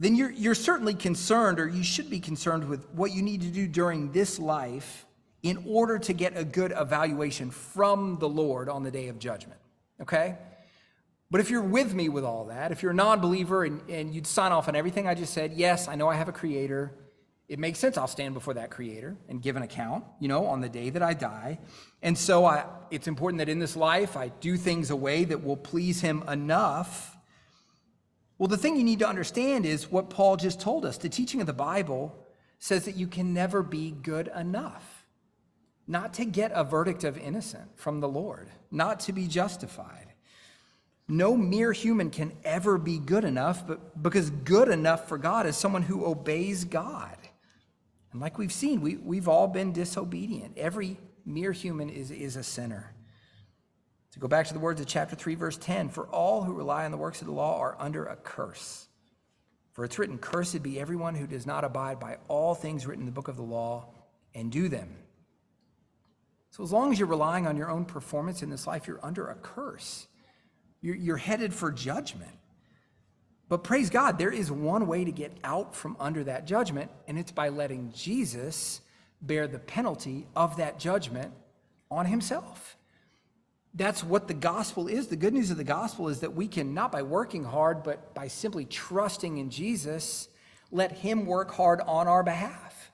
then 0.00 0.16
you're, 0.16 0.32
you're 0.32 0.56
certainly 0.56 0.94
concerned, 0.94 1.60
or 1.60 1.68
you 1.68 1.84
should 1.84 2.10
be 2.10 2.18
concerned 2.18 2.68
with 2.68 2.84
what 2.94 3.12
you 3.12 3.22
need 3.22 3.42
to 3.42 3.48
do 3.48 3.68
during 3.68 4.10
this 4.10 4.40
life 4.40 5.06
in 5.44 5.62
order 5.68 6.00
to 6.00 6.12
get 6.12 6.36
a 6.36 6.42
good 6.42 6.72
evaluation 6.76 7.52
from 7.52 8.18
the 8.18 8.28
Lord 8.28 8.68
on 8.68 8.82
the 8.82 8.90
day 8.90 9.06
of 9.06 9.20
judgment. 9.20 9.60
Okay? 10.02 10.36
But 11.30 11.40
if 11.40 11.48
you're 11.48 11.62
with 11.62 11.94
me 11.94 12.08
with 12.08 12.24
all 12.24 12.46
that, 12.46 12.72
if 12.72 12.82
you're 12.82 12.92
a 12.92 12.94
non 12.94 13.20
believer 13.20 13.64
and, 13.64 13.88
and 13.88 14.12
you'd 14.12 14.26
sign 14.26 14.50
off 14.52 14.68
on 14.68 14.74
everything 14.74 15.06
I 15.06 15.14
just 15.14 15.32
said, 15.32 15.52
yes, 15.52 15.86
I 15.86 15.94
know 15.94 16.08
I 16.08 16.16
have 16.16 16.28
a 16.28 16.32
creator. 16.32 16.92
It 17.48 17.58
makes 17.58 17.78
sense 17.78 17.96
I'll 17.96 18.08
stand 18.08 18.34
before 18.34 18.54
that 18.54 18.70
creator 18.70 19.16
and 19.28 19.42
give 19.42 19.56
an 19.56 19.62
account, 19.62 20.04
you 20.20 20.28
know, 20.28 20.46
on 20.46 20.60
the 20.60 20.68
day 20.68 20.90
that 20.90 21.02
I 21.02 21.14
die. 21.14 21.58
And 22.02 22.16
so 22.16 22.44
I, 22.44 22.64
it's 22.90 23.08
important 23.08 23.38
that 23.38 23.48
in 23.48 23.58
this 23.58 23.76
life 23.76 24.16
I 24.16 24.28
do 24.40 24.56
things 24.56 24.90
a 24.90 24.96
way 24.96 25.24
that 25.24 25.44
will 25.44 25.56
please 25.56 26.00
him 26.00 26.24
enough. 26.28 27.16
Well, 28.38 28.48
the 28.48 28.56
thing 28.56 28.76
you 28.76 28.84
need 28.84 29.00
to 29.00 29.08
understand 29.08 29.66
is 29.66 29.90
what 29.90 30.10
Paul 30.10 30.36
just 30.36 30.60
told 30.60 30.84
us. 30.84 30.96
The 30.96 31.08
teaching 31.08 31.40
of 31.40 31.46
the 31.46 31.52
Bible 31.52 32.16
says 32.58 32.84
that 32.84 32.96
you 32.96 33.06
can 33.06 33.34
never 33.34 33.62
be 33.62 33.90
good 33.90 34.30
enough, 34.36 35.06
not 35.86 36.14
to 36.14 36.24
get 36.24 36.52
a 36.54 36.64
verdict 36.64 37.04
of 37.04 37.18
innocent 37.18 37.78
from 37.78 38.00
the 38.00 38.08
Lord, 38.08 38.48
not 38.70 39.00
to 39.00 39.12
be 39.12 39.26
justified. 39.26 40.09
No 41.10 41.36
mere 41.36 41.72
human 41.72 42.10
can 42.10 42.32
ever 42.44 42.78
be 42.78 42.98
good 42.98 43.24
enough, 43.24 43.66
but 43.66 44.00
because 44.00 44.30
good 44.30 44.68
enough 44.68 45.08
for 45.08 45.18
God 45.18 45.44
is 45.44 45.56
someone 45.56 45.82
who 45.82 46.04
obeys 46.04 46.64
God. 46.64 47.16
And 48.12 48.20
like 48.20 48.38
we've 48.38 48.52
seen, 48.52 48.80
we, 48.80 48.96
we've 48.96 49.26
all 49.26 49.48
been 49.48 49.72
disobedient. 49.72 50.56
Every 50.56 50.98
mere 51.26 51.50
human 51.50 51.90
is, 51.90 52.12
is 52.12 52.36
a 52.36 52.44
sinner. 52.44 52.94
To 54.12 54.20
go 54.20 54.28
back 54.28 54.46
to 54.46 54.54
the 54.54 54.60
words 54.60 54.80
of 54.80 54.86
chapter 54.86 55.16
3, 55.16 55.34
verse 55.34 55.56
10 55.56 55.88
For 55.88 56.06
all 56.06 56.44
who 56.44 56.52
rely 56.52 56.84
on 56.84 56.92
the 56.92 56.96
works 56.96 57.20
of 57.20 57.26
the 57.26 57.32
law 57.32 57.58
are 57.58 57.76
under 57.80 58.06
a 58.06 58.16
curse. 58.16 58.86
For 59.72 59.84
it's 59.84 59.98
written, 59.98 60.18
Cursed 60.18 60.62
be 60.62 60.78
everyone 60.78 61.16
who 61.16 61.26
does 61.26 61.46
not 61.46 61.64
abide 61.64 61.98
by 61.98 62.18
all 62.28 62.54
things 62.54 62.86
written 62.86 63.02
in 63.02 63.06
the 63.06 63.12
book 63.12 63.28
of 63.28 63.36
the 63.36 63.42
law 63.42 63.88
and 64.32 64.50
do 64.50 64.68
them. 64.68 64.96
So, 66.50 66.62
as 66.62 66.72
long 66.72 66.92
as 66.92 66.98
you're 66.98 67.08
relying 67.08 67.46
on 67.46 67.56
your 67.56 67.70
own 67.70 67.84
performance 67.84 68.42
in 68.42 68.50
this 68.50 68.66
life, 68.66 68.86
you're 68.86 69.04
under 69.04 69.28
a 69.28 69.34
curse. 69.36 70.06
You're, 70.82 71.16
headed 71.16 71.52
for 71.52 71.70
judgment. 71.70 72.30
But 73.48 73.64
praise 73.64 73.90
God, 73.90 74.18
there 74.18 74.32
is 74.32 74.50
one 74.50 74.86
way 74.86 75.04
to 75.04 75.12
get 75.12 75.36
out 75.44 75.74
from 75.74 75.96
under 76.00 76.24
that 76.24 76.46
judgment, 76.46 76.90
and 77.06 77.18
it's 77.18 77.32
by 77.32 77.48
letting 77.48 77.92
Jesus 77.92 78.80
bear 79.20 79.46
the 79.46 79.58
penalty 79.58 80.26
of 80.34 80.56
that 80.56 80.78
judgment 80.78 81.32
on 81.90 82.06
himself. 82.06 82.76
That's 83.74 84.02
what 84.02 84.26
the 84.26 84.34
gospel 84.34 84.88
is. 84.88 85.08
The 85.08 85.16
good 85.16 85.34
news 85.34 85.50
of 85.50 85.56
the 85.56 85.64
gospel 85.64 86.08
is 86.08 86.20
that 86.20 86.34
we 86.34 86.48
can, 86.48 86.74
not 86.74 86.90
by 86.90 87.02
working 87.02 87.44
hard, 87.44 87.82
but 87.82 88.14
by 88.14 88.28
simply 88.28 88.64
trusting 88.64 89.38
in 89.38 89.50
Jesus, 89.50 90.28
let 90.70 90.92
him 90.92 91.26
work 91.26 91.52
hard 91.52 91.80
on 91.82 92.08
our 92.08 92.22
behalf, 92.22 92.90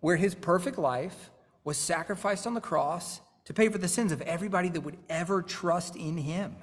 where 0.00 0.16
his 0.16 0.34
perfect 0.34 0.78
life 0.78 1.30
was 1.64 1.76
sacrificed 1.76 2.46
on 2.46 2.54
the 2.54 2.60
cross 2.60 3.20
to 3.44 3.54
pay 3.54 3.68
for 3.68 3.78
the 3.78 3.88
sins 3.88 4.12
of 4.12 4.22
everybody 4.22 4.68
that 4.68 4.80
would 4.80 4.98
ever 5.08 5.42
trust 5.42 5.96
in 5.96 6.16
him. 6.16 6.56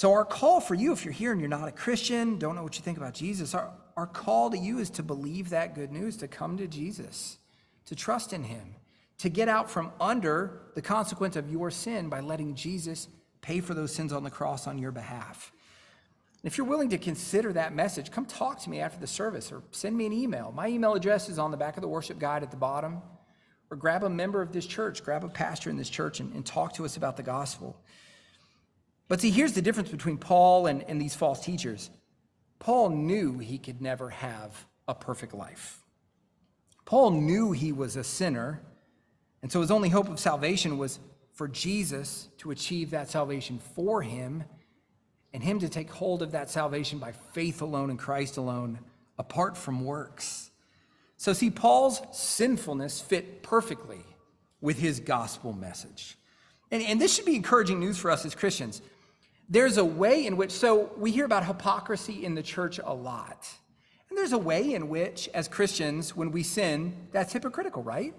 So, 0.00 0.14
our 0.14 0.24
call 0.24 0.62
for 0.62 0.74
you, 0.74 0.92
if 0.92 1.04
you're 1.04 1.12
here 1.12 1.30
and 1.30 1.38
you're 1.42 1.50
not 1.50 1.68
a 1.68 1.72
Christian, 1.72 2.38
don't 2.38 2.56
know 2.56 2.62
what 2.62 2.78
you 2.78 2.82
think 2.82 2.96
about 2.96 3.12
Jesus, 3.12 3.54
our, 3.54 3.70
our 3.98 4.06
call 4.06 4.48
to 4.48 4.56
you 4.56 4.78
is 4.78 4.88
to 4.92 5.02
believe 5.02 5.50
that 5.50 5.74
good 5.74 5.92
news, 5.92 6.16
to 6.16 6.26
come 6.26 6.56
to 6.56 6.66
Jesus, 6.66 7.36
to 7.84 7.94
trust 7.94 8.32
in 8.32 8.42
Him, 8.42 8.76
to 9.18 9.28
get 9.28 9.46
out 9.46 9.70
from 9.70 9.92
under 10.00 10.62
the 10.74 10.80
consequence 10.80 11.36
of 11.36 11.52
your 11.52 11.70
sin 11.70 12.08
by 12.08 12.20
letting 12.20 12.54
Jesus 12.54 13.08
pay 13.42 13.60
for 13.60 13.74
those 13.74 13.94
sins 13.94 14.10
on 14.10 14.24
the 14.24 14.30
cross 14.30 14.66
on 14.66 14.78
your 14.78 14.90
behalf. 14.90 15.52
If 16.44 16.56
you're 16.56 16.66
willing 16.66 16.88
to 16.88 16.96
consider 16.96 17.52
that 17.52 17.74
message, 17.74 18.10
come 18.10 18.24
talk 18.24 18.58
to 18.60 18.70
me 18.70 18.80
after 18.80 18.98
the 18.98 19.06
service 19.06 19.52
or 19.52 19.62
send 19.70 19.98
me 19.98 20.06
an 20.06 20.14
email. 20.14 20.50
My 20.50 20.68
email 20.68 20.94
address 20.94 21.28
is 21.28 21.38
on 21.38 21.50
the 21.50 21.58
back 21.58 21.76
of 21.76 21.82
the 21.82 21.88
worship 21.88 22.18
guide 22.18 22.42
at 22.42 22.50
the 22.50 22.56
bottom. 22.56 23.02
Or 23.70 23.76
grab 23.76 24.02
a 24.02 24.08
member 24.08 24.40
of 24.40 24.50
this 24.50 24.64
church, 24.64 25.04
grab 25.04 25.24
a 25.24 25.28
pastor 25.28 25.68
in 25.68 25.76
this 25.76 25.90
church, 25.90 26.20
and, 26.20 26.34
and 26.34 26.46
talk 26.46 26.72
to 26.76 26.86
us 26.86 26.96
about 26.96 27.18
the 27.18 27.22
gospel. 27.22 27.76
But 29.10 29.20
see, 29.20 29.30
here's 29.30 29.54
the 29.54 29.60
difference 29.60 29.90
between 29.90 30.18
Paul 30.18 30.68
and, 30.68 30.84
and 30.84 31.00
these 31.00 31.16
false 31.16 31.44
teachers. 31.44 31.90
Paul 32.60 32.90
knew 32.90 33.38
he 33.38 33.58
could 33.58 33.82
never 33.82 34.08
have 34.08 34.66
a 34.86 34.94
perfect 34.94 35.34
life. 35.34 35.82
Paul 36.84 37.10
knew 37.10 37.50
he 37.50 37.72
was 37.72 37.96
a 37.96 38.04
sinner, 38.04 38.62
and 39.42 39.50
so 39.50 39.62
his 39.62 39.72
only 39.72 39.88
hope 39.88 40.08
of 40.08 40.20
salvation 40.20 40.78
was 40.78 41.00
for 41.32 41.48
Jesus 41.48 42.28
to 42.38 42.52
achieve 42.52 42.90
that 42.90 43.10
salvation 43.10 43.58
for 43.74 44.00
him 44.00 44.44
and 45.34 45.42
him 45.42 45.58
to 45.58 45.68
take 45.68 45.90
hold 45.90 46.22
of 46.22 46.30
that 46.30 46.48
salvation 46.48 47.00
by 47.00 47.10
faith 47.10 47.62
alone 47.62 47.90
in 47.90 47.96
Christ 47.96 48.36
alone, 48.36 48.78
apart 49.18 49.56
from 49.56 49.84
works. 49.84 50.52
So, 51.16 51.32
see, 51.32 51.50
Paul's 51.50 52.00
sinfulness 52.12 53.00
fit 53.00 53.42
perfectly 53.42 54.04
with 54.60 54.78
his 54.78 55.00
gospel 55.00 55.52
message. 55.52 56.16
And, 56.70 56.80
and 56.84 57.00
this 57.00 57.12
should 57.12 57.26
be 57.26 57.34
encouraging 57.34 57.80
news 57.80 57.98
for 57.98 58.12
us 58.12 58.24
as 58.24 58.36
Christians 58.36 58.80
there's 59.50 59.78
a 59.78 59.84
way 59.84 60.26
in 60.26 60.36
which, 60.36 60.52
so 60.52 60.92
we 60.96 61.10
hear 61.10 61.24
about 61.24 61.44
hypocrisy 61.44 62.24
in 62.24 62.36
the 62.36 62.42
church 62.42 62.78
a 62.82 62.94
lot. 62.94 63.48
And 64.08 64.16
there's 64.16 64.32
a 64.32 64.38
way 64.38 64.74
in 64.74 64.88
which, 64.88 65.28
as 65.34 65.48
Christians, 65.48 66.14
when 66.14 66.30
we 66.30 66.44
sin, 66.44 67.08
that's 67.10 67.32
hypocritical, 67.32 67.82
right? 67.82 68.14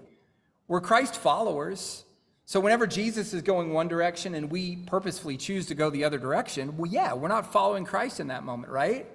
We're 0.67 0.81
Christ 0.81 1.15
followers. 1.15 2.03
So 2.45 2.59
whenever 2.59 2.85
Jesus 2.85 3.33
is 3.33 3.41
going 3.41 3.71
one 3.71 3.87
direction 3.87 4.35
and 4.35 4.51
we 4.51 4.75
purposefully 4.75 5.37
choose 5.37 5.67
to 5.67 5.75
go 5.75 5.89
the 5.89 6.03
other 6.03 6.17
direction, 6.17 6.75
well, 6.75 6.91
yeah, 6.91 7.13
we're 7.13 7.29
not 7.29 7.53
following 7.53 7.85
Christ 7.85 8.19
in 8.19 8.27
that 8.27 8.43
moment, 8.43 8.71
right? 8.71 9.07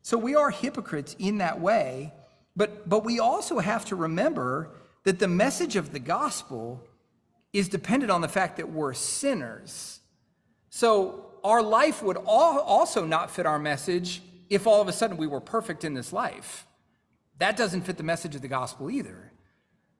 So 0.00 0.16
we 0.16 0.34
are 0.34 0.50
hypocrites 0.50 1.14
in 1.18 1.38
that 1.38 1.60
way. 1.60 2.14
But, 2.56 2.88
but 2.88 3.04
we 3.04 3.20
also 3.20 3.58
have 3.58 3.84
to 3.86 3.96
remember 3.96 4.70
that 5.04 5.18
the 5.18 5.28
message 5.28 5.76
of 5.76 5.92
the 5.92 5.98
gospel 5.98 6.82
is 7.52 7.68
dependent 7.68 8.10
on 8.10 8.22
the 8.22 8.28
fact 8.28 8.56
that 8.56 8.70
we're 8.70 8.94
sinners. 8.94 10.00
So 10.70 11.31
our 11.44 11.62
life 11.62 12.02
would 12.02 12.16
also 12.16 13.04
not 13.04 13.30
fit 13.30 13.46
our 13.46 13.58
message 13.58 14.22
if 14.48 14.66
all 14.66 14.80
of 14.80 14.88
a 14.88 14.92
sudden 14.92 15.16
we 15.16 15.26
were 15.26 15.40
perfect 15.40 15.84
in 15.84 15.94
this 15.94 16.12
life. 16.12 16.66
That 17.38 17.56
doesn't 17.56 17.82
fit 17.82 17.96
the 17.96 18.02
message 18.02 18.34
of 18.34 18.42
the 18.42 18.48
gospel 18.48 18.90
either. 18.90 19.32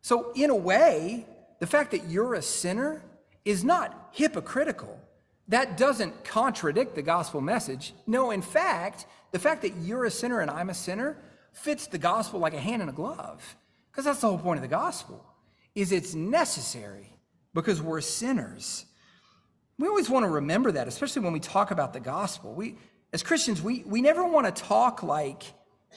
So, 0.01 0.33
in 0.35 0.51
a 0.51 0.57
way, 0.57 1.27
the 1.61 1.67
fact 1.67 1.93
that 1.93 2.09
you're 2.09 2.35
a 2.35 2.43
sinner 2.43 3.03
is 3.45 3.65
not 3.65 4.11
hypocritical. 4.13 5.01
That 5.49 5.77
doesn't 5.77 6.25
contradict 6.25 6.95
the 6.95 7.03
gospel 7.03 7.41
message. 7.41 7.95
No, 8.07 8.31
in 8.31 8.43
fact, 8.43 9.07
the 9.33 9.39
fact 9.39 9.63
that 9.63 9.77
you're 9.77 10.05
a 10.05 10.11
sinner 10.11 10.41
and 10.41 10.51
I'm 10.51 10.71
a 10.71 10.75
sinner 10.75 11.17
fits 11.53 11.87
the 11.87 11.99
gospel 11.99 12.41
like 12.41 12.55
a 12.55 12.61
hand 12.61 12.83
in 12.83 12.89
a 12.89 12.93
glove. 12.93 13.57
Because 13.91 14.05
that's 14.05 14.21
the 14.21 14.29
whole 14.29 14.39
point 14.39 14.59
of 14.59 14.63
the 14.63 14.69
gospel. 14.69 15.25
Is 15.75 15.93
it's 15.93 16.15
necessary 16.15 17.13
because 17.55 17.81
we're 17.81 18.01
sinners. 18.01 18.87
We 19.83 19.89
always 19.89 20.09
want 20.09 20.23
to 20.23 20.29
remember 20.29 20.71
that, 20.71 20.87
especially 20.87 21.23
when 21.23 21.33
we 21.33 21.41
talk 21.41 21.73
about 21.73 21.93
the 21.93 21.99
gospel. 21.99 22.55
We, 22.55 22.77
as 23.13 23.25
Christians, 23.25 23.61
we, 23.61 23.83
we 23.85 24.01
never 24.01 24.25
want 24.25 24.47
to 24.47 24.63
talk 24.63 25.03
like 25.03 25.43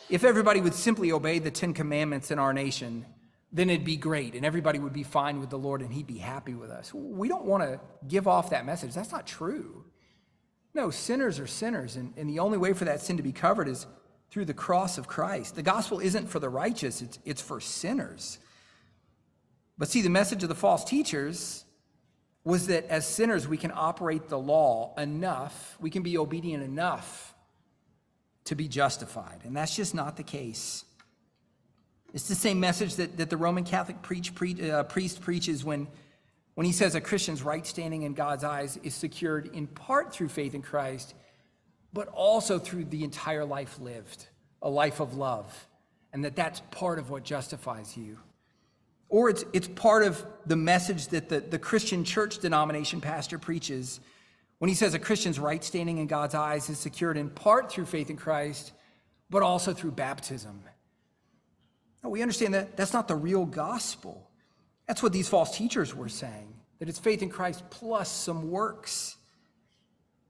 if 0.09 0.23
everybody 0.23 0.59
would 0.59 0.73
simply 0.73 1.11
obey 1.11 1.37
the 1.37 1.51
Ten 1.51 1.71
Commandments 1.71 2.31
in 2.31 2.39
our 2.39 2.51
nation, 2.51 3.05
then 3.51 3.69
it'd 3.69 3.85
be 3.85 3.95
great 3.95 4.33
and 4.33 4.43
everybody 4.43 4.79
would 4.79 4.91
be 4.91 5.03
fine 5.03 5.39
with 5.39 5.51
the 5.51 5.59
Lord 5.59 5.83
and 5.83 5.93
he'd 5.93 6.07
be 6.07 6.17
happy 6.17 6.55
with 6.55 6.71
us. 6.71 6.95
We 6.95 7.27
don't 7.27 7.45
want 7.45 7.61
to 7.61 7.79
give 8.07 8.27
off 8.27 8.49
that 8.49 8.65
message. 8.65 8.95
That's 8.95 9.11
not 9.11 9.27
true. 9.27 9.85
No, 10.73 10.89
sinners 10.89 11.39
are 11.39 11.45
sinners, 11.45 11.95
and, 11.95 12.11
and 12.17 12.27
the 12.27 12.39
only 12.39 12.57
way 12.57 12.73
for 12.73 12.85
that 12.85 13.01
sin 13.01 13.17
to 13.17 13.23
be 13.23 13.33
covered 13.33 13.67
is 13.67 13.85
through 14.31 14.45
the 14.45 14.55
cross 14.55 14.97
of 14.97 15.07
Christ. 15.07 15.53
The 15.53 15.61
gospel 15.61 15.99
isn't 15.99 16.25
for 16.25 16.39
the 16.39 16.49
righteous, 16.49 17.03
it's, 17.03 17.19
it's 17.23 17.41
for 17.43 17.61
sinners. 17.61 18.39
But 19.77 19.89
see, 19.89 20.01
the 20.01 20.09
message 20.09 20.41
of 20.41 20.49
the 20.49 20.55
false 20.55 20.83
teachers 20.83 21.64
was 22.45 22.67
that 22.67 22.85
as 22.85 23.07
sinners, 23.07 23.47
we 23.47 23.57
can 23.57 23.71
operate 23.73 24.29
the 24.29 24.37
law 24.37 24.93
enough, 24.97 25.75
we 25.81 25.89
can 25.89 26.03
be 26.03 26.17
obedient 26.17 26.63
enough 26.63 27.33
to 28.45 28.55
be 28.55 28.67
justified. 28.67 29.41
And 29.43 29.57
that's 29.57 29.75
just 29.75 29.95
not 29.95 30.15
the 30.15 30.23
case. 30.23 30.85
It's 32.13 32.27
the 32.27 32.35
same 32.35 32.59
message 32.59 32.95
that, 32.95 33.17
that 33.17 33.31
the 33.31 33.35
Roman 33.35 33.63
Catholic 33.63 34.01
preach, 34.03 34.35
pre, 34.35 34.71
uh, 34.71 34.83
priest 34.83 35.21
preaches 35.21 35.65
when, 35.65 35.87
when 36.53 36.65
he 36.65 36.71
says 36.71 36.93
a 36.93 37.01
Christian's 37.01 37.41
right 37.41 37.65
standing 37.65 38.03
in 38.03 38.13
God's 38.13 38.43
eyes 38.43 38.77
is 38.83 38.93
secured 38.93 39.47
in 39.47 39.65
part 39.65 40.13
through 40.13 40.29
faith 40.29 40.53
in 40.53 40.61
Christ, 40.61 41.15
but 41.93 42.07
also 42.09 42.59
through 42.59 42.85
the 42.85 43.03
entire 43.03 43.43
life 43.43 43.79
lived, 43.79 44.27
a 44.61 44.69
life 44.69 44.99
of 44.99 45.17
love, 45.17 45.67
and 46.13 46.23
that 46.23 46.35
that's 46.35 46.61
part 46.69 46.99
of 46.99 47.09
what 47.09 47.23
justifies 47.23 47.97
you. 47.97 48.19
Or 49.15 49.29
it's, 49.29 49.45
it's 49.53 49.69
part 49.69 50.03
of 50.03 50.25
the 50.45 50.57
message 50.57 51.07
that 51.07 51.29
the, 51.29 51.39
the 51.39 51.57
Christian 51.57 52.03
church 52.03 52.39
denomination 52.39 52.99
pastor 52.99 53.39
preaches 53.39 54.01
when 54.57 54.67
he 54.67 54.75
says 54.75 54.93
a 54.93 54.99
Christian's 54.99 55.39
right 55.39 55.63
standing 55.63 55.99
in 55.99 56.07
God's 56.07 56.35
eyes 56.35 56.69
is 56.69 56.79
secured 56.79 57.15
in 57.15 57.29
part 57.29 57.71
through 57.71 57.85
faith 57.85 58.09
in 58.09 58.17
Christ, 58.17 58.73
but 59.29 59.41
also 59.41 59.71
through 59.73 59.91
baptism. 59.91 60.61
We 62.03 62.21
understand 62.21 62.55
that 62.55 62.75
that's 62.75 62.91
not 62.91 63.07
the 63.07 63.15
real 63.15 63.45
gospel. 63.45 64.29
That's 64.85 65.01
what 65.01 65.13
these 65.13 65.29
false 65.29 65.55
teachers 65.55 65.95
were 65.95 66.09
saying, 66.09 66.53
that 66.79 66.89
it's 66.89 66.99
faith 66.99 67.21
in 67.21 67.29
Christ 67.29 67.63
plus 67.69 68.11
some 68.11 68.51
works. 68.51 69.15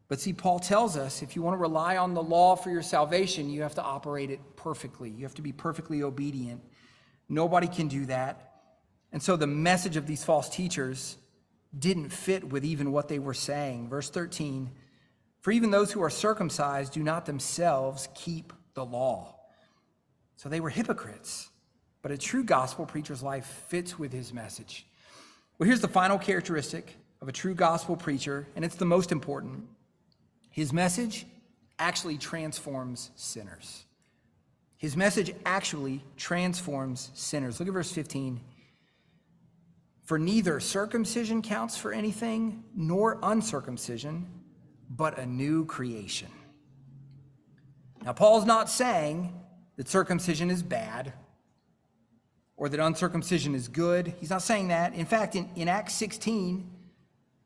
But 0.09 0.19
see, 0.19 0.31
Paul 0.31 0.59
tells 0.59 0.95
us 0.95 1.23
if 1.23 1.36
you 1.36 1.41
want 1.41 1.55
to 1.55 1.59
rely 1.59 1.97
on 1.97 2.13
the 2.13 2.21
law 2.21 2.55
for 2.55 2.69
your 2.69 2.83
salvation, 2.83 3.49
you 3.49 3.63
have 3.63 3.73
to 3.73 3.83
operate 3.83 4.29
it 4.29 4.41
perfectly. 4.55 5.09
You 5.09 5.23
have 5.23 5.33
to 5.33 5.41
be 5.41 5.53
perfectly 5.53 6.03
obedient. 6.03 6.61
Nobody 7.27 7.67
can 7.67 7.88
do 7.88 8.05
that. 8.05 8.44
And 9.16 9.24
so 9.24 9.38
the 9.38 9.47
message 9.47 9.95
of 9.95 10.07
these 10.07 10.26
false 10.26 10.49
teachers 10.49 11.16
didn't 11.80 12.09
fit 12.09 12.49
with 12.49 12.66
even 12.66 12.91
what 12.91 13.07
they 13.07 13.18
were 13.18 13.34
saying. 13.34 13.88
Verse 13.88 14.09
13 14.09 14.70
For 15.39 15.51
even 15.51 15.72
those 15.72 15.89
who 15.89 16.03
are 16.03 16.09
circumcised 16.09 16.91
do 16.91 17.01
not 17.01 17.26
themselves 17.26 18.09
keep 18.13 18.51
the 18.74 18.84
law. 18.84 19.38
So 20.36 20.49
they 20.49 20.59
were 20.59 20.70
hypocrites. 20.70 21.47
But 22.01 22.11
a 22.11 22.18
true 22.18 22.43
gospel 22.43 22.86
preacher's 22.86 23.24
life 23.24 23.45
fits 23.70 23.97
with 23.97 24.11
his 24.11 24.34
message. 24.34 24.86
Well, 25.57 25.66
here's 25.66 25.80
the 25.80 25.88
final 25.88 26.18
characteristic 26.18 26.97
of 27.22 27.30
a 27.30 27.32
true 27.32 27.55
gospel 27.55 27.95
preacher, 27.95 28.45
and 28.53 28.66
it's 28.66 28.76
the 28.76 28.84
most 28.84 29.13
important. 29.13 29.63
His 30.51 30.74
message 30.74 31.26
actually 31.80 32.18
transforms 32.18 33.11
sinners. 33.16 33.86
His 34.76 34.97
message 34.97 35.34
actually 35.45 36.03
transforms 36.18 37.11
sinners. 37.13 37.61
Look 37.61 37.70
at 37.70 37.74
verse 37.74 37.93
15. 37.93 38.41
For 40.06 40.20
neither 40.20 40.60
circumcision 40.60 41.41
counts 41.41 41.76
for 41.76 41.91
anything, 41.91 42.64
nor 42.76 43.20
uncircumcision, 43.24 44.28
but 44.89 45.18
a 45.18 45.26
new 45.26 45.66
creation. 45.66 46.30
Now, 48.03 48.14
Paul's 48.14 48.45
not 48.45 48.70
saying 48.70 49.34
that 49.78 49.89
circumcision 49.89 50.51
is 50.51 50.62
bad 50.62 51.14
or 52.56 52.70
that 52.70 52.80
uncircumcision 52.80 53.56
is 53.56 53.68
good. 53.68 54.14
He's 54.20 54.30
not 54.30 54.43
saying 54.43 54.68
that. 54.68 54.93
In 54.93 55.08
fact, 55.08 55.36
in, 55.36 55.49
in 55.56 55.68
Acts 55.68 55.95
16, 55.95 56.70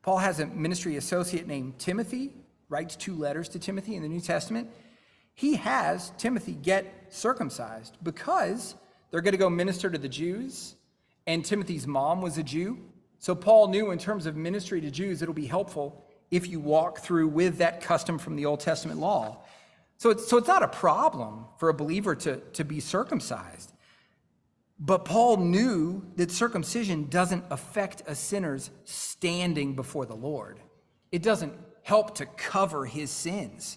Paul 0.02 0.18
has 0.18 0.38
a 0.38 0.46
ministry 0.46 0.96
associate 0.96 1.46
named 1.46 1.78
Timothy, 1.78 2.34
writes 2.68 2.94
two 2.94 3.14
letters 3.14 3.48
to 3.50 3.58
Timothy 3.58 3.96
in 3.96 4.02
the 4.02 4.08
New 4.08 4.20
Testament. 4.20 4.68
He 5.34 5.54
has 5.54 6.12
Timothy 6.18 6.52
get 6.52 7.06
circumcised 7.08 7.96
because 8.02 8.74
they're 9.10 9.22
going 9.22 9.32
to 9.32 9.38
go 9.38 9.48
minister 9.48 9.88
to 9.88 9.98
the 9.98 10.08
Jews 10.08 10.76
and 11.26 11.44
Timothy's 11.44 11.86
mom 11.86 12.20
was 12.20 12.38
a 12.38 12.42
Jew. 12.42 12.78
So 13.18 13.34
Paul 13.34 13.68
knew 13.68 13.90
in 13.90 13.98
terms 13.98 14.26
of 14.26 14.36
ministry 14.36 14.80
to 14.80 14.90
Jews, 14.90 15.22
it'll 15.22 15.34
be 15.34 15.46
helpful 15.46 16.04
if 16.30 16.48
you 16.48 16.60
walk 16.60 17.00
through 17.00 17.28
with 17.28 17.58
that 17.58 17.80
custom 17.80 18.18
from 18.18 18.36
the 18.36 18.46
Old 18.46 18.60
Testament 18.60 19.00
law. 19.00 19.44
So 19.98 20.10
it's, 20.10 20.26
so 20.28 20.38
it's 20.38 20.48
not 20.48 20.62
a 20.62 20.68
problem 20.68 21.44
for 21.58 21.68
a 21.68 21.74
believer 21.74 22.14
to, 22.14 22.38
to 22.38 22.64
be 22.64 22.80
circumcised. 22.80 23.72
But 24.78 25.04
Paul 25.04 25.36
knew 25.36 26.06
that 26.16 26.30
circumcision 26.30 27.08
doesn't 27.10 27.44
affect 27.50 28.02
a 28.06 28.14
sinner's 28.14 28.70
standing 28.84 29.74
before 29.74 30.06
the 30.06 30.16
Lord. 30.16 30.58
It 31.12 31.22
doesn't 31.22 31.52
help 31.82 32.14
to 32.16 32.26
cover 32.26 32.86
his 32.86 33.10
sins. 33.10 33.76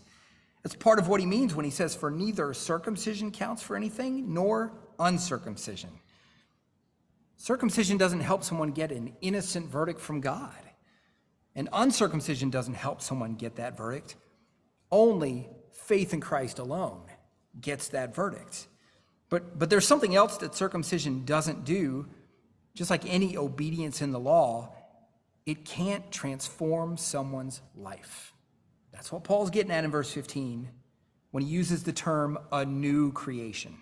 That's 0.64 0.76
part 0.76 1.00
of 1.00 1.10
what 1.10 1.20
he 1.20 1.26
means 1.26 1.54
when 1.54 1.66
he 1.66 1.72
says, 1.72 1.94
For 1.94 2.10
neither 2.10 2.54
circumcision 2.54 3.32
counts 3.32 3.62
for 3.62 3.76
anything 3.76 4.34
nor 4.34 4.72
uncircumcision. 4.98 5.90
Circumcision 7.44 7.98
doesn't 7.98 8.22
help 8.22 8.42
someone 8.42 8.72
get 8.72 8.94
an 8.94 9.18
innocent 9.20 9.70
verdict 9.70 10.00
from 10.00 10.22
God. 10.22 10.56
And 11.54 11.68
uncircumcision 11.74 12.50
doesn't 12.50 12.76
help 12.76 13.02
someone 13.02 13.36
get 13.36 13.58
that 13.58 13.76
verdict. 13.76 14.16
Only 14.90 15.50
faith 15.74 16.14
in 16.14 16.22
Christ 16.22 16.60
alone 16.60 17.02
gets 17.60 17.90
that 17.90 18.16
verdict. 18.16 18.68
But, 19.28 19.60
but 19.60 19.70
there's 19.70 19.86
something 19.86 20.16
else 20.16 20.38
that 20.38 20.56
circumcision 20.56 21.26
doesn't 21.26 21.66
do, 21.66 22.08
just 22.76 22.90
like 22.90 23.06
any 23.06 23.36
obedience 23.36 24.02
in 24.02 24.14
the 24.14 24.22
law, 24.22 24.74
it 25.46 25.66
can't 25.66 26.10
transform 26.14 26.96
someone's 26.96 27.62
life. 27.76 28.32
That's 28.94 29.12
what 29.12 29.26
Paul's 29.26 29.50
getting 29.50 29.74
at 29.74 29.84
in 29.84 29.92
verse 29.92 30.14
15 30.14 30.70
when 31.32 31.44
he 31.44 31.50
uses 31.50 31.84
the 31.84 31.92
term 31.92 32.40
a 32.54 32.64
new 32.64 33.12
creation. 33.12 33.76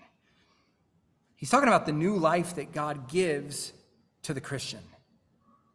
He's 1.42 1.50
talking 1.50 1.68
about 1.68 1.88
the 1.88 1.92
new 1.92 2.18
life 2.18 2.56
that 2.56 2.72
God 2.72 3.10
gives 3.10 3.74
to 4.24 4.34
the 4.34 4.40
Christian. 4.40 4.80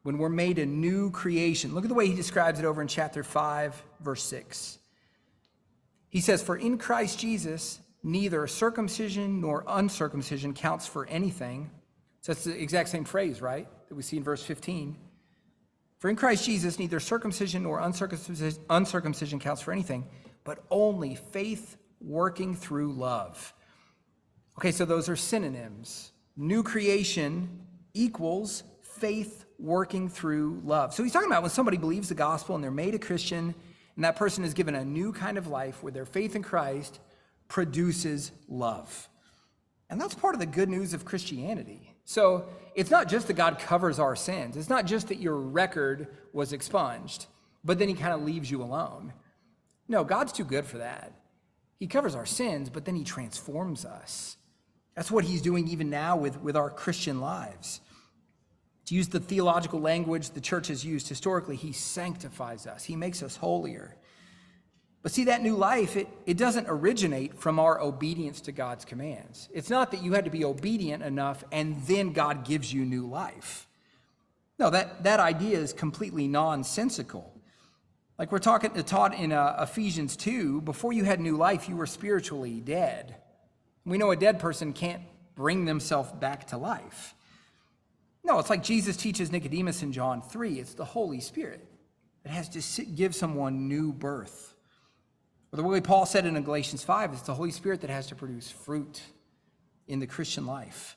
When 0.05 0.17
we're 0.17 0.29
made 0.29 0.61
a 0.61 0.65
new 0.65 1.11
creation. 1.11 1.75
Look 1.75 1.85
at 1.85 1.89
the 1.89 1.95
way 1.95 2.07
he 2.07 2.15
describes 2.15 2.61
it 2.61 2.65
over 2.65 2.81
in 2.81 2.87
chapter 2.87 3.25
5, 3.25 3.83
verse 3.99 4.23
6. 4.23 4.79
He 6.09 6.21
says, 6.21 6.41
For 6.41 6.57
in 6.57 6.79
Christ 6.79 7.19
Jesus, 7.19 7.81
neither 8.05 8.47
circumcision 8.47 9.41
nor 9.41 9.65
uncircumcision 9.67 10.55
counts 10.55 10.87
for 10.87 11.05
anything. 11.07 11.69
So 12.21 12.33
that's 12.33 12.45
the 12.45 12.63
exact 12.63 12.91
same 12.91 13.05
phrase, 13.05 13.43
right? 13.43 13.67
That 13.89 13.97
we 13.97 14.05
see 14.05 14.19
in 14.19 14.23
verse 14.23 14.45
15. 14.45 14.97
For 15.99 16.09
in 16.09 16.15
Christ 16.15 16.45
Jesus, 16.45 16.79
neither 16.79 17.01
circumcision 17.01 17.65
nor 17.65 17.81
uncircumcision, 17.81 18.63
uncircumcision 18.71 19.41
counts 19.41 19.63
for 19.63 19.73
anything, 19.73 20.07
but 20.45 20.63
only 20.71 21.17
faith 21.17 21.77
working 22.01 22.55
through 22.55 22.93
love. 22.93 23.53
Okay, 24.59 24.73
so 24.73 24.85
those 24.85 25.09
are 25.09 25.17
synonyms. 25.17 26.13
New 26.37 26.63
creation 26.63 27.61
equals 27.93 28.63
faith 28.83 29.45
working 29.59 30.09
through 30.09 30.61
love. 30.65 30.95
So 30.95 31.03
he's 31.03 31.13
talking 31.13 31.31
about 31.31 31.43
when 31.43 31.51
somebody 31.51 31.77
believes 31.77 32.09
the 32.09 32.15
gospel 32.15 32.55
and 32.55 32.65
they're 32.65 32.71
made 32.71 32.95
a 32.95 32.99
Christian, 32.99 33.55
and 33.95 34.05
that 34.05 34.17
person 34.17 34.45
is 34.45 34.55
given 34.55 34.75
a 34.75 34.85
new 34.85 35.13
kind 35.13 35.37
of 35.37 35.47
life 35.47 35.83
where 35.83 35.93
their 35.93 36.07
faith 36.07 36.37
in 36.37 36.43
Christ 36.43 37.01
produces 37.49 38.33
love. 38.49 39.09
And 39.89 40.01
that's 40.01 40.15
part 40.15 40.35
of 40.35 40.41
the 40.41 40.47
good 40.47 40.69
news 40.69 40.95
of 40.95 41.05
Christianity. 41.05 41.95
So 42.05 42.47
it's 42.75 42.91
not 42.91 43.09
just 43.09 43.27
that 43.27 43.35
God 43.35 43.59
covers 43.59 43.99
our 43.99 44.17
sins, 44.17 44.57
it's 44.57 44.71
not 44.71 44.87
just 44.87 45.09
that 45.09 45.21
your 45.21 45.37
record 45.37 46.09
was 46.33 46.53
expunged, 46.53 47.27
but 47.65 47.79
then 47.79 47.89
he 47.89 47.95
kind 47.95 48.15
of 48.15 48.23
leaves 48.23 48.51
you 48.51 48.63
alone. 48.63 49.13
No, 49.89 50.03
God's 50.03 50.33
too 50.33 50.45
good 50.45 50.65
for 50.65 50.79
that. 50.79 51.13
He 51.79 51.87
covers 51.87 52.15
our 52.15 52.27
sins, 52.27 52.71
but 52.71 52.85
then 52.85 52.97
he 52.97 53.05
transforms 53.05 53.85
us. 53.85 54.37
That's 54.97 55.11
what 55.11 55.25
he's 55.25 55.43
doing 55.43 55.69
even 55.69 55.91
now 55.91 56.17
with, 56.17 56.41
with 56.41 56.57
our 56.57 56.71
Christian 56.71 57.21
lives. 57.21 57.81
To 58.87 58.95
use 58.95 59.09
the 59.09 59.21
theological 59.21 59.81
language 59.81 60.31
the 60.31 60.41
church 60.41 60.69
has 60.69 60.85
used 60.85 61.09
historically, 61.09 61.57
he 61.57 61.73
sanctifies 61.73 62.67
us, 62.67 62.85
he 62.85 62.97
makes 62.97 63.23
us 63.23 63.37
holier. 63.37 63.95
But 65.03 65.13
see, 65.13 65.25
that 65.25 65.43
new 65.43 65.55
life, 65.55 65.97
it, 65.97 66.09
it 66.25 66.37
doesn't 66.37 66.67
originate 66.69 67.39
from 67.39 67.61
our 67.61 67.81
obedience 67.81 68.41
to 68.43 68.53
God's 68.53 68.85
commands. 68.85 69.49
It's 69.53 69.71
not 69.71 69.93
that 69.93 70.03
you 70.03 70.15
had 70.15 70.25
to 70.25 70.33
be 70.33 70.45
obedient 70.45 71.05
enough 71.05 71.45
and 71.53 71.81
then 71.83 72.13
God 72.13 72.45
gives 72.45 72.73
you 72.73 72.85
new 72.85 73.07
life. 73.07 73.69
No, 74.59 74.71
that, 74.71 75.05
that 75.05 75.21
idea 75.21 75.59
is 75.59 75.73
completely 75.73 76.27
nonsensical. 76.27 77.33
Like 78.19 78.33
we're 78.33 78.39
talking 78.39 78.71
taught 78.83 79.15
in 79.15 79.31
uh, 79.31 79.59
Ephesians 79.61 80.17
2, 80.17 80.63
before 80.63 80.93
you 80.93 81.05
had 81.05 81.21
new 81.21 81.37
life, 81.37 81.69
you 81.69 81.77
were 81.77 81.87
spiritually 81.87 82.61
dead. 82.61 83.17
We 83.87 83.99
know 83.99 84.11
a 84.11 84.17
dead 84.17 84.41
person 84.41 84.73
can't 84.73 85.03
bring 85.37 85.65
themselves 85.65 86.13
back 86.13 86.49
to 86.49 86.59
life. 86.59 87.15
No, 88.25 88.41
it's 88.41 88.51
like 88.51 88.65
Jesus 88.65 88.97
teaches 88.97 89.31
Nicodemus 89.31 89.83
in 89.83 89.93
John 89.93 90.21
3 90.21 90.59
it's 90.59 90.75
the 90.75 90.85
Holy 90.85 91.21
Spirit 91.21 91.65
that 92.25 92.31
has 92.31 92.49
to 92.51 92.85
give 92.85 93.15
someone 93.15 93.69
new 93.69 93.93
birth. 93.93 94.55
Or 95.53 95.57
the 95.57 95.63
way 95.63 95.81
Paul 95.81 96.05
said 96.05 96.27
in 96.27 96.43
Galatians 96.43 96.83
5 96.83 97.13
it's 97.13 97.23
the 97.23 97.35
Holy 97.35 97.53
Spirit 97.53 97.83
that 97.83 97.91
has 97.91 98.09
to 98.09 98.17
produce 98.17 98.51
fruit 98.51 99.01
in 99.87 100.01
the 100.01 100.07
Christian 100.09 100.45
life. 100.45 100.97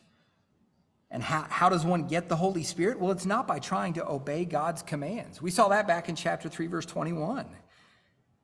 And 1.12 1.22
how, 1.22 1.46
how 1.50 1.70
does 1.70 1.86
one 1.86 2.08
get 2.08 2.30
the 2.30 2.36
Holy 2.36 2.64
Spirit? 2.64 3.00
Well, 3.00 3.12
it's 3.12 3.26
not 3.26 3.48
by 3.48 3.60
trying 3.60 3.94
to 3.94 4.08
obey 4.08 4.46
God's 4.46 4.82
commands. 4.82 5.42
We 5.42 5.52
saw 5.52 5.70
that 5.70 5.88
back 5.88 6.10
in 6.10 6.16
chapter 6.16 6.50
3, 6.50 6.68
verse 6.68 6.86
21. 6.86 7.46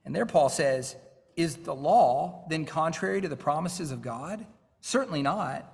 And 0.04 0.16
there 0.16 0.26
Paul 0.26 0.50
says, 0.50 0.96
is 1.36 1.58
the 1.58 1.76
law 1.76 2.46
then 2.50 2.66
contrary 2.66 3.22
to 3.22 3.28
the 3.28 3.36
promises 3.36 3.92
of 3.92 4.02
God? 4.02 4.46
Certainly 4.82 5.24
not. 5.24 5.72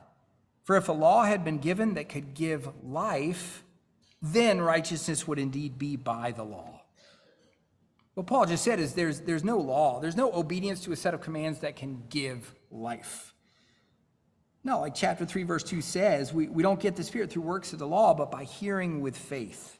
For 0.63 0.77
if 0.77 0.89
a 0.89 0.93
law 0.93 1.23
had 1.23 1.43
been 1.43 1.57
given 1.57 1.95
that 1.95 2.09
could 2.09 2.33
give 2.33 2.69
life, 2.83 3.63
then 4.21 4.61
righteousness 4.61 5.27
would 5.27 5.39
indeed 5.39 5.77
be 5.77 5.95
by 5.95 6.31
the 6.31 6.43
law. 6.43 6.81
What 8.13 8.27
Paul 8.27 8.45
just 8.45 8.63
said 8.63 8.79
is 8.79 8.93
there's, 8.93 9.21
there's 9.21 9.43
no 9.43 9.57
law, 9.57 9.99
there's 9.99 10.17
no 10.17 10.31
obedience 10.33 10.81
to 10.81 10.91
a 10.91 10.95
set 10.95 11.13
of 11.13 11.21
commands 11.21 11.59
that 11.59 11.75
can 11.75 12.03
give 12.09 12.53
life. 12.69 13.33
No, 14.63 14.81
like 14.81 14.93
chapter 14.93 15.25
3, 15.25 15.43
verse 15.43 15.63
2 15.63 15.81
says, 15.81 16.31
we, 16.31 16.47
we 16.47 16.61
don't 16.61 16.79
get 16.79 16.95
the 16.95 17.03
Spirit 17.03 17.31
through 17.31 17.41
works 17.41 17.73
of 17.73 17.79
the 17.79 17.87
law, 17.87 18.13
but 18.13 18.29
by 18.29 18.43
hearing 18.43 19.01
with 19.01 19.17
faith. 19.17 19.79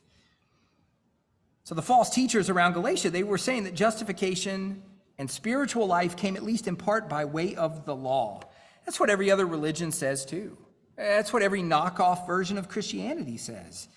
So 1.64 1.76
the 1.76 1.84
false 1.84 2.10
teachers 2.10 2.50
around 2.50 2.74
Galatia, 2.74 3.12
they 3.12 3.24
were 3.24 3.38
saying 3.38 3.66
that 3.66 3.76
justification 3.76 4.82
and 5.22 5.30
spiritual 5.30 5.86
life 5.86 6.16
came 6.16 6.36
at 6.36 6.42
least 6.42 6.68
in 6.68 6.76
part 6.76 7.08
by 7.08 7.26
way 7.26 7.54
of 7.54 7.86
the 7.86 7.96
law. 7.96 8.42
That's 8.86 9.00
what 9.00 9.12
every 9.12 9.30
other 9.30 9.46
religion 9.46 9.92
says 9.92 10.26
too. 10.26 10.58
That's 10.98 11.32
what 11.32 11.44
every 11.44 11.62
knockoff 11.62 12.26
version 12.26 12.58
of 12.58 12.68
Christianity 12.68 13.38
says. 13.38 13.88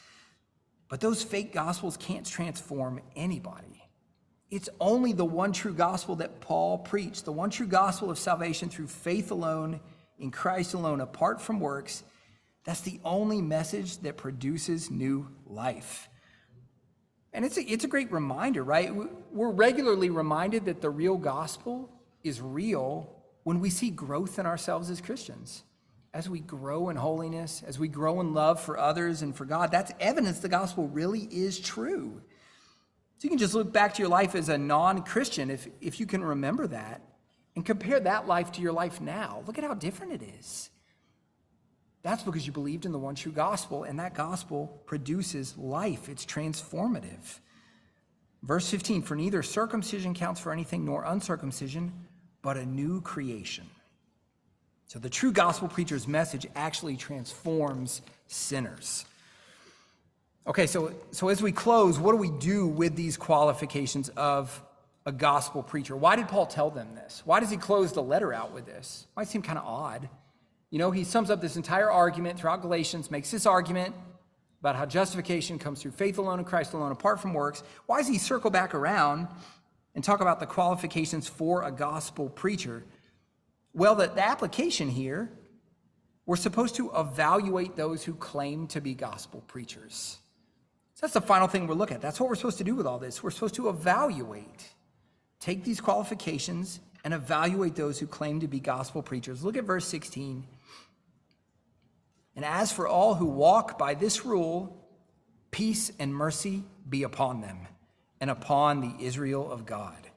But 0.90 1.00
those 1.00 1.22
fake 1.22 1.54
gospels 1.54 1.96
can't 1.96 2.26
transform 2.26 3.00
anybody. 3.16 3.82
It's 4.50 4.68
only 4.78 5.14
the 5.14 5.24
one 5.24 5.52
true 5.54 5.72
gospel 5.72 6.16
that 6.16 6.42
Paul 6.42 6.76
preached, 6.76 7.24
the 7.24 7.32
one 7.32 7.48
true 7.48 7.68
gospel 7.68 8.10
of 8.10 8.18
salvation 8.18 8.68
through 8.68 8.88
faith 8.88 9.30
alone, 9.30 9.80
in 10.18 10.30
Christ 10.30 10.74
alone, 10.74 11.00
apart 11.00 11.40
from 11.40 11.58
works. 11.58 12.04
That's 12.64 12.82
the 12.82 13.00
only 13.02 13.40
message 13.40 13.96
that 14.00 14.18
produces 14.18 14.90
new 14.90 15.28
life. 15.46 16.06
And 17.34 17.44
it's 17.44 17.58
a, 17.58 17.62
it's 17.62 17.84
a 17.84 17.88
great 17.88 18.10
reminder, 18.12 18.62
right? 18.62 18.90
We're 19.32 19.50
regularly 19.50 20.08
reminded 20.08 20.64
that 20.66 20.80
the 20.80 20.88
real 20.88 21.18
gospel 21.18 21.90
is 22.22 22.40
real 22.40 23.10
when 23.42 23.60
we 23.60 23.68
see 23.68 23.90
growth 23.90 24.38
in 24.38 24.46
ourselves 24.46 24.88
as 24.88 25.00
Christians. 25.00 25.64
as 26.14 26.30
we 26.30 26.38
grow 26.38 26.90
in 26.90 26.96
holiness, 26.96 27.64
as 27.66 27.76
we 27.76 27.88
grow 27.88 28.20
in 28.20 28.34
love 28.34 28.60
for 28.60 28.78
others 28.78 29.22
and 29.22 29.34
for 29.34 29.44
God, 29.44 29.72
that's 29.72 29.90
evidence 29.98 30.38
the 30.38 30.48
gospel 30.48 30.86
really 30.86 31.22
is 31.22 31.58
true. 31.58 32.22
So 33.18 33.24
you 33.24 33.30
can 33.30 33.38
just 33.38 33.52
look 33.52 33.72
back 33.72 33.94
to 33.94 34.02
your 34.02 34.08
life 34.08 34.36
as 34.36 34.48
a 34.48 34.56
non 34.56 35.02
Christian 35.02 35.50
if, 35.50 35.66
if 35.80 35.98
you 35.98 36.06
can 36.06 36.22
remember 36.22 36.68
that 36.68 37.02
and 37.56 37.66
compare 37.66 37.98
that 37.98 38.28
life 38.28 38.52
to 38.52 38.60
your 38.60 38.72
life 38.72 39.00
now. 39.00 39.42
Look 39.46 39.58
at 39.58 39.64
how 39.64 39.74
different 39.74 40.12
it 40.12 40.22
is. 40.38 40.70
That's 42.04 42.22
because 42.22 42.46
you 42.46 42.52
believed 42.52 42.84
in 42.84 42.92
the 42.92 42.98
one 42.98 43.14
true 43.14 43.32
gospel, 43.32 43.84
and 43.84 43.98
that 43.98 44.14
gospel 44.14 44.82
produces 44.84 45.56
life. 45.56 46.10
It's 46.10 46.26
transformative. 46.26 47.40
Verse 48.42 48.68
15 48.68 49.00
For 49.02 49.16
neither 49.16 49.42
circumcision 49.42 50.12
counts 50.12 50.38
for 50.38 50.52
anything 50.52 50.84
nor 50.84 51.02
uncircumcision, 51.04 51.92
but 52.42 52.58
a 52.58 52.66
new 52.66 53.00
creation. 53.00 53.64
So 54.86 54.98
the 54.98 55.08
true 55.08 55.32
gospel 55.32 55.66
preacher's 55.66 56.06
message 56.06 56.46
actually 56.54 56.98
transforms 56.98 58.02
sinners. 58.26 59.06
Okay, 60.46 60.66
so, 60.66 60.92
so 61.10 61.30
as 61.30 61.40
we 61.40 61.52
close, 61.52 61.98
what 61.98 62.12
do 62.12 62.18
we 62.18 62.30
do 62.30 62.66
with 62.66 62.96
these 62.96 63.16
qualifications 63.16 64.10
of 64.10 64.62
a 65.06 65.10
gospel 65.10 65.62
preacher? 65.62 65.96
Why 65.96 66.16
did 66.16 66.28
Paul 66.28 66.44
tell 66.44 66.68
them 66.68 66.94
this? 66.94 67.22
Why 67.24 67.40
does 67.40 67.50
he 67.50 67.56
close 67.56 67.94
the 67.94 68.02
letter 68.02 68.34
out 68.34 68.52
with 68.52 68.66
this? 68.66 69.06
Might 69.16 69.28
seem 69.28 69.40
kind 69.40 69.58
of 69.58 69.64
odd. 69.64 70.10
You 70.74 70.80
know, 70.80 70.90
he 70.90 71.04
sums 71.04 71.30
up 71.30 71.40
this 71.40 71.54
entire 71.54 71.88
argument 71.88 72.36
throughout 72.36 72.60
Galatians, 72.60 73.08
makes 73.08 73.30
this 73.30 73.46
argument 73.46 73.94
about 74.58 74.74
how 74.74 74.84
justification 74.84 75.56
comes 75.56 75.80
through 75.80 75.92
faith 75.92 76.18
alone 76.18 76.40
and 76.40 76.46
Christ 76.48 76.72
alone, 76.72 76.90
apart 76.90 77.20
from 77.20 77.32
works. 77.32 77.62
Why 77.86 77.98
does 77.98 78.08
he 78.08 78.18
circle 78.18 78.50
back 78.50 78.74
around 78.74 79.28
and 79.94 80.02
talk 80.02 80.20
about 80.20 80.40
the 80.40 80.46
qualifications 80.46 81.28
for 81.28 81.62
a 81.62 81.70
gospel 81.70 82.28
preacher? 82.28 82.82
Well, 83.72 83.94
the, 83.94 84.08
the 84.08 84.26
application 84.26 84.88
here, 84.88 85.30
we're 86.26 86.34
supposed 86.34 86.74
to 86.74 86.90
evaluate 86.96 87.76
those 87.76 88.02
who 88.02 88.14
claim 88.14 88.66
to 88.66 88.80
be 88.80 88.94
gospel 88.94 89.44
preachers. 89.46 90.18
So 90.94 91.06
that's 91.06 91.14
the 91.14 91.20
final 91.20 91.46
thing 91.46 91.68
we're 91.68 91.74
looking 91.74 91.94
at. 91.94 92.02
That's 92.02 92.18
what 92.18 92.28
we're 92.28 92.34
supposed 92.34 92.58
to 92.58 92.64
do 92.64 92.74
with 92.74 92.88
all 92.88 92.98
this. 92.98 93.22
We're 93.22 93.30
supposed 93.30 93.54
to 93.54 93.68
evaluate, 93.68 94.72
take 95.38 95.62
these 95.62 95.80
qualifications 95.80 96.80
and 97.04 97.14
evaluate 97.14 97.76
those 97.76 98.00
who 98.00 98.08
claim 98.08 98.40
to 98.40 98.48
be 98.48 98.58
gospel 98.58 99.02
preachers. 99.02 99.44
Look 99.44 99.56
at 99.56 99.62
verse 99.62 99.86
16. 99.86 100.44
And 102.36 102.44
as 102.44 102.72
for 102.72 102.88
all 102.88 103.14
who 103.14 103.26
walk 103.26 103.78
by 103.78 103.94
this 103.94 104.24
rule, 104.24 104.84
peace 105.50 105.92
and 105.98 106.14
mercy 106.14 106.64
be 106.88 107.04
upon 107.04 107.40
them 107.40 107.66
and 108.20 108.30
upon 108.30 108.80
the 108.80 109.04
Israel 109.04 109.50
of 109.50 109.66
God. 109.66 110.08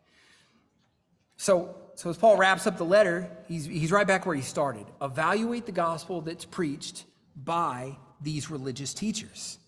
So, 1.38 1.76
so 1.96 2.10
as 2.10 2.18
Paul 2.18 2.38
wraps 2.38 2.66
up 2.66 2.78
the 2.78 2.86
letter, 2.86 3.30
he's, 3.48 3.66
he's 3.66 3.92
right 3.92 4.08
back 4.08 4.26
where 4.26 4.36
he 4.36 4.42
started. 4.42 4.86
Evaluate 5.02 5.66
the 5.66 5.72
gospel 5.72 6.22
that's 6.22 6.46
preached 6.46 7.06
by 7.36 7.98
these 8.22 8.50
religious 8.50 8.94
teachers. 8.94 9.60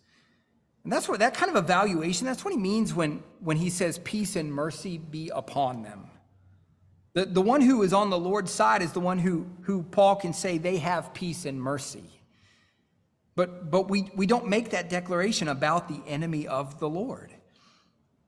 And 0.84 0.91
that's 0.91 1.08
what 1.08 1.20
that 1.20 1.36
kind 1.36 1.56
of 1.56 1.64
evaluation, 1.64 2.26
that's 2.26 2.43
what 2.43 2.54
he 2.54 2.60
means 2.60 2.93
when, 2.93 3.22
when 3.39 3.58
he 3.58 3.70
says 3.70 4.00
peace 4.00 4.36
and 4.36 4.52
mercy 4.52 4.97
be 4.97 5.30
upon 5.30 5.84
them. 5.84 6.10
The, 7.14 7.26
the 7.26 7.41
one 7.41 7.62
who 7.62 7.84
is 7.84 7.93
on 7.93 8.10
the 8.10 8.18
Lord's 8.18 8.52
side 8.52 8.82
is 8.82 8.93
the 8.93 9.00
one 9.00 9.20
who, 9.20 9.45
who 9.64 9.84
Paul 9.84 10.16
can 10.16 10.34
say 10.34 10.58
they 10.58 10.78
have 10.78 11.14
peace 11.14 11.45
and 11.45 11.62
mercy. 11.62 12.06
But, 13.39 13.71
but 13.71 13.89
we, 13.89 14.11
we 14.17 14.25
don't 14.25 14.49
make 14.49 14.71
that 14.71 14.89
declaration 14.89 15.47
about 15.47 15.87
the 15.87 16.01
enemy 16.05 16.45
of 16.45 16.77
the 16.77 16.89
Lord. 16.89 17.31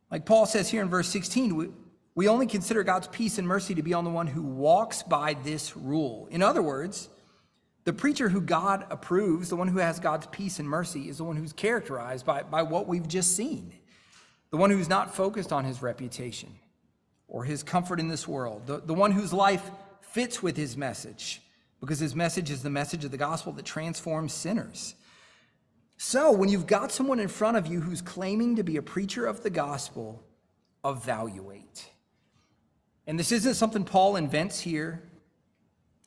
Like 0.10 0.26
Paul 0.26 0.46
says 0.46 0.70
here 0.70 0.82
in 0.82 0.88
verse 0.88 1.10
16, 1.10 1.54
we, 1.54 1.68
we 2.16 2.30
only 2.30 2.48
consider 2.48 2.82
God's 2.86 3.10
peace 3.10 3.38
and 3.38 3.46
mercy 3.46 3.76
to 3.76 3.84
be 3.84 3.94
on 3.94 4.06
the 4.06 4.10
one 4.10 4.26
who 4.26 4.42
walks 4.42 5.04
by 5.04 5.34
this 5.44 5.76
rule. 5.76 6.30
In 6.32 6.42
other 6.42 6.62
words, 6.62 7.10
the 7.84 7.92
preacher 7.92 8.30
who 8.30 8.40
God 8.40 8.86
approves, 8.90 9.50
the 9.50 9.58
one 9.58 9.68
who 9.68 9.80
has 9.80 10.00
God's 10.00 10.28
peace 10.28 10.60
and 10.60 10.70
mercy, 10.70 11.10
is 11.10 11.18
the 11.18 11.26
one 11.26 11.36
who's 11.36 11.52
characterized 11.52 12.26
by, 12.26 12.44
by 12.44 12.62
what 12.62 12.88
we've 12.88 13.10
just 13.10 13.36
seen. 13.36 13.74
The 14.50 14.56
one 14.56 14.70
who's 14.70 14.88
not 14.88 15.14
focused 15.14 15.52
on 15.52 15.66
his 15.66 15.82
reputation 15.82 16.56
or 17.28 17.44
his 17.44 17.64
comfort 17.64 18.00
in 18.00 18.08
this 18.08 18.30
world. 18.30 18.66
The, 18.66 18.78
the 18.78 18.94
one 18.94 19.12
whose 19.12 19.34
life 19.34 19.72
fits 20.00 20.42
with 20.42 20.56
his 20.56 20.78
message 20.78 21.42
because 21.82 22.00
his 22.00 22.16
message 22.16 22.50
is 22.50 22.64
the 22.64 22.70
message 22.70 23.04
of 23.04 23.12
the 23.12 23.18
gospel 23.18 23.52
that 23.52 23.66
transforms 23.66 24.32
sinners. 24.32 24.96
So, 26.04 26.32
when 26.32 26.50
you've 26.50 26.66
got 26.66 26.92
someone 26.92 27.20
in 27.20 27.28
front 27.28 27.58
of 27.58 27.68
you 27.68 27.80
who's 27.80 28.02
claiming 28.02 28.56
to 28.56 28.64
be 28.64 28.78
a 28.78 28.82
preacher 28.82 29.28
of 29.28 29.44
the 29.44 29.52
gospel, 29.52 30.24
evaluate. 30.84 31.86
And 33.06 33.20
this 33.20 33.32
isn't 33.32 33.54
something 33.54 33.84
Paul 33.84 34.16
invents 34.16 34.60
here. 34.60 35.04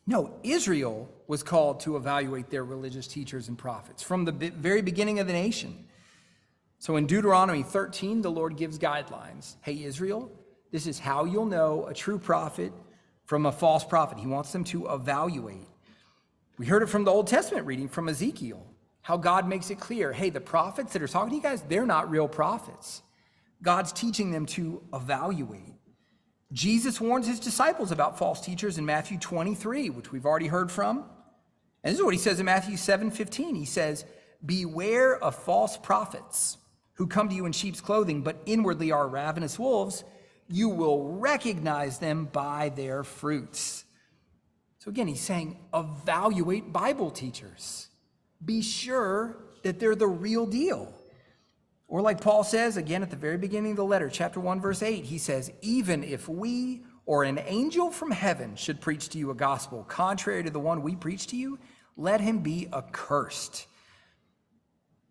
No, 0.04 0.34
Israel 0.42 1.08
was 1.28 1.44
called 1.44 1.78
to 1.82 1.96
evaluate 1.96 2.50
their 2.50 2.64
religious 2.64 3.06
teachers 3.06 3.46
and 3.46 3.56
prophets 3.56 4.02
from 4.02 4.24
the 4.24 4.32
very 4.32 4.82
beginning 4.82 5.20
of 5.20 5.28
the 5.28 5.32
nation. 5.32 5.86
So 6.80 6.96
in 6.96 7.06
Deuteronomy 7.06 7.62
13, 7.62 8.20
the 8.20 8.32
Lord 8.32 8.56
gives 8.56 8.80
guidelines. 8.80 9.54
Hey, 9.60 9.84
Israel, 9.84 10.28
this 10.72 10.88
is 10.88 10.98
how 10.98 11.24
you'll 11.24 11.46
know 11.46 11.86
a 11.86 11.94
true 11.94 12.18
prophet 12.18 12.72
from 13.26 13.46
a 13.46 13.52
false 13.52 13.84
prophet. 13.84 14.18
He 14.18 14.26
wants 14.26 14.50
them 14.50 14.64
to 14.64 14.88
evaluate. 14.88 15.68
We 16.58 16.66
heard 16.66 16.82
it 16.82 16.88
from 16.88 17.04
the 17.04 17.12
Old 17.12 17.28
Testament 17.28 17.64
reading 17.64 17.88
from 17.88 18.08
Ezekiel 18.08 18.73
how 19.04 19.18
God 19.18 19.46
makes 19.46 19.70
it 19.70 19.78
clear 19.78 20.12
hey, 20.14 20.30
the 20.30 20.40
prophets 20.40 20.94
that 20.94 21.02
are 21.02 21.06
talking 21.06 21.28
to 21.28 21.36
you 21.36 21.42
guys, 21.42 21.62
they're 21.68 21.86
not 21.86 22.10
real 22.10 22.26
prophets. 22.26 23.02
God's 23.62 23.92
teaching 23.92 24.32
them 24.32 24.46
to 24.46 24.82
evaluate. 24.94 25.74
Jesus 26.52 27.00
warns 27.00 27.26
his 27.26 27.38
disciples 27.38 27.92
about 27.92 28.18
false 28.18 28.40
teachers 28.40 28.78
in 28.78 28.86
Matthew 28.86 29.18
23, 29.18 29.90
which 29.90 30.10
we've 30.10 30.24
already 30.24 30.46
heard 30.46 30.72
from. 30.72 31.04
And 31.82 31.92
this 31.92 31.98
is 31.98 32.04
what 32.04 32.14
he 32.14 32.18
says 32.18 32.40
in 32.40 32.46
Matthew 32.46 32.78
7 32.78 33.10
15. 33.10 33.54
He 33.54 33.66
says, 33.66 34.06
Beware 34.44 35.22
of 35.22 35.34
false 35.34 35.76
prophets 35.76 36.56
who 36.94 37.06
come 37.06 37.28
to 37.28 37.34
you 37.34 37.44
in 37.44 37.52
sheep's 37.52 37.82
clothing, 37.82 38.22
but 38.22 38.40
inwardly 38.46 38.90
are 38.90 39.06
ravenous 39.06 39.58
wolves. 39.58 40.02
You 40.48 40.70
will 40.70 41.18
recognize 41.18 41.98
them 41.98 42.24
by 42.32 42.70
their 42.70 43.04
fruits. 43.04 43.84
So 44.78 44.88
again, 44.88 45.08
he's 45.08 45.20
saying, 45.20 45.58
evaluate 45.74 46.72
Bible 46.72 47.10
teachers 47.10 47.88
be 48.44 48.62
sure 48.62 49.36
that 49.62 49.78
they're 49.78 49.94
the 49.94 50.06
real 50.06 50.46
deal. 50.46 50.92
Or, 51.86 52.00
like 52.00 52.20
Paul 52.20 52.44
says 52.44 52.76
again 52.76 53.02
at 53.02 53.10
the 53.10 53.16
very 53.16 53.36
beginning 53.36 53.72
of 53.72 53.76
the 53.76 53.84
letter, 53.84 54.08
chapter 54.08 54.40
1, 54.40 54.60
verse 54.60 54.82
8, 54.82 55.04
he 55.04 55.18
says, 55.18 55.52
Even 55.60 56.02
if 56.02 56.28
we 56.28 56.84
or 57.06 57.24
an 57.24 57.38
angel 57.44 57.90
from 57.90 58.10
heaven 58.10 58.56
should 58.56 58.80
preach 58.80 59.10
to 59.10 59.18
you 59.18 59.30
a 59.30 59.34
gospel 59.34 59.84
contrary 59.84 60.42
to 60.42 60.50
the 60.50 60.58
one 60.58 60.82
we 60.82 60.96
preach 60.96 61.26
to 61.28 61.36
you, 61.36 61.58
let 61.96 62.20
him 62.20 62.38
be 62.38 62.68
accursed. 62.72 63.66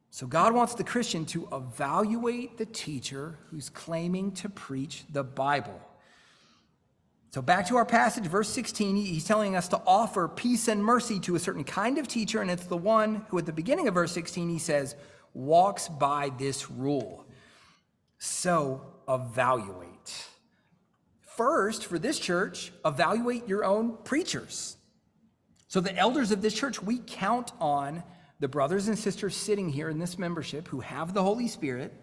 So, 0.09 0.27
God 0.27 0.53
wants 0.53 0.75
the 0.75 0.84
Christian 0.84 1.25
to 1.27 1.47
evaluate 1.51 2.57
the 2.57 2.65
teacher 2.65 3.39
who's 3.49 3.69
claiming 3.69 4.31
to 4.34 4.49
preach 4.49 5.05
the 5.11 5.23
Bible. 5.23 5.79
So, 7.34 7.41
back 7.41 7.65
to 7.69 7.77
our 7.77 7.86
passage, 7.86 8.27
verse 8.27 8.47
16, 8.49 8.95
he's 8.95 9.25
telling 9.25 9.55
us 9.55 9.67
to 9.69 9.81
offer 9.88 10.27
peace 10.27 10.67
and 10.67 10.86
mercy 10.86 11.19
to 11.21 11.34
a 11.34 11.39
certain 11.39 11.63
kind 11.63 11.97
of 11.97 12.07
teacher, 12.07 12.43
and 12.43 12.51
it's 12.51 12.67
the 12.67 12.77
one 12.77 13.25
who, 13.29 13.39
at 13.39 13.47
the 13.47 13.51
beginning 13.51 13.88
of 13.88 13.95
verse 13.95 14.11
16, 14.11 14.49
he 14.49 14.59
says, 14.59 14.95
walks 15.34 15.88
by 15.88 16.29
this 16.38 16.69
rule. 16.69 17.25
So, 18.19 18.81
evaluate. 19.09 20.27
First, 21.21 21.88
for 21.88 21.97
this 21.97 22.19
church, 22.19 22.71
evaluate 22.86 23.47
your 23.47 23.65
own 23.65 23.97
preachers. 24.03 24.77
So, 25.67 25.79
the 25.79 25.97
elders 25.97 26.31
of 26.31 26.43
this 26.43 26.53
church, 26.53 26.84
we 26.84 26.99
count 26.99 27.51
on 27.59 28.03
the 28.41 28.47
brothers 28.47 28.89
and 28.89 28.99
sisters 28.99 29.36
sitting 29.36 29.69
here 29.69 29.89
in 29.89 29.97
this 29.97 30.19
membership 30.19 30.67
who 30.67 30.81
have 30.81 31.15
the 31.15 31.23
Holy 31.23 31.47
Spirit 31.47 31.95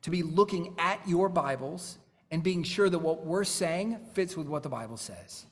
to 0.00 0.08
be 0.08 0.22
looking 0.22 0.76
at 0.78 1.06
your 1.06 1.28
Bibles 1.28 1.98
and 2.30 2.42
being 2.42 2.62
sure 2.62 2.88
that 2.88 2.98
what 2.98 3.24
we're 3.24 3.44
saying 3.44 3.98
fits 4.12 4.36
with 4.36 4.46
what 4.46 4.62
the 4.62 4.68
Bible 4.68 4.96
says. 4.96 5.46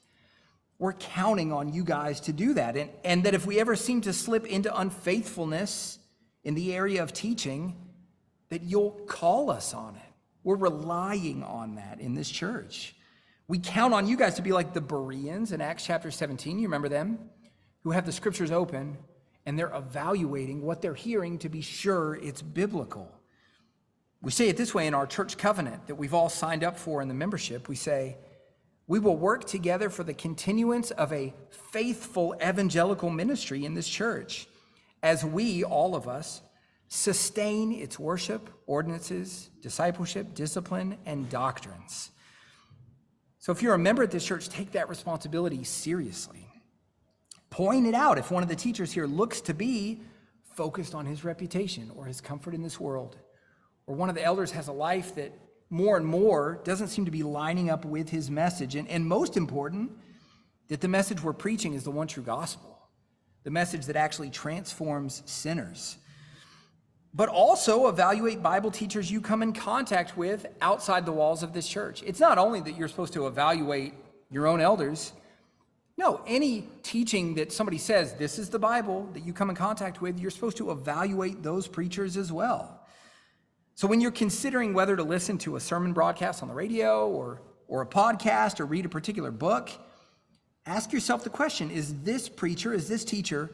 We're 0.78 0.92
counting 0.92 1.52
on 1.52 1.72
you 1.72 1.84
guys 1.84 2.20
to 2.22 2.32
do 2.32 2.54
that. 2.54 2.76
And, 2.76 2.90
and 3.04 3.24
that 3.24 3.34
if 3.34 3.46
we 3.46 3.58
ever 3.58 3.76
seem 3.76 4.02
to 4.02 4.12
slip 4.12 4.46
into 4.46 4.74
unfaithfulness 4.78 5.98
in 6.44 6.54
the 6.54 6.74
area 6.74 7.02
of 7.02 7.12
teaching, 7.12 7.74
that 8.50 8.62
you'll 8.62 8.90
call 9.06 9.50
us 9.50 9.72
on 9.72 9.96
it. 9.96 10.02
We're 10.44 10.56
relying 10.56 11.42
on 11.42 11.76
that 11.76 12.00
in 12.00 12.14
this 12.14 12.30
church. 12.30 12.94
We 13.48 13.58
count 13.58 13.94
on 13.94 14.06
you 14.06 14.16
guys 14.16 14.34
to 14.34 14.42
be 14.42 14.52
like 14.52 14.74
the 14.74 14.80
Bereans 14.80 15.52
in 15.52 15.60
Acts 15.60 15.86
chapter 15.86 16.10
17. 16.10 16.58
You 16.58 16.66
remember 16.66 16.88
them? 16.88 17.18
Who 17.84 17.92
have 17.92 18.04
the 18.04 18.12
scriptures 18.12 18.50
open 18.50 18.98
and 19.46 19.56
they're 19.56 19.74
evaluating 19.74 20.62
what 20.62 20.82
they're 20.82 20.94
hearing 20.94 21.38
to 21.38 21.48
be 21.48 21.60
sure 21.60 22.16
it's 22.16 22.42
biblical. 22.42 23.10
We 24.26 24.32
say 24.32 24.48
it 24.48 24.56
this 24.56 24.74
way 24.74 24.88
in 24.88 24.94
our 24.94 25.06
church 25.06 25.38
covenant 25.38 25.86
that 25.86 25.94
we've 25.94 26.12
all 26.12 26.28
signed 26.28 26.64
up 26.64 26.76
for 26.76 27.00
in 27.00 27.06
the 27.06 27.14
membership. 27.14 27.68
We 27.68 27.76
say, 27.76 28.16
we 28.88 28.98
will 28.98 29.16
work 29.16 29.44
together 29.44 29.88
for 29.88 30.02
the 30.02 30.14
continuance 30.14 30.90
of 30.90 31.12
a 31.12 31.32
faithful 31.70 32.34
evangelical 32.42 33.08
ministry 33.08 33.64
in 33.64 33.74
this 33.74 33.86
church 33.86 34.48
as 35.00 35.24
we, 35.24 35.62
all 35.62 35.94
of 35.94 36.08
us, 36.08 36.42
sustain 36.88 37.70
its 37.70 38.00
worship, 38.00 38.50
ordinances, 38.66 39.48
discipleship, 39.62 40.34
discipline, 40.34 40.98
and 41.06 41.30
doctrines. 41.30 42.10
So 43.38 43.52
if 43.52 43.62
you're 43.62 43.74
a 43.74 43.78
member 43.78 44.02
at 44.02 44.10
this 44.10 44.26
church, 44.26 44.48
take 44.48 44.72
that 44.72 44.88
responsibility 44.88 45.62
seriously. 45.62 46.48
point 47.48 47.86
it 47.86 47.94
out 47.94 48.18
if 48.18 48.32
one 48.32 48.42
of 48.42 48.48
the 48.48 48.56
teachers 48.56 48.90
here 48.90 49.06
looks 49.06 49.40
to 49.42 49.54
be 49.54 50.00
focused 50.42 50.96
on 50.96 51.06
his 51.06 51.22
reputation 51.22 51.92
or 51.94 52.06
his 52.06 52.20
comfort 52.20 52.54
in 52.54 52.62
this 52.62 52.80
world, 52.80 53.18
or 53.86 53.94
one 53.94 54.08
of 54.08 54.14
the 54.14 54.24
elders 54.24 54.50
has 54.52 54.68
a 54.68 54.72
life 54.72 55.14
that 55.14 55.32
more 55.70 55.96
and 55.96 56.06
more 56.06 56.60
doesn't 56.64 56.88
seem 56.88 57.04
to 57.04 57.10
be 57.10 57.22
lining 57.22 57.70
up 57.70 57.84
with 57.84 58.08
his 58.08 58.30
message. 58.30 58.74
And, 58.74 58.88
and 58.88 59.06
most 59.06 59.36
important, 59.36 59.92
that 60.68 60.80
the 60.80 60.88
message 60.88 61.22
we're 61.22 61.32
preaching 61.32 61.74
is 61.74 61.84
the 61.84 61.90
one 61.90 62.06
true 62.06 62.22
gospel, 62.22 62.78
the 63.44 63.50
message 63.50 63.86
that 63.86 63.96
actually 63.96 64.30
transforms 64.30 65.22
sinners. 65.26 65.96
But 67.14 67.28
also 67.28 67.88
evaluate 67.88 68.42
Bible 68.42 68.70
teachers 68.70 69.10
you 69.10 69.20
come 69.20 69.42
in 69.42 69.52
contact 69.52 70.16
with 70.16 70.46
outside 70.60 71.06
the 71.06 71.12
walls 71.12 71.42
of 71.42 71.52
this 71.52 71.66
church. 71.66 72.02
It's 72.04 72.20
not 72.20 72.38
only 72.38 72.60
that 72.60 72.76
you're 72.76 72.88
supposed 72.88 73.14
to 73.14 73.26
evaluate 73.26 73.94
your 74.30 74.46
own 74.46 74.60
elders. 74.60 75.12
No, 75.96 76.20
any 76.26 76.68
teaching 76.82 77.36
that 77.36 77.52
somebody 77.52 77.78
says 77.78 78.14
this 78.14 78.38
is 78.38 78.50
the 78.50 78.58
Bible 78.58 79.08
that 79.14 79.24
you 79.24 79.32
come 79.32 79.48
in 79.48 79.56
contact 79.56 80.02
with, 80.02 80.20
you're 80.20 80.30
supposed 80.30 80.58
to 80.58 80.70
evaluate 80.70 81.42
those 81.42 81.66
preachers 81.66 82.16
as 82.16 82.30
well. 82.30 82.85
So 83.76 83.86
when 83.86 84.00
you're 84.00 84.10
considering 84.10 84.72
whether 84.72 84.96
to 84.96 85.02
listen 85.02 85.36
to 85.38 85.56
a 85.56 85.60
sermon 85.60 85.92
broadcast 85.92 86.40
on 86.40 86.48
the 86.48 86.54
radio 86.54 87.10
or, 87.10 87.42
or 87.68 87.82
a 87.82 87.86
podcast 87.86 88.58
or 88.58 88.64
read 88.64 88.86
a 88.86 88.88
particular 88.88 89.30
book, 89.30 89.68
ask 90.64 90.94
yourself 90.94 91.22
the 91.24 91.28
question 91.28 91.70
is 91.70 92.00
this 92.00 92.26
preacher, 92.26 92.72
is 92.72 92.88
this 92.88 93.04
teacher 93.04 93.50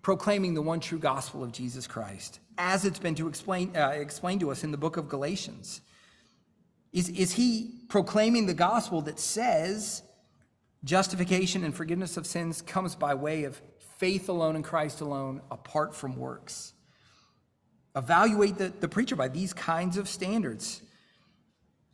proclaiming 0.00 0.54
the 0.54 0.62
one 0.62 0.80
true 0.80 0.98
gospel 0.98 1.44
of 1.44 1.52
Jesus 1.52 1.86
Christ 1.86 2.40
as 2.56 2.86
it's 2.86 2.98
been 2.98 3.14
to 3.16 3.28
explain, 3.28 3.76
uh, 3.76 3.88
explained 3.88 4.40
to 4.40 4.50
us 4.50 4.64
in 4.64 4.70
the 4.70 4.78
book 4.78 4.96
of 4.96 5.10
Galatians? 5.10 5.82
Is, 6.94 7.10
is 7.10 7.32
he 7.32 7.82
proclaiming 7.90 8.46
the 8.46 8.54
gospel 8.54 9.02
that 9.02 9.20
says 9.20 10.02
justification 10.84 11.64
and 11.64 11.74
forgiveness 11.74 12.16
of 12.16 12.26
sins 12.26 12.62
comes 12.62 12.94
by 12.94 13.12
way 13.12 13.44
of 13.44 13.60
faith 13.98 14.30
alone 14.30 14.56
in 14.56 14.62
Christ 14.62 15.02
alone, 15.02 15.42
apart 15.50 15.94
from 15.94 16.16
works? 16.16 16.72
Evaluate 17.96 18.58
the, 18.58 18.68
the 18.80 18.88
preacher 18.88 19.16
by 19.16 19.28
these 19.28 19.52
kinds 19.52 19.96
of 19.96 20.08
standards. 20.08 20.82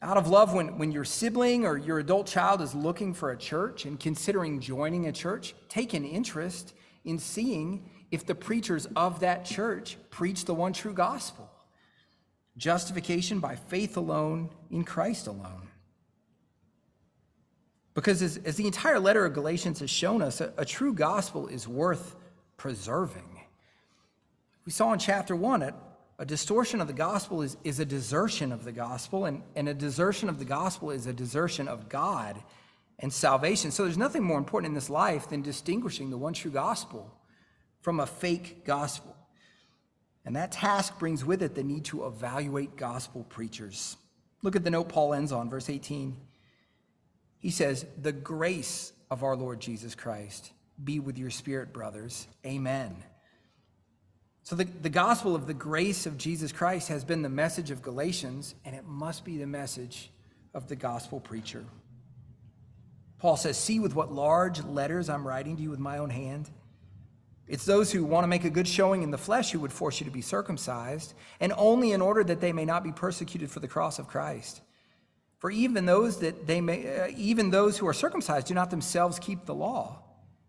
Out 0.02 0.16
of 0.16 0.28
love, 0.28 0.52
when, 0.52 0.78
when 0.78 0.90
your 0.90 1.04
sibling 1.04 1.64
or 1.64 1.78
your 1.78 2.00
adult 2.00 2.26
child 2.26 2.60
is 2.60 2.74
looking 2.74 3.14
for 3.14 3.30
a 3.30 3.36
church 3.36 3.84
and 3.84 4.00
considering 4.00 4.60
joining 4.60 5.06
a 5.06 5.12
church, 5.12 5.54
take 5.68 5.94
an 5.94 6.04
interest 6.04 6.74
in 7.04 7.18
seeing 7.18 7.88
if 8.10 8.26
the 8.26 8.34
preachers 8.34 8.86
of 8.96 9.20
that 9.20 9.44
church 9.44 9.96
preach 10.10 10.44
the 10.44 10.54
one 10.54 10.72
true 10.72 10.92
gospel 10.92 11.48
justification 12.56 13.40
by 13.40 13.56
faith 13.56 13.96
alone 13.96 14.50
in 14.70 14.84
Christ 14.84 15.26
alone. 15.26 15.68
Because 17.94 18.22
as, 18.22 18.38
as 18.38 18.56
the 18.56 18.66
entire 18.66 18.98
letter 18.98 19.24
of 19.24 19.34
Galatians 19.34 19.80
has 19.80 19.90
shown 19.90 20.22
us, 20.22 20.40
a, 20.40 20.52
a, 20.56 20.64
true 20.64 20.94
gospel 20.94 21.46
is 21.46 21.68
worth 21.68 22.16
preserving. 22.56 23.40
We 24.64 24.72
saw 24.72 24.92
in 24.92 24.98
chapter 24.98 25.36
one, 25.36 25.62
a, 25.62 25.74
a 26.22 26.24
distortion 26.24 26.80
of 26.80 26.86
the 26.86 26.92
gospel 26.92 27.42
is, 27.42 27.56
is 27.64 27.80
a 27.80 27.84
desertion 27.84 28.52
of 28.52 28.62
the 28.62 28.70
gospel, 28.70 29.24
and, 29.24 29.42
and 29.56 29.68
a 29.68 29.74
desertion 29.74 30.28
of 30.28 30.38
the 30.38 30.44
gospel 30.44 30.92
is 30.92 31.08
a 31.08 31.12
desertion 31.12 31.66
of 31.66 31.88
God 31.88 32.40
and 33.00 33.12
salvation. 33.12 33.72
So 33.72 33.82
there's 33.82 33.98
nothing 33.98 34.22
more 34.22 34.38
important 34.38 34.70
in 34.70 34.74
this 34.76 34.88
life 34.88 35.28
than 35.28 35.42
distinguishing 35.42 36.10
the 36.10 36.16
one 36.16 36.32
true 36.32 36.52
gospel 36.52 37.12
from 37.80 37.98
a 37.98 38.06
fake 38.06 38.64
gospel. 38.64 39.16
And 40.24 40.36
that 40.36 40.52
task 40.52 40.96
brings 40.96 41.24
with 41.24 41.42
it 41.42 41.56
the 41.56 41.64
need 41.64 41.86
to 41.86 42.06
evaluate 42.06 42.76
gospel 42.76 43.24
preachers. 43.24 43.96
Look 44.42 44.54
at 44.54 44.62
the 44.62 44.70
note 44.70 44.90
Paul 44.90 45.14
ends 45.14 45.32
on, 45.32 45.50
verse 45.50 45.68
18. 45.68 46.16
He 47.40 47.50
says, 47.50 47.84
The 48.00 48.12
grace 48.12 48.92
of 49.10 49.24
our 49.24 49.34
Lord 49.34 49.58
Jesus 49.58 49.96
Christ 49.96 50.52
be 50.84 51.00
with 51.00 51.18
your 51.18 51.30
spirit, 51.30 51.72
brothers. 51.72 52.28
Amen. 52.46 52.94
So, 54.44 54.56
the, 54.56 54.64
the 54.64 54.90
gospel 54.90 55.36
of 55.36 55.46
the 55.46 55.54
grace 55.54 56.04
of 56.04 56.18
Jesus 56.18 56.50
Christ 56.50 56.88
has 56.88 57.04
been 57.04 57.22
the 57.22 57.28
message 57.28 57.70
of 57.70 57.80
Galatians, 57.80 58.56
and 58.64 58.74
it 58.74 58.84
must 58.84 59.24
be 59.24 59.38
the 59.38 59.46
message 59.46 60.10
of 60.52 60.68
the 60.68 60.74
gospel 60.74 61.20
preacher. 61.20 61.64
Paul 63.18 63.36
says, 63.36 63.56
See 63.56 63.78
with 63.78 63.94
what 63.94 64.12
large 64.12 64.62
letters 64.64 65.08
I'm 65.08 65.26
writing 65.26 65.56
to 65.56 65.62
you 65.62 65.70
with 65.70 65.78
my 65.78 65.98
own 65.98 66.10
hand. 66.10 66.50
It's 67.46 67.64
those 67.64 67.92
who 67.92 68.04
want 68.04 68.24
to 68.24 68.28
make 68.28 68.44
a 68.44 68.50
good 68.50 68.66
showing 68.66 69.02
in 69.02 69.12
the 69.12 69.18
flesh 69.18 69.52
who 69.52 69.60
would 69.60 69.72
force 69.72 70.00
you 70.00 70.06
to 70.06 70.10
be 70.10 70.22
circumcised, 70.22 71.14
and 71.38 71.52
only 71.56 71.92
in 71.92 72.00
order 72.00 72.24
that 72.24 72.40
they 72.40 72.52
may 72.52 72.64
not 72.64 72.82
be 72.82 72.92
persecuted 72.92 73.50
for 73.50 73.60
the 73.60 73.68
cross 73.68 74.00
of 74.00 74.08
Christ. 74.08 74.60
For 75.38 75.50
even 75.50 75.86
those 75.86 76.18
that 76.20 76.46
they 76.46 76.60
may, 76.60 76.98
uh, 76.98 77.08
even 77.16 77.50
those 77.50 77.78
who 77.78 77.86
are 77.86 77.92
circumcised 77.92 78.46
do 78.48 78.54
not 78.54 78.70
themselves 78.70 79.18
keep 79.18 79.44
the 79.44 79.54
law, 79.54 80.02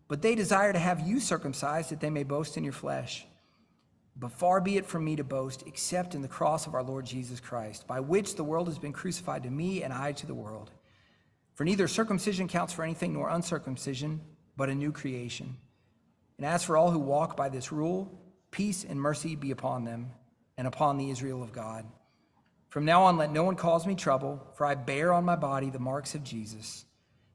but 0.08 0.22
they 0.22 0.34
desire 0.34 0.72
to 0.72 0.80
have 0.80 1.08
you 1.08 1.20
circumcised 1.20 1.90
that 1.90 2.00
they 2.00 2.10
may 2.10 2.24
boast 2.24 2.58
in 2.58 2.64
your 2.64 2.74
flesh. 2.74 3.26
But 4.16 4.32
far 4.32 4.62
be 4.62 4.78
it 4.78 4.86
from 4.86 5.06
me 5.06 5.16
to 5.16 5.24
boast, 5.24 5.64
except 5.66 6.14
in 6.14 6.22
the 6.22 6.28
cross 6.28 6.68
of 6.68 6.76
our 6.76 6.84
Lord 6.84 7.06
Jesus 7.06 7.40
Christ, 7.40 7.88
by 7.88 8.00
which 8.00 8.36
the 8.36 8.44
world 8.44 8.68
has 8.68 8.78
been 8.78 8.94
crucified 8.94 9.44
to 9.44 9.50
me 9.50 9.84
and 9.84 9.92
I 9.92 10.12
to 10.14 10.28
the 10.28 10.36
world. 10.36 10.72
For 11.56 11.64
neither 11.64 11.88
circumcision 11.88 12.48
counts 12.48 12.74
for 12.74 12.84
anything 12.84 13.14
nor 13.14 13.30
uncircumcision, 13.30 14.22
but 14.56 14.70
a 14.70 14.76
new 14.76 14.92
creation. 14.92 15.58
And 16.38 16.46
as 16.46 16.64
for 16.64 16.78
all 16.78 16.92
who 16.92 17.00
walk 17.00 17.36
by 17.36 17.50
this 17.50 17.72
rule, 17.72 18.12
peace 18.52 18.84
and 18.84 19.00
mercy 19.00 19.36
be 19.36 19.52
upon 19.52 19.84
them 19.84 20.12
and 20.58 20.68
upon 20.68 20.98
the 20.98 21.10
Israel 21.10 21.42
of 21.42 21.54
God. 21.54 21.86
From 22.70 22.86
now 22.86 23.04
on, 23.04 23.18
let 23.18 23.32
no 23.32 23.44
one 23.44 23.56
cause 23.56 23.86
me 23.86 23.94
trouble, 23.94 24.42
for 24.56 24.66
I 24.66 24.76
bear 24.76 25.14
on 25.14 25.26
my 25.26 25.36
body 25.36 25.70
the 25.70 25.80
marks 25.80 26.16
of 26.16 26.24
Jesus. 26.24 26.86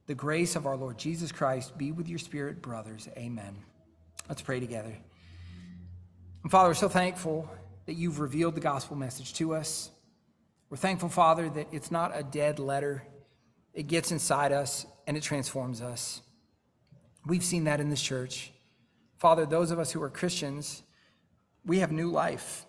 The 0.07 0.15
grace 0.15 0.57
of 0.57 0.67
our 0.67 0.77
Lord 0.77 0.99
Jesus 0.99 1.31
Christ 1.31 1.79
be 1.79 1.93
with 1.93 2.09
your 2.09 2.19
spirit, 2.19 2.61
brothers. 2.61 3.09
Amen. 3.17 3.57
Let's 4.29 4.43
pray 4.43 4.59
together. 4.59 4.97
And 6.43 6.51
Father, 6.51 6.71
we're 6.71 6.75
so 6.75 6.89
thankful 6.89 7.51
that 7.87 7.95
you've 7.95 8.21
revealed 8.21 8.55
the 8.55 8.61
gospel 8.61 8.97
message 8.97 9.35
to 9.35 9.55
us. 9.55 9.91
We're 10.71 10.77
thankful, 10.77 11.09
Father, 11.09 11.49
that 11.51 11.69
it's 11.73 11.91
not 11.91 12.13
a 12.15 12.23
dead 12.23 12.59
letter, 12.59 13.03
it 13.75 13.89
gets 13.89 14.13
inside 14.13 14.53
us 14.53 14.87
and 15.07 15.17
it 15.17 15.23
transforms 15.23 15.81
us. 15.81 16.21
We've 17.27 17.45
seen 17.45 17.65
that 17.65 17.81
in 17.81 17.91
this 17.91 18.03
church. 18.03 18.53
Father, 19.17 19.47
those 19.47 19.71
of 19.71 19.79
us 19.79 19.91
who 19.91 20.03
are 20.03 20.11
Christians, 20.11 20.83
we 21.65 21.81
have 21.81 21.91
new 21.91 22.11
life. 22.11 22.67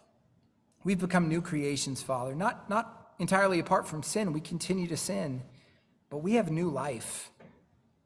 We've 0.83 0.99
become 0.99 1.27
new 1.27 1.41
creations, 1.41 2.01
Father. 2.01 2.33
Not, 2.33 2.69
not 2.69 3.13
entirely 3.19 3.59
apart 3.59 3.87
from 3.87 4.01
sin, 4.01 4.33
we 4.33 4.41
continue 4.41 4.87
to 4.87 4.97
sin, 4.97 5.43
but 6.09 6.17
we 6.17 6.33
have 6.33 6.49
new 6.49 6.69
life 6.69 7.29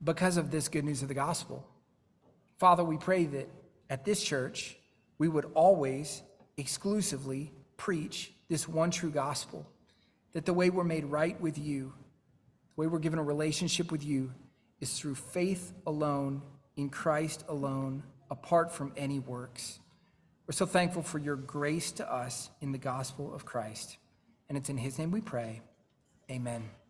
because 0.04 0.36
of 0.36 0.52
this 0.52 0.68
good 0.68 0.84
news 0.84 1.02
of 1.02 1.08
the 1.08 1.14
gospel. 1.14 1.66
Father, 2.58 2.84
we 2.84 2.98
pray 2.98 3.26
that 3.26 3.50
at 3.90 4.04
this 4.04 4.22
church, 4.22 4.78
we 5.18 5.28
would 5.28 5.46
always 5.54 6.22
exclusively 6.58 7.52
preach 7.78 8.34
this 8.50 8.68
one 8.68 8.92
true 8.92 9.12
gospel. 9.12 9.66
That 10.34 10.46
the 10.46 10.54
way 10.54 10.70
we're 10.70 10.84
made 10.84 11.06
right 11.06 11.40
with 11.40 11.58
you, 11.58 11.94
the 12.76 12.82
way 12.82 12.88
we're 12.88 13.00
given 13.00 13.20
a 13.20 13.24
relationship 13.24 13.92
with 13.92 14.04
you, 14.04 14.32
is 14.80 14.98
through 14.98 15.16
faith 15.16 15.74
alone, 15.86 16.42
in 16.76 16.90
Christ 16.90 17.46
alone, 17.48 18.04
apart 18.32 18.72
from 18.72 18.92
any 18.98 19.20
works. 19.20 19.80
We're 20.48 20.54
so 20.54 20.66
thankful 20.66 21.04
for 21.04 21.20
your 21.20 21.36
grace 21.36 21.92
to 21.94 22.12
us 22.12 22.50
in 22.62 22.72
the 22.72 22.78
gospel 22.78 23.34
of 23.34 23.46
Christ. 23.46 23.98
And 24.50 24.58
it's 24.58 24.70
in 24.70 24.78
his 24.78 24.98
name 24.98 25.12
we 25.12 25.22
pray. 25.22 25.62
Amen. 26.30 26.70